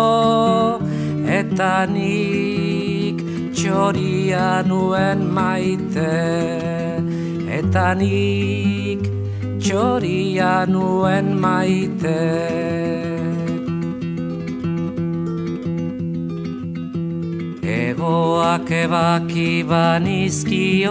Eta 1.38 1.86
nik 1.94 3.22
txoria 3.54 4.50
nuen 4.72 5.24
maite 5.38 6.10
Eta 7.62 7.88
nik 8.02 9.06
txoria 9.62 10.54
nuen 10.74 11.34
maite 11.46 12.18
Lepoak 18.02 18.66
ebaki 18.66 19.62
banizkion 19.62 20.90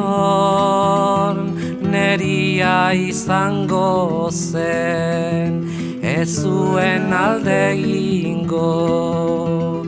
Neria 1.83 2.95
izango 2.95 4.31
zen 4.31 5.67
Ez 6.03 6.43
zuen 6.43 7.13
alde 7.13 7.75
ingo 7.75 9.83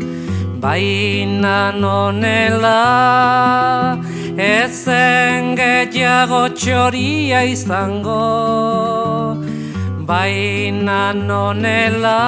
Baina 0.59 1.71
nonela 1.71 2.83
Ez 4.37 4.85
zen 4.85 5.55
gehiago 5.55 6.49
txoria 6.59 7.45
izango. 7.45 9.37
Baina 10.09 11.13
nonela 11.15 12.21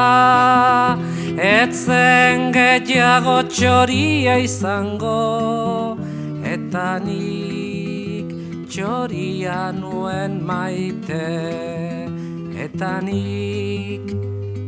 Etzen 1.35 2.55
gehiago 2.55 3.43
txoria 3.51 4.39
izango 4.39 5.99
Eta 6.47 7.03
nik 7.03 8.31
txoria 8.71 9.75
nuen 9.75 10.39
maite. 10.47 11.27
Eta 12.67 13.03
nik 13.03 14.07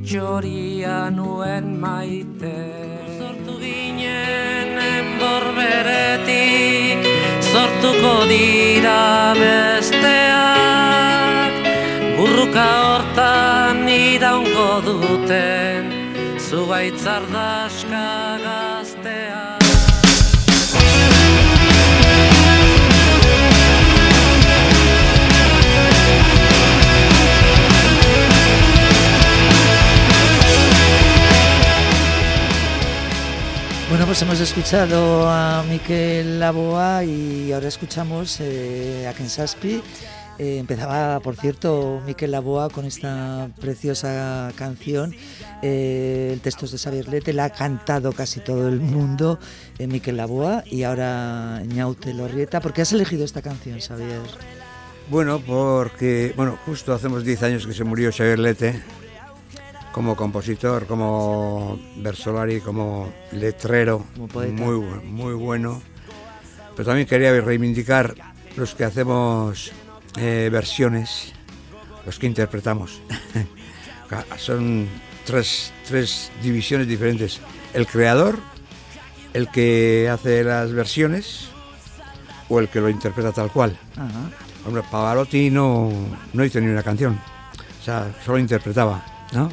txoria 0.03 1.07
nuen 1.15 1.79
maite. 1.79 2.59
Sortu 3.21 3.55
ginen 3.63 4.75
enborberetik 4.89 7.07
Sortuko 7.53 8.17
dira 8.33 9.39
besteak. 9.39 10.43
Burruka 12.19 12.69
hortan 12.89 13.87
iraungo 13.87 14.83
duten 14.91 15.66
Zugaitzardaska 16.57 18.39
gaztea 18.43 19.59
Bueno, 33.91 34.07
pues 34.07 34.23
hemos 34.23 34.41
escuchado 34.41 35.29
a 35.29 35.63
Miquel 35.69 36.41
Laboa 36.41 37.05
y 37.05 37.53
ahora 37.53 37.69
escuchamos 37.69 38.39
eh, 38.41 39.07
a 39.07 39.13
Ken 39.13 39.29
Saspi. 39.29 39.83
Eh, 40.39 40.59
empezaba, 40.59 41.21
por 41.21 41.37
cierto, 41.37 42.03
Miquel 42.05 42.31
Laboa 42.31 42.69
con 42.69 42.85
esta 42.85 43.49
preciosa 43.61 44.53
canción. 44.57 45.15
Eh, 45.63 46.31
el 46.33 46.41
texto 46.41 46.67
es 46.67 46.73
de 46.73 46.79
Xavier 46.79 47.09
Lete, 47.09 47.33
la 47.33 47.47
ha 47.47 47.51
cantado 47.51 48.13
casi 48.13 48.41
todo 48.41 48.69
el 48.69 48.81
mundo, 48.81 49.39
eh, 49.79 49.87
Miquel 49.87 50.19
Laboa, 50.19 50.63
y 50.67 50.83
ahora 50.83 51.63
Ñaute 51.67 52.13
Lorrieta. 52.13 52.61
¿Por 52.61 52.75
qué 52.75 52.83
has 52.83 52.93
elegido 52.93 53.25
esta 53.25 53.41
canción, 53.41 53.81
Xavier? 53.81 54.21
Bueno, 55.09 55.41
porque, 55.41 56.35
bueno, 56.37 56.59
justo 56.67 56.93
hacemos 56.93 57.25
10 57.25 57.43
años 57.43 57.67
que 57.67 57.73
se 57.73 57.85
murió 57.85 58.11
Xavier 58.13 58.39
Lete, 58.39 58.83
como 59.93 60.17
compositor, 60.17 60.87
como 60.87 61.79
versolari, 61.97 62.61
como 62.61 63.11
letrero, 63.33 64.05
Como 64.15 64.47
muy, 64.49 65.01
muy 65.05 65.33
bueno. 65.33 65.81
Pero 66.77 66.87
también 66.87 67.09
quería 67.09 67.41
reivindicar 67.41 68.15
los 68.57 68.75
que 68.75 68.85
hacemos 68.85 69.73
eh, 70.17 70.49
versiones, 70.53 71.33
los 72.05 72.19
que 72.19 72.27
interpretamos. 72.27 73.01
Son 74.39 74.89
tres, 75.25 75.73
tres 75.87 76.31
divisiones 76.43 76.87
diferentes. 76.87 77.41
El 77.75 77.87
creador, 77.87 78.39
el 79.35 79.51
que 79.51 80.09
hace 80.11 80.45
las 80.45 80.73
versiones 80.73 81.49
o 82.49 82.61
el 82.61 82.69
que 82.69 82.81
lo 82.81 82.89
interpreta 82.89 83.33
tal 83.33 83.51
cual. 83.51 83.77
Ajá. 83.97 84.31
Hombre, 84.67 84.83
Pavarotti 84.91 85.51
no, 85.51 85.93
no 86.33 86.45
hizo 86.45 86.61
ni 86.61 86.67
una 86.67 86.83
canción, 86.83 87.21
o 87.81 87.85
sea, 87.85 88.13
solo 88.25 88.39
interpretaba, 88.39 89.05
¿no? 89.33 89.49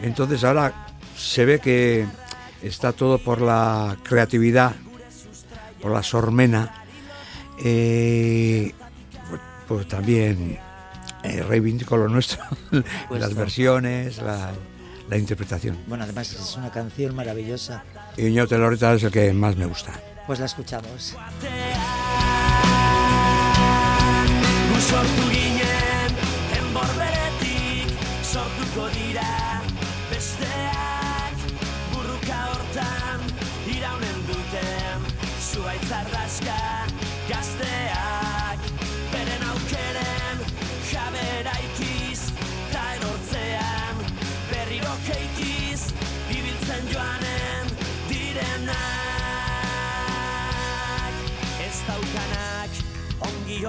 Entonces 0.00 0.42
ahora 0.44 0.72
se 1.14 1.44
ve 1.44 1.60
que 1.60 2.06
está 2.62 2.92
todo 2.92 3.18
por 3.18 3.42
la 3.42 3.98
creatividad, 4.02 4.74
por 5.82 5.92
la 5.92 6.02
sormena, 6.02 6.84
eh, 7.62 8.72
pues, 9.70 9.86
pues 9.86 9.88
también 9.88 10.58
eh, 11.22 11.42
reivindico 11.44 11.96
lo 11.96 12.08
nuestro, 12.08 12.42
las 13.10 13.34
versiones, 13.34 14.18
la, 14.18 14.50
la 15.08 15.16
interpretación. 15.16 15.78
Bueno, 15.86 16.02
además 16.02 16.32
es 16.32 16.56
una 16.56 16.70
canción 16.72 17.14
maravillosa. 17.14 17.84
Y 18.16 18.30
Ñaute 18.30 18.58
Loreta 18.58 18.94
es 18.94 19.04
el 19.04 19.12
que 19.12 19.32
más 19.32 19.54
me 19.54 19.66
gusta. 19.66 19.92
Pues 20.26 20.40
la 20.40 20.46
escuchamos. 20.46 21.14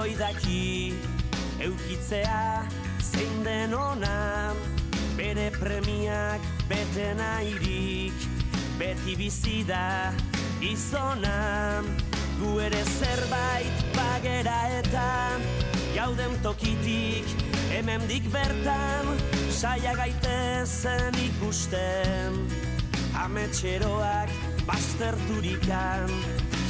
Oidaki 0.02 0.94
eukitzea 1.62 2.66
zein 3.00 3.44
den 3.46 3.74
ona. 3.74 4.54
Bere 5.18 5.52
premiak 5.60 6.42
bete 6.70 7.12
nahirik 7.18 8.26
beti 8.80 9.16
bizi 9.20 9.62
da 9.68 10.14
izona. 10.62 11.84
Gu 12.40 12.56
ere 12.66 12.82
zerbait 12.98 13.84
bagera 13.94 14.58
eta 14.80 15.10
gauden 15.94 16.34
tokitik 16.42 17.28
hemendik 17.70 18.26
bertan 18.34 19.14
saia 19.54 19.94
gaitezen 20.00 21.20
ikusten. 21.28 22.42
Ametxeroak 23.22 24.34
bazterturikan 24.66 26.10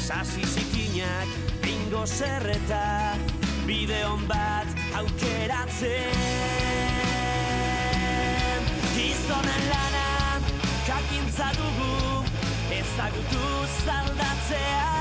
sasi 0.02 0.44
zikinak 0.44 1.51
bingo 1.92 2.06
zerreta 2.08 3.16
bide 3.68 4.04
hon 4.06 4.24
bat 4.28 4.68
aukeratzen. 4.96 6.14
Gizonen 8.96 9.64
lana 9.68 10.40
kakintza 10.88 11.50
dugu 11.58 12.24
ezagutu 12.78 13.50
zaldatzea. 13.84 14.96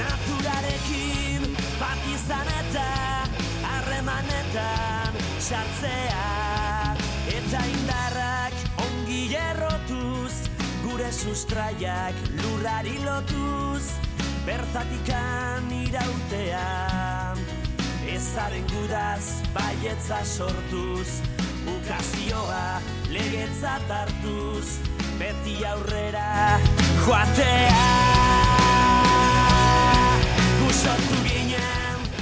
Naturarekin 0.00 1.44
bat 1.76 2.00
izan 2.14 2.48
eta 2.62 2.88
harremanetan 3.74 5.12
sartzea. 5.38 6.96
Eta 7.36 7.60
indarrak 7.76 8.54
ongi 8.88 9.22
errotuz 9.36 10.34
gure 10.88 11.12
sustraiak 11.12 12.14
lurrari 12.40 12.98
lotuz 13.04 14.07
bertatikan 14.48 15.68
irautea 15.76 16.68
ezaren 18.14 18.64
gudaz 18.72 19.44
baietza 19.52 20.22
sortuz 20.24 21.20
ukazioa 21.74 22.80
legetzat 23.12 23.92
hartuz 23.98 24.78
beti 25.20 25.58
aurrera 25.68 26.28
joatea 27.04 28.47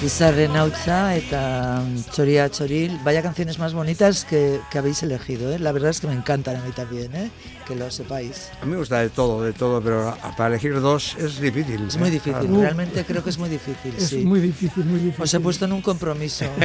ginen 0.06 0.16
Izarren 0.16 0.56
hautza 0.56 1.14
eta 1.16 1.82
Choria 2.12 2.48
Choril. 2.50 2.98
Vaya 3.04 3.22
canciones 3.22 3.58
más 3.58 3.74
bonitas 3.74 4.24
que, 4.24 4.60
que 4.70 4.78
habéis 4.78 5.02
elegido, 5.02 5.52
¿eh? 5.52 5.58
La 5.58 5.72
verdad 5.72 5.90
es 5.90 6.00
que 6.00 6.06
me 6.06 6.14
encantan 6.14 6.56
a 6.56 6.62
mí 6.62 6.70
también, 6.72 7.14
¿eh? 7.14 7.30
Que 7.66 7.74
lo 7.74 7.90
sepáis. 7.90 8.50
A 8.62 8.64
mí 8.64 8.72
me 8.72 8.78
gusta 8.78 9.00
de 9.00 9.10
todo, 9.10 9.42
de 9.42 9.52
todo, 9.52 9.80
pero 9.82 10.16
para 10.36 10.48
elegir 10.48 10.80
dos 10.80 11.16
es 11.18 11.40
difícil. 11.40 11.86
Es 11.88 11.96
muy 11.98 12.08
¿eh? 12.08 12.12
difícil, 12.12 12.40
Claro. 12.40 12.60
realmente 12.60 13.04
creo 13.04 13.22
que 13.24 13.30
es 13.30 13.38
muy 13.38 13.48
difícil, 13.48 13.94
Es 13.96 14.08
sí. 14.08 14.18
muy 14.24 14.40
difícil, 14.40 14.84
muy 14.84 15.00
difícil. 15.00 15.22
Os 15.24 15.34
he 15.34 15.40
puesto 15.40 15.64
en 15.64 15.72
un 15.72 15.82
compromiso. 15.82 16.44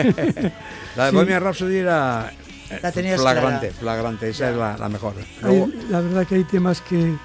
La 0.96 1.06
de 1.06 1.10
Sí. 1.10 1.16
Bohemian 1.16 1.42
Rhapsody 1.44 1.78
era 1.78 2.32
eh, 2.70 2.80
La 2.82 2.92
tenías 2.92 3.20
flagrante, 3.20 3.68
clara. 3.70 3.80
flagrante, 3.80 4.30
esa 4.30 4.50
es 4.52 4.56
la, 4.56 4.78
la 4.78 4.90
mejor. 4.90 5.16
Hay- 5.18 5.26
Luego, 5.42 5.70
la 5.90 6.02
verdad 6.02 6.28
que 6.28 6.36
hay 6.36 6.44
temas 6.44 6.82
que, 6.82 7.16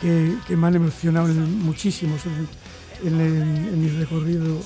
que, 0.00 0.34
que 0.46 0.56
me 0.56 0.66
han 0.68 0.76
emocionado 0.76 1.28
en- 1.28 1.58
muchísimos 1.60 2.20
en, 2.24 2.48
en- 3.08 3.20
en- 3.20 3.68
en 3.74 3.80
mi 3.82 3.88
recorrido 3.90 4.58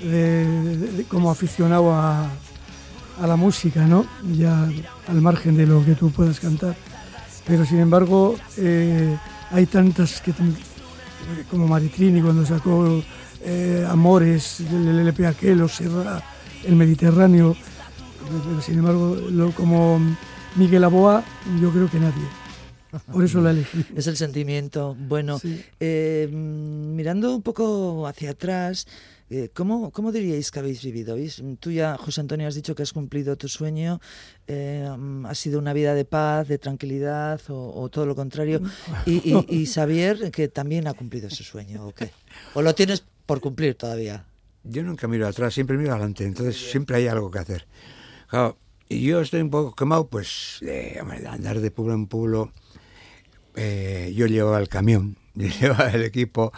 de, 0.00 0.76
de- 0.76 1.04
como 1.04 1.30
aficionado 1.30 1.92
a, 1.92 2.30
a 3.20 3.26
la 3.26 3.36
música, 3.36 3.86
¿no? 3.86 4.06
Ya 4.36 4.68
al 5.08 5.20
margen 5.20 5.56
de 5.56 5.66
lo 5.66 5.84
que 5.84 5.94
tú 5.94 6.10
puedas 6.10 6.40
cantar. 6.40 6.76
Pero 7.46 7.64
sin 7.64 7.78
embargo, 7.80 8.36
eh, 8.56 9.16
hay 9.50 9.66
tantas 9.66 10.20
que, 10.20 10.32
tam- 10.32 10.54
como 11.50 11.66
Maritrini 11.66 12.20
cuando 12.20 12.44
sacó 12.46 13.02
eh, 13.42 13.86
Amores, 13.88 14.60
el 14.60 14.98
LP 15.00 15.26
aquel, 15.26 15.62
o 15.62 15.68
Serra, 15.68 16.22
el 16.64 16.76
Mediterráneo. 16.76 17.56
Pero, 18.44 18.60
sin 18.60 18.78
embargo, 18.78 19.16
lo- 19.30 19.52
como 19.52 19.98
Miguel 20.56 20.84
Aboa, 20.84 21.24
yo 21.60 21.70
creo 21.70 21.88
que 21.90 21.98
nadie. 21.98 22.24
Por 23.12 23.22
eso 23.24 23.40
la 23.40 23.50
elegí. 23.50 23.84
Es 23.96 24.06
el 24.06 24.16
sentimiento. 24.16 24.96
Bueno, 24.98 25.38
Sí. 25.38 25.62
eh, 25.80 26.28
mirando 26.30 27.34
un 27.34 27.42
poco 27.42 28.06
hacia 28.06 28.30
atrás, 28.30 28.86
eh, 29.30 29.50
¿cómo, 29.52 29.90
¿cómo 29.90 30.10
diríais 30.12 30.50
que 30.50 30.58
habéis 30.58 30.82
vivido? 30.82 31.14
¿Veis? 31.16 31.42
Tú 31.60 31.70
ya, 31.70 31.96
José 31.96 32.20
Antonio, 32.20 32.48
has 32.48 32.54
dicho 32.54 32.74
que 32.74 32.82
has 32.82 32.92
cumplido 32.92 33.36
tu 33.36 33.48
sueño. 33.48 34.00
eh, 34.46 34.88
mm, 34.96 35.26
¿Ha 35.26 35.34
sido 35.34 35.58
una 35.58 35.72
vida 35.72 35.94
de 35.94 36.04
paz, 36.04 36.48
de 36.48 36.58
tranquilidad 36.58 37.40
o, 37.48 37.72
o 37.82 37.88
todo 37.90 38.06
lo 38.06 38.14
contrario? 38.14 38.62
Y, 39.06 39.16
y, 39.32 39.46
y 39.48 39.66
Xavier, 39.66 40.30
que 40.30 40.48
también 40.48 40.86
ha 40.86 40.94
cumplido 40.94 41.28
su 41.30 41.44
sueño, 41.44 41.86
¿o 41.88 41.92
qué? 41.92 42.10
¿O 42.54 42.62
lo 42.62 42.74
tienes 42.74 43.04
por 43.26 43.40
cumplir 43.40 43.74
todavía? 43.74 44.24
Yo 44.64 44.82
nunca 44.82 45.06
miro 45.08 45.26
atrás, 45.26 45.54
siempre 45.54 45.76
miro 45.76 45.92
adelante, 45.92 46.24
entonces 46.24 46.56
siempre 46.70 46.96
hay 46.96 47.06
algo 47.06 47.30
que 47.30 47.38
hacer. 47.38 47.66
Claro, 48.28 48.58
y 48.88 49.02
yo 49.02 49.20
estoy 49.20 49.40
un 49.40 49.50
poco 49.50 49.74
quemado, 49.74 50.08
pues, 50.08 50.58
de 50.60 51.00
andar 51.26 51.60
de 51.60 51.70
pueblo 51.70 51.94
en 51.94 52.06
pueblo. 52.06 52.52
Eh, 53.56 54.12
yo 54.14 54.26
llevaba 54.26 54.58
el 54.58 54.68
camión, 54.68 55.16
yo 55.34 55.48
llevaba 55.48 55.90
el 55.90 56.02
equipo, 56.02 56.52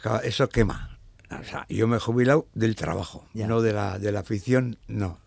claro, 0.00 0.22
eso 0.22 0.48
quema. 0.48 0.95
O 1.30 1.44
sea, 1.44 1.66
yo 1.68 1.86
me 1.88 1.96
he 1.96 2.00
jubilado 2.00 2.46
del 2.54 2.76
trabajo, 2.76 3.26
Ya. 3.34 3.46
no 3.46 3.60
de 3.60 3.72
la, 3.72 3.98
de 3.98 4.12
la 4.12 4.20
afición, 4.20 4.78
no. 4.86 5.18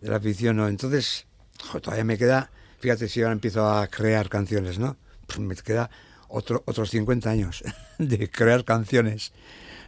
De 0.00 0.08
la 0.08 0.16
afición 0.16 0.56
no. 0.56 0.68
Entonces, 0.68 1.26
jo, 1.70 1.80
todavía 1.80 2.04
me 2.04 2.16
queda, 2.16 2.50
fíjate 2.80 3.08
si 3.08 3.20
ahora 3.22 3.32
empiezo 3.32 3.68
a 3.68 3.86
crear 3.88 4.28
canciones, 4.28 4.78
¿no? 4.78 4.96
Pues 5.26 5.38
me 5.40 5.54
queda 5.56 5.90
otro, 6.28 6.62
otros 6.66 6.90
50 6.90 7.28
años 7.30 7.62
de 7.98 8.30
crear 8.30 8.64
canciones. 8.64 9.32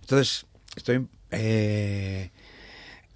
Entonces, 0.02 0.46
estoy 0.76 1.08
eh, 1.30 2.30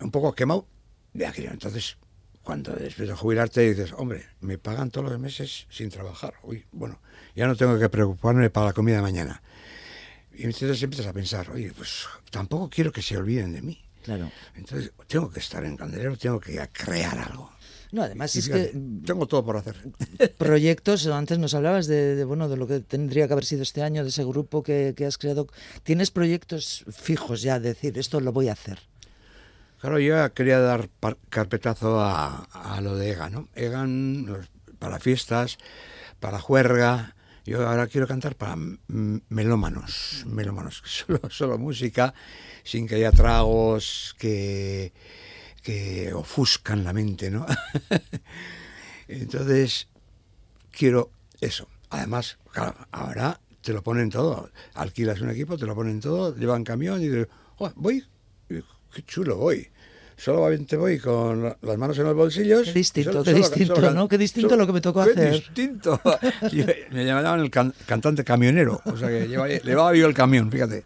un 0.01 0.11
poco 0.11 0.35
quemado 0.35 0.67
de 1.13 1.27
aquello. 1.27 1.51
Entonces, 1.51 1.99
cuando 2.43 2.73
después 2.73 3.09
de 3.09 3.15
jubilarte 3.15 3.61
dices, 3.63 3.93
hombre, 3.97 4.27
me 4.41 4.59
pagan 4.59 4.91
todos 4.91 5.11
los 5.11 5.19
meses 5.19 5.67
sin 5.71 5.91
trabajar. 5.91 6.35
Uy, 6.43 6.65
bueno, 6.73 7.01
ya 7.35 7.47
no 7.47 7.57
tengo 7.57 7.79
que 7.79 7.89
preocuparme 7.89 8.49
para 8.51 8.67
la 8.67 8.73
comida 8.73 8.97
de 8.97 9.03
mañana. 9.03 9.43
Y 10.37 10.45
entonces 10.45 10.83
empiezas 10.83 11.07
a 11.07 11.13
pensar, 11.13 11.51
oye, 11.51 11.73
pues 11.77 12.07
tampoco 12.31 12.69
quiero 12.69 12.91
que 12.93 13.03
se 13.03 13.17
olviden 13.17 13.53
de 13.53 13.63
mí. 13.63 13.81
Claro. 14.03 14.31
Entonces, 14.55 14.93
tengo 15.07 15.31
que 15.31 15.41
estar 15.41 15.65
en 15.65 15.77
Candelero, 15.77 16.17
tengo 16.17 16.39
que 16.41 16.61
crear 16.73 17.19
algo. 17.19 17.51
No, 17.93 18.03
además 18.03 18.35
Y 18.35 18.41
es 18.41 18.47
fíjate, 18.47 18.71
que 18.73 18.77
mm, 18.79 19.03
tengo 19.05 19.27
todo 19.27 19.45
por 19.45 19.57
hacer. 19.57 19.77
proyectos, 20.39 21.07
antes 21.07 21.39
nos 21.39 21.55
hablabas 21.55 21.87
de, 21.87 22.17
de, 22.17 22.25
bueno 22.25 22.49
de 22.49 22.57
lo 22.57 22.67
que 22.67 22.81
tendría 22.81 23.27
que 23.29 23.33
haber 23.33 23.45
sido 23.45 23.63
este 23.63 23.83
año, 23.83 24.03
de 24.03 24.09
ese 24.09 24.25
grupo 24.25 24.63
que, 24.63 24.95
que 24.97 25.07
has 25.07 25.17
creado. 25.17 25.47
¿Tienes 25.85 26.11
proyectos 26.11 26.85
fijos 26.91 27.41
ya, 27.43 27.61
decir, 27.61 27.97
esto 27.99 28.21
lo 28.21 28.33
voy 28.33 28.49
a 28.49 28.53
hacer? 28.53 28.81
Claro, 29.81 29.99
yo 30.01 30.33
quería 30.35 30.59
dar 30.61 30.89
par- 30.89 31.19
carpetazo 31.31 32.01
a, 32.01 32.45
a 32.53 32.81
lo 32.81 32.97
de 32.97 33.11
Egan, 33.13 33.33
¿no? 33.33 33.49
Egan 33.55 34.49
para 34.79 34.99
fiestas, 34.99 35.59
para 36.21 36.41
juerga. 36.41 37.15
Yo 37.45 37.69
ahora 37.69 37.87
quiero 37.89 38.07
cantar 38.07 38.37
para 38.37 38.57
melómanos, 39.29 40.25
melómanos, 40.27 40.83
solo, 40.87 41.21
solo 41.29 41.59
música, 41.59 42.15
sin 42.63 42.87
que 42.87 42.95
haya 42.95 43.13
tragos 43.13 44.17
que, 44.19 44.95
que 45.63 46.15
ofuscan 46.15 46.85
la 46.85 46.95
mente, 46.95 47.31
¿no? 47.31 47.45
Entonces, 49.09 49.89
quiero 50.71 51.11
eso. 51.43 51.69
Además, 51.91 52.39
claro, 52.51 52.77
ahora 52.91 53.39
te 53.61 53.75
lo 53.75 53.83
ponen 53.83 54.09
todo. 54.09 54.51
Alquilas 54.73 55.21
un 55.21 55.29
equipo, 55.29 55.59
te 55.59 55.67
lo 55.67 55.75
ponen 55.75 56.01
todo, 56.01 56.35
llevan 56.35 56.65
camión 56.65 57.03
y 57.03 57.09
dices, 57.09 57.29
"Oh, 57.59 57.71
voy, 57.77 58.07
qué 58.49 59.03
chulo 59.03 59.37
voy. 59.37 59.71
Solamente 60.17 60.77
voy 60.77 60.99
con 60.99 61.43
la- 61.43 61.57
las 61.63 61.77
manos 61.79 61.99
en 61.99 62.05
los 62.05 62.15
bolsillos. 62.15 62.63
Qué 62.65 62.73
distinto, 62.73 63.13
Solo- 63.13 63.25
qué 63.25 63.31
solo- 63.33 63.43
distinto, 63.43 63.75
solo- 63.77 63.91
¿no? 63.93 64.09
Qué 64.09 64.17
distinto 64.19 64.51
solo- 64.51 64.63
lo 64.63 64.67
que 64.69 64.73
me 64.75 64.81
tocó 64.81 65.05
qué 65.05 65.11
hacer. 65.11 65.33
distinto. 65.33 66.01
Y 66.53 66.65
me 66.95 67.05
llamaban 67.05 67.41
el 67.41 67.51
can- 67.51 67.75
cantante 67.87 68.23
camionero. 68.25 68.81
O 68.85 68.97
sea 68.97 69.09
que 69.09 69.27
llevaba, 69.29 69.49
llevaba 69.49 69.95
yo 69.97 70.07
el 70.07 70.15
camión, 70.15 70.51
fíjate. 70.51 70.85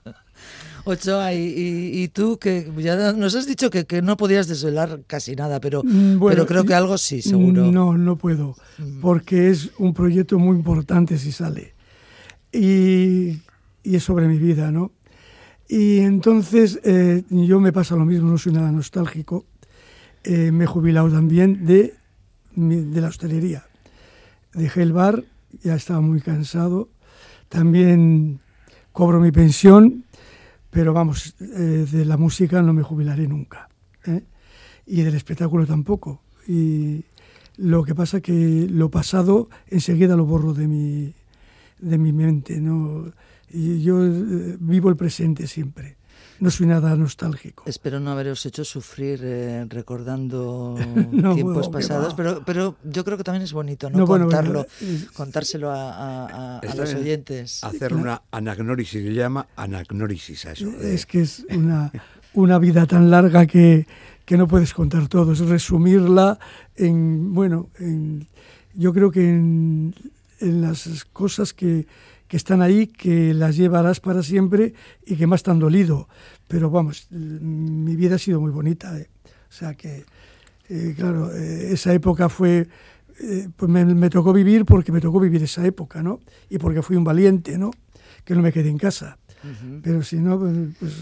Ochoa, 0.84 1.34
y, 1.34 1.38
y, 1.42 2.02
y 2.02 2.08
tú 2.08 2.38
que 2.38 2.72
ya 2.78 3.12
nos 3.12 3.34
has 3.34 3.46
dicho 3.46 3.68
que, 3.68 3.84
que 3.84 4.00
no 4.00 4.16
podías 4.16 4.48
desvelar 4.48 5.00
casi 5.06 5.36
nada, 5.36 5.60
pero, 5.60 5.82
Mm, 5.84 6.18
bueno, 6.18 6.34
pero 6.36 6.46
creo 6.46 6.64
que 6.64 6.72
algo 6.72 6.96
sí, 6.96 7.20
seguro. 7.20 7.70
No, 7.70 7.98
no 7.98 8.16
puedo, 8.16 8.56
porque 9.02 9.50
es 9.50 9.68
un 9.78 9.92
proyecto 9.92 10.38
muy 10.38 10.56
importante 10.56 11.18
si 11.18 11.30
sale. 11.32 11.74
Y, 12.52 13.40
y 13.82 13.96
es 13.96 14.02
sobre 14.02 14.26
mi 14.28 14.38
vida, 14.38 14.70
¿no? 14.70 14.90
Y 15.68 15.98
entonces 15.98 16.80
eh, 16.82 17.24
yo 17.28 17.60
me 17.60 17.72
pasa 17.72 17.94
lo 17.94 18.06
mismo, 18.06 18.30
no 18.30 18.38
soy 18.38 18.52
nada 18.52 18.72
nostálgico. 18.72 19.44
Eh, 20.24 20.50
me 20.50 20.64
he 20.64 20.66
jubilado 20.66 21.10
también 21.10 21.66
de, 21.66 21.94
de 22.56 23.00
la 23.00 23.08
hostelería. 23.08 23.66
Dejé 24.54 24.82
el 24.82 24.94
bar, 24.94 25.24
ya 25.62 25.74
estaba 25.74 26.00
muy 26.00 26.22
cansado. 26.22 26.88
También 27.50 28.40
cobro 28.92 29.20
mi 29.20 29.30
pensión, 29.30 30.04
pero 30.70 30.92
vamos, 30.92 31.34
eh, 31.40 31.86
de 31.90 32.04
la 32.04 32.16
música 32.16 32.62
no 32.62 32.72
me 32.72 32.82
jubilaré 32.82 33.28
nunca. 33.28 33.68
¿eh? 34.06 34.24
Y 34.86 35.02
del 35.02 35.14
espectáculo 35.14 35.66
tampoco. 35.66 36.22
Y 36.46 37.04
lo 37.58 37.84
que 37.84 37.94
pasa 37.94 38.20
que 38.20 38.66
lo 38.70 38.90
pasado 38.90 39.50
enseguida 39.66 40.16
lo 40.16 40.24
borro 40.24 40.54
de 40.54 40.66
mi, 40.66 41.14
de 41.78 41.98
mi 41.98 42.12
mente. 42.12 42.58
¿no? 42.60 43.12
Y 43.52 43.82
yo 43.82 44.04
eh, 44.04 44.56
vivo 44.60 44.88
el 44.88 44.96
presente 44.96 45.46
siempre. 45.46 45.96
No 46.40 46.50
soy 46.52 46.66
nada 46.68 46.94
nostálgico. 46.94 47.64
Espero 47.66 47.98
no 47.98 48.12
haberos 48.12 48.46
hecho 48.46 48.64
sufrir 48.64 49.20
eh, 49.24 49.66
recordando 49.68 50.76
No, 51.12 51.34
tiempos 51.34 51.66
no, 51.66 51.72
que 51.72 51.78
pasados, 51.78 52.14
pero, 52.14 52.42
pero 52.44 52.76
yo 52.84 53.04
creo 53.04 53.16
que 53.18 53.24
también 53.24 53.42
es 53.42 53.52
bonito, 53.52 53.90
¿no? 53.90 53.98
No, 53.98 54.06
bueno, 54.06 54.26
Contarlo, 54.26 54.66
bueno, 54.80 55.04
contárselo 55.14 55.70
a, 55.72 55.90
a- 56.26 56.58
a- 56.60 56.74
los 56.76 56.94
oyentes. 56.94 57.64
Hacer 57.64 57.92
una 57.94 58.22
anagnórisis, 58.30 59.02
se 59.02 59.12
llama 59.12 59.48
anagnórisis 59.56 60.46
a 60.46 60.52
eso. 60.52 60.70
de- 60.70 60.94
Es 60.94 61.06
que 61.06 61.22
es 61.22 61.44
una, 61.50 61.90
una 62.34 62.58
vida 62.60 62.86
tan 62.86 63.10
larga 63.10 63.46
que, 63.46 63.88
que 64.24 64.36
no 64.36 64.46
puedes 64.46 64.72
contar 64.74 65.08
todo. 65.08 65.32
Es 65.32 65.40
resumirla 65.40 66.38
en, 66.76 67.34
bueno, 67.34 67.68
en, 67.80 68.28
yo 68.74 68.92
creo 68.92 69.10
que 69.10 69.28
en, 69.28 69.92
en 70.38 70.60
las 70.62 71.04
cosas 71.12 71.52
que, 71.52 71.88
que 72.28 72.36
están 72.36 72.62
ahí, 72.62 72.86
que 72.86 73.34
las 73.34 73.56
llevarás 73.56 74.00
para 74.00 74.22
siempre 74.22 74.74
y 75.06 75.16
que 75.16 75.26
más 75.26 75.42
te 75.42 75.50
han 75.50 75.58
dolido. 75.58 76.08
Pero 76.46 76.70
vamos, 76.70 77.08
mi 77.10 77.96
vida 77.96 78.16
ha 78.16 78.18
sido 78.18 78.40
muy 78.40 78.50
bonita. 78.52 78.96
¿eh? 78.98 79.08
O 79.24 79.52
sea 79.52 79.74
que, 79.74 80.04
eh, 80.68 80.94
claro, 80.96 81.34
eh, 81.34 81.72
esa 81.72 81.92
época 81.94 82.28
fue... 82.28 82.68
eh, 83.20 83.48
pues 83.56 83.70
me, 83.70 83.84
me 83.84 84.10
tocó 84.10 84.32
vivir 84.32 84.64
porque 84.64 84.92
me 84.92 85.00
tocó 85.00 85.18
vivir 85.18 85.42
esa 85.42 85.66
época, 85.66 86.02
¿no? 86.02 86.20
Y 86.48 86.58
porque 86.58 86.82
fui 86.82 86.96
un 86.96 87.04
valiente, 87.04 87.58
¿no? 87.58 87.70
Que 88.24 88.34
no 88.34 88.42
me 88.42 88.52
quedé 88.52 88.68
en 88.68 88.78
casa. 88.78 89.18
Pero 89.82 90.02
si 90.02 90.16
no, 90.16 90.38
pues, 90.38 90.56
pues, 90.80 90.94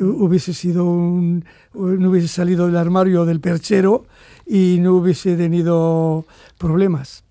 hubiese 0.00 0.52
sido 0.52 0.84
un, 0.84 1.44
no 1.74 2.10
hubiese 2.10 2.28
salido 2.28 2.66
del 2.66 2.76
armario 2.76 3.24
del 3.24 3.40
perchero 3.40 4.06
y 4.46 4.78
no 4.80 4.94
hubiese 4.94 5.34
tenido 5.36 6.26
problemas. 6.58 7.24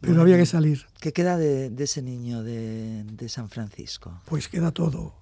Pero 0.00 0.14
Bueno, 0.14 0.22
había 0.22 0.38
que 0.38 0.46
salir. 0.46 0.86
¿Qué 1.00 1.12
queda 1.12 1.36
de, 1.38 1.70
de 1.70 1.84
ese 1.84 2.02
niño 2.02 2.42
de, 2.42 3.04
de 3.04 3.28
San 3.28 3.48
Francisco? 3.48 4.20
Pues 4.26 4.48
queda 4.48 4.70
todo. 4.70 5.14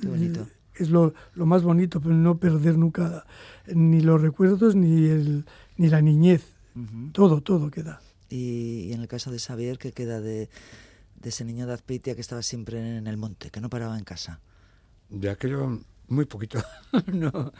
Qué 0.00 0.08
bonito. 0.08 0.46
Es 0.74 0.90
lo, 0.90 1.14
lo 1.34 1.46
más 1.46 1.62
bonito, 1.62 2.00
pero 2.00 2.14
no 2.14 2.38
perder 2.38 2.76
nunca 2.78 3.24
ni 3.66 4.00
los 4.00 4.20
recuerdos 4.20 4.74
ni, 4.74 5.06
el, 5.08 5.44
ni 5.76 5.88
la 5.88 6.00
niñez. 6.00 6.44
Todo, 7.12 7.40
todo 7.42 7.70
queda. 7.70 8.00
y, 8.30 8.86
y 8.88 8.92
en 8.92 9.00
el 9.02 9.08
caso 9.08 9.30
de 9.30 9.38
Xavier, 9.38 9.78
¿qué 9.78 9.92
queda 9.92 10.20
de, 10.20 10.48
de 11.16 11.28
ese 11.28 11.44
niño 11.44 11.66
de 11.66 11.74
Azpeitia 11.74 12.14
que 12.14 12.20
estaba 12.22 12.42
siempre 12.42 12.96
en 12.98 13.06
el 13.06 13.16
monte, 13.18 13.50
que 13.50 13.60
no 13.60 13.68
paraba 13.70 13.98
en 13.98 14.04
casa? 14.04 14.40
De 15.10 15.28
aquello, 15.30 15.80
muy 16.08 16.24
poquito. 16.24 16.62
no. 17.12 17.52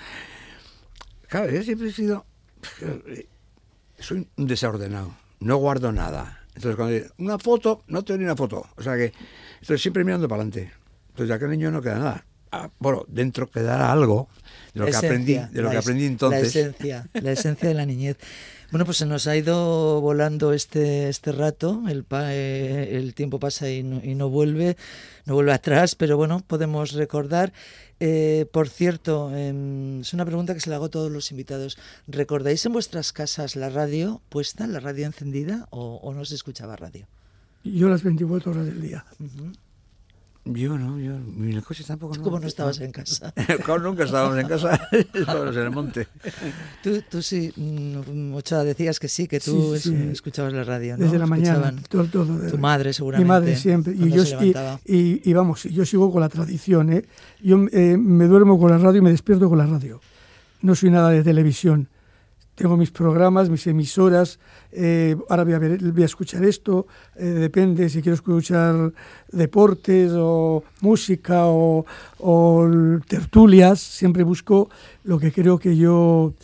Claro, 1.28 1.50
yo 1.52 1.62
siempre 1.62 1.88
he 1.88 1.92
sido. 1.92 2.24
Soy 3.98 4.26
un 4.36 4.46
desordenado. 4.46 5.14
No 5.40 5.56
guardo 5.56 5.92
nada. 5.92 6.41
Entonces, 6.54 6.76
cuando 6.76 6.94
digo, 6.94 7.06
una 7.18 7.38
foto, 7.38 7.82
no 7.88 8.04
tengo 8.04 8.18
ni 8.18 8.24
una 8.24 8.36
foto. 8.36 8.66
O 8.76 8.82
sea 8.82 8.96
que 8.96 9.12
estoy 9.60 9.78
siempre 9.78 10.04
mirando 10.04 10.28
para 10.28 10.42
adelante. 10.42 10.72
Entonces, 11.08 11.28
de 11.28 11.34
aquel 11.34 11.50
niño 11.50 11.70
no 11.70 11.80
queda 11.80 11.98
nada. 11.98 12.26
Ah, 12.50 12.70
bueno, 12.78 13.04
dentro 13.08 13.50
quedará 13.50 13.90
algo 13.90 14.28
de 14.74 14.80
lo 14.80 14.86
que 14.86 14.96
aprendí, 14.96 15.34
de 15.34 15.62
lo 15.62 15.70
que 15.70 15.78
aprendí 15.78 16.04
entonces. 16.04 16.54
La 16.54 16.60
esencia, 16.60 17.08
la 17.14 17.32
esencia 17.32 17.68
de 17.68 17.74
la 17.74 17.86
niñez. 17.86 18.18
Bueno, 18.72 18.86
pues 18.86 18.96
se 18.96 19.06
nos 19.06 19.26
ha 19.26 19.36
ido 19.36 20.00
volando 20.00 20.52
este, 20.54 21.08
este 21.10 21.30
rato, 21.30 21.82
el, 21.88 22.04
pa- 22.04 22.32
eh, 22.34 22.96
el 22.96 23.14
tiempo 23.14 23.38
pasa 23.38 23.70
y 23.70 23.82
no, 23.82 24.00
y 24.02 24.14
no 24.14 24.30
vuelve, 24.30 24.78
no 25.26 25.34
vuelve 25.34 25.52
atrás, 25.52 25.94
pero 25.94 26.16
bueno, 26.16 26.42
podemos 26.46 26.92
recordar. 26.92 27.52
Eh, 28.00 28.46
por 28.50 28.68
cierto, 28.70 29.30
em, 29.36 30.00
es 30.00 30.14
una 30.14 30.24
pregunta 30.24 30.54
que 30.54 30.60
se 30.60 30.70
le 30.70 30.76
hago 30.76 30.86
a 30.86 30.90
todos 30.90 31.12
los 31.12 31.30
invitados. 31.30 31.76
¿Recordáis 32.08 32.64
en 32.64 32.72
vuestras 32.72 33.12
casas 33.12 33.56
la 33.56 33.68
radio 33.68 34.22
puesta, 34.30 34.66
la 34.66 34.80
radio 34.80 35.04
encendida 35.06 35.68
o, 35.70 36.00
o 36.02 36.14
no 36.14 36.24
se 36.24 36.34
escuchaba 36.34 36.74
radio? 36.74 37.06
Yo 37.64 37.88
las 37.90 38.02
24 38.02 38.50
horas 38.52 38.66
del 38.66 38.80
día. 38.80 39.04
Yo 40.44 40.76
no, 40.76 40.98
yo 40.98 41.12
en 41.14 41.52
el 41.52 41.62
coche 41.62 41.84
tampoco. 41.86 42.16
No. 42.16 42.22
¿Cómo 42.24 42.40
no 42.40 42.48
estabas 42.48 42.80
en 42.80 42.90
casa? 42.90 43.32
Nunca 43.82 44.02
estábamos 44.02 44.36
en 44.38 44.48
casa, 44.48 44.88
estábamos 45.14 45.54
en 45.56 45.62
el 45.62 45.70
monte. 45.70 46.08
Tú, 46.82 47.00
tú 47.08 47.22
sí, 47.22 47.52
mm, 47.54 48.34
Ochoa, 48.34 48.64
decías 48.64 48.98
que 48.98 49.06
sí, 49.06 49.28
que 49.28 49.38
tú 49.38 49.74
Sí, 49.76 49.82
sí, 49.90 49.94
es- 49.94 50.00
sí. 50.02 50.08
escuchabas 50.10 50.52
la 50.52 50.64
radio, 50.64 50.96
¿no? 50.96 51.04
Desde 51.04 51.18
la 51.20 51.26
mañana. 51.26 51.68
Escuchaban 51.68 51.84
todo- 52.10 52.24
todo, 52.26 52.48
Tu 52.50 52.56
eh, 52.56 52.58
madre, 52.58 52.92
seguramente. 52.92 53.24
Mi 53.24 53.28
madre 53.28 53.54
siempre. 53.56 53.92
Y 53.94 54.10
yo, 54.10 54.24
y, 54.24 54.30
levantaba. 54.30 54.80
y- 54.84 55.30
y 55.30 55.32
vamos, 55.32 55.62
yo 55.62 55.86
sigo 55.86 56.10
con 56.10 56.20
la 56.20 56.28
tradición. 56.28 56.92
¿eh? 56.92 57.04
Yo 57.40 57.64
eh, 57.72 57.96
me 57.96 58.26
duermo 58.26 58.58
con 58.58 58.70
la 58.72 58.78
radio 58.78 58.98
y 58.98 59.02
me 59.02 59.10
despierto 59.10 59.48
con 59.48 59.58
la 59.58 59.66
radio. 59.66 60.00
No 60.60 60.74
soy 60.74 60.90
nada 60.90 61.10
de 61.10 61.22
televisión. 61.22 61.88
Tengo 62.54 62.76
mis 62.76 62.90
programas, 62.90 63.48
mis 63.48 63.66
emisoras. 63.66 64.38
eh, 64.72 65.16
ahora 65.28 65.44
voy 65.44 65.54
a, 65.54 65.58
ver, 65.58 65.78
voy 65.92 66.02
a 66.02 66.06
escuchar 66.06 66.44
esto. 66.44 66.86
eh, 67.16 67.24
depende 67.24 67.88
si 67.88 68.02
quiero 68.02 68.14
escuchar 68.14 68.92
deportes 69.32 70.12
o 70.14 70.62
música 70.80 71.46
o, 71.46 71.84
o 72.18 72.68
tertulias. 73.08 73.80
Siempre 73.80 74.22
busco 74.22 74.68
lo 75.04 75.18
que 75.18 75.32
creo 75.32 75.58
que 75.58 75.76
yo. 75.76 76.34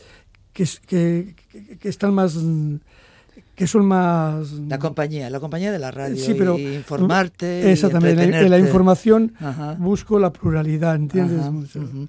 que, 0.55 0.67
que, 0.87 1.35
que- 1.79 1.89
están 1.89 2.15
más. 2.15 2.37
que 3.55 3.67
son 3.67 3.85
más. 3.85 4.53
La 4.53 4.79
compañía, 4.79 5.29
la 5.29 5.41
compañía 5.41 5.71
de 5.71 5.79
la 5.79 5.91
radio. 5.91 6.17
Sí, 6.25 6.35
pero 6.39 6.59
y 6.59 6.75
informarte. 6.77 7.65
y 7.67 7.71
Exactamente, 7.71 8.23
en 8.25 8.31
la- 8.31 8.41
en 8.41 8.51
la 8.51 8.59
información 8.59 9.35
Ajá. 9.41 9.75
busco 9.79 10.19
la 10.19 10.33
pluralidad, 10.33 10.97
¿entiendes? 10.97 11.41
Ajá, 11.41 11.51
Mucho. 11.51 11.81
ujú. 11.81 12.09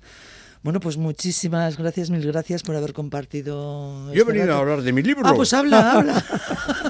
Bueno, 0.61 0.79
pues 0.81 0.97
muchísimas 0.97 1.77
gracias, 1.77 2.09
mil 2.09 2.25
gracias 2.25 2.63
por 2.63 2.75
haber 2.75 2.93
compartido. 2.93 4.07
Yo 4.07 4.11
he 4.13 4.17
este 4.17 4.23
venido 4.25 4.47
rato. 4.47 4.57
a 4.57 4.61
hablar 4.61 4.81
de 4.81 4.91
mi 4.91 5.01
libro. 5.01 5.23
Ah, 5.25 5.33
pues 5.33 5.53
habla, 5.53 5.91
habla. 5.93 6.25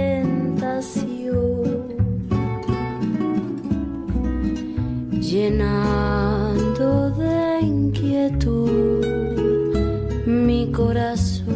llenando 5.50 7.10
de 7.10 7.60
inquietud 7.60 9.04
mi 10.26 10.70
corazón. 10.70 11.48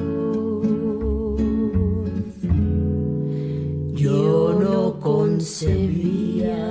Yo 3.94 4.58
no 4.60 4.98
concebía 5.00 6.70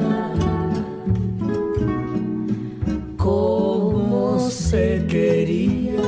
cómo 3.18 4.40
se 4.50 5.06
quería 5.08 6.02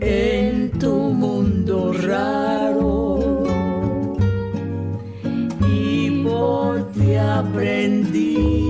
en 0.00 0.70
tu 0.78 0.92
mundo 0.92 1.92
raro 1.92 3.42
y 5.68 6.22
por 6.22 6.92
ti 6.92 7.13
aprendí. 7.38 8.63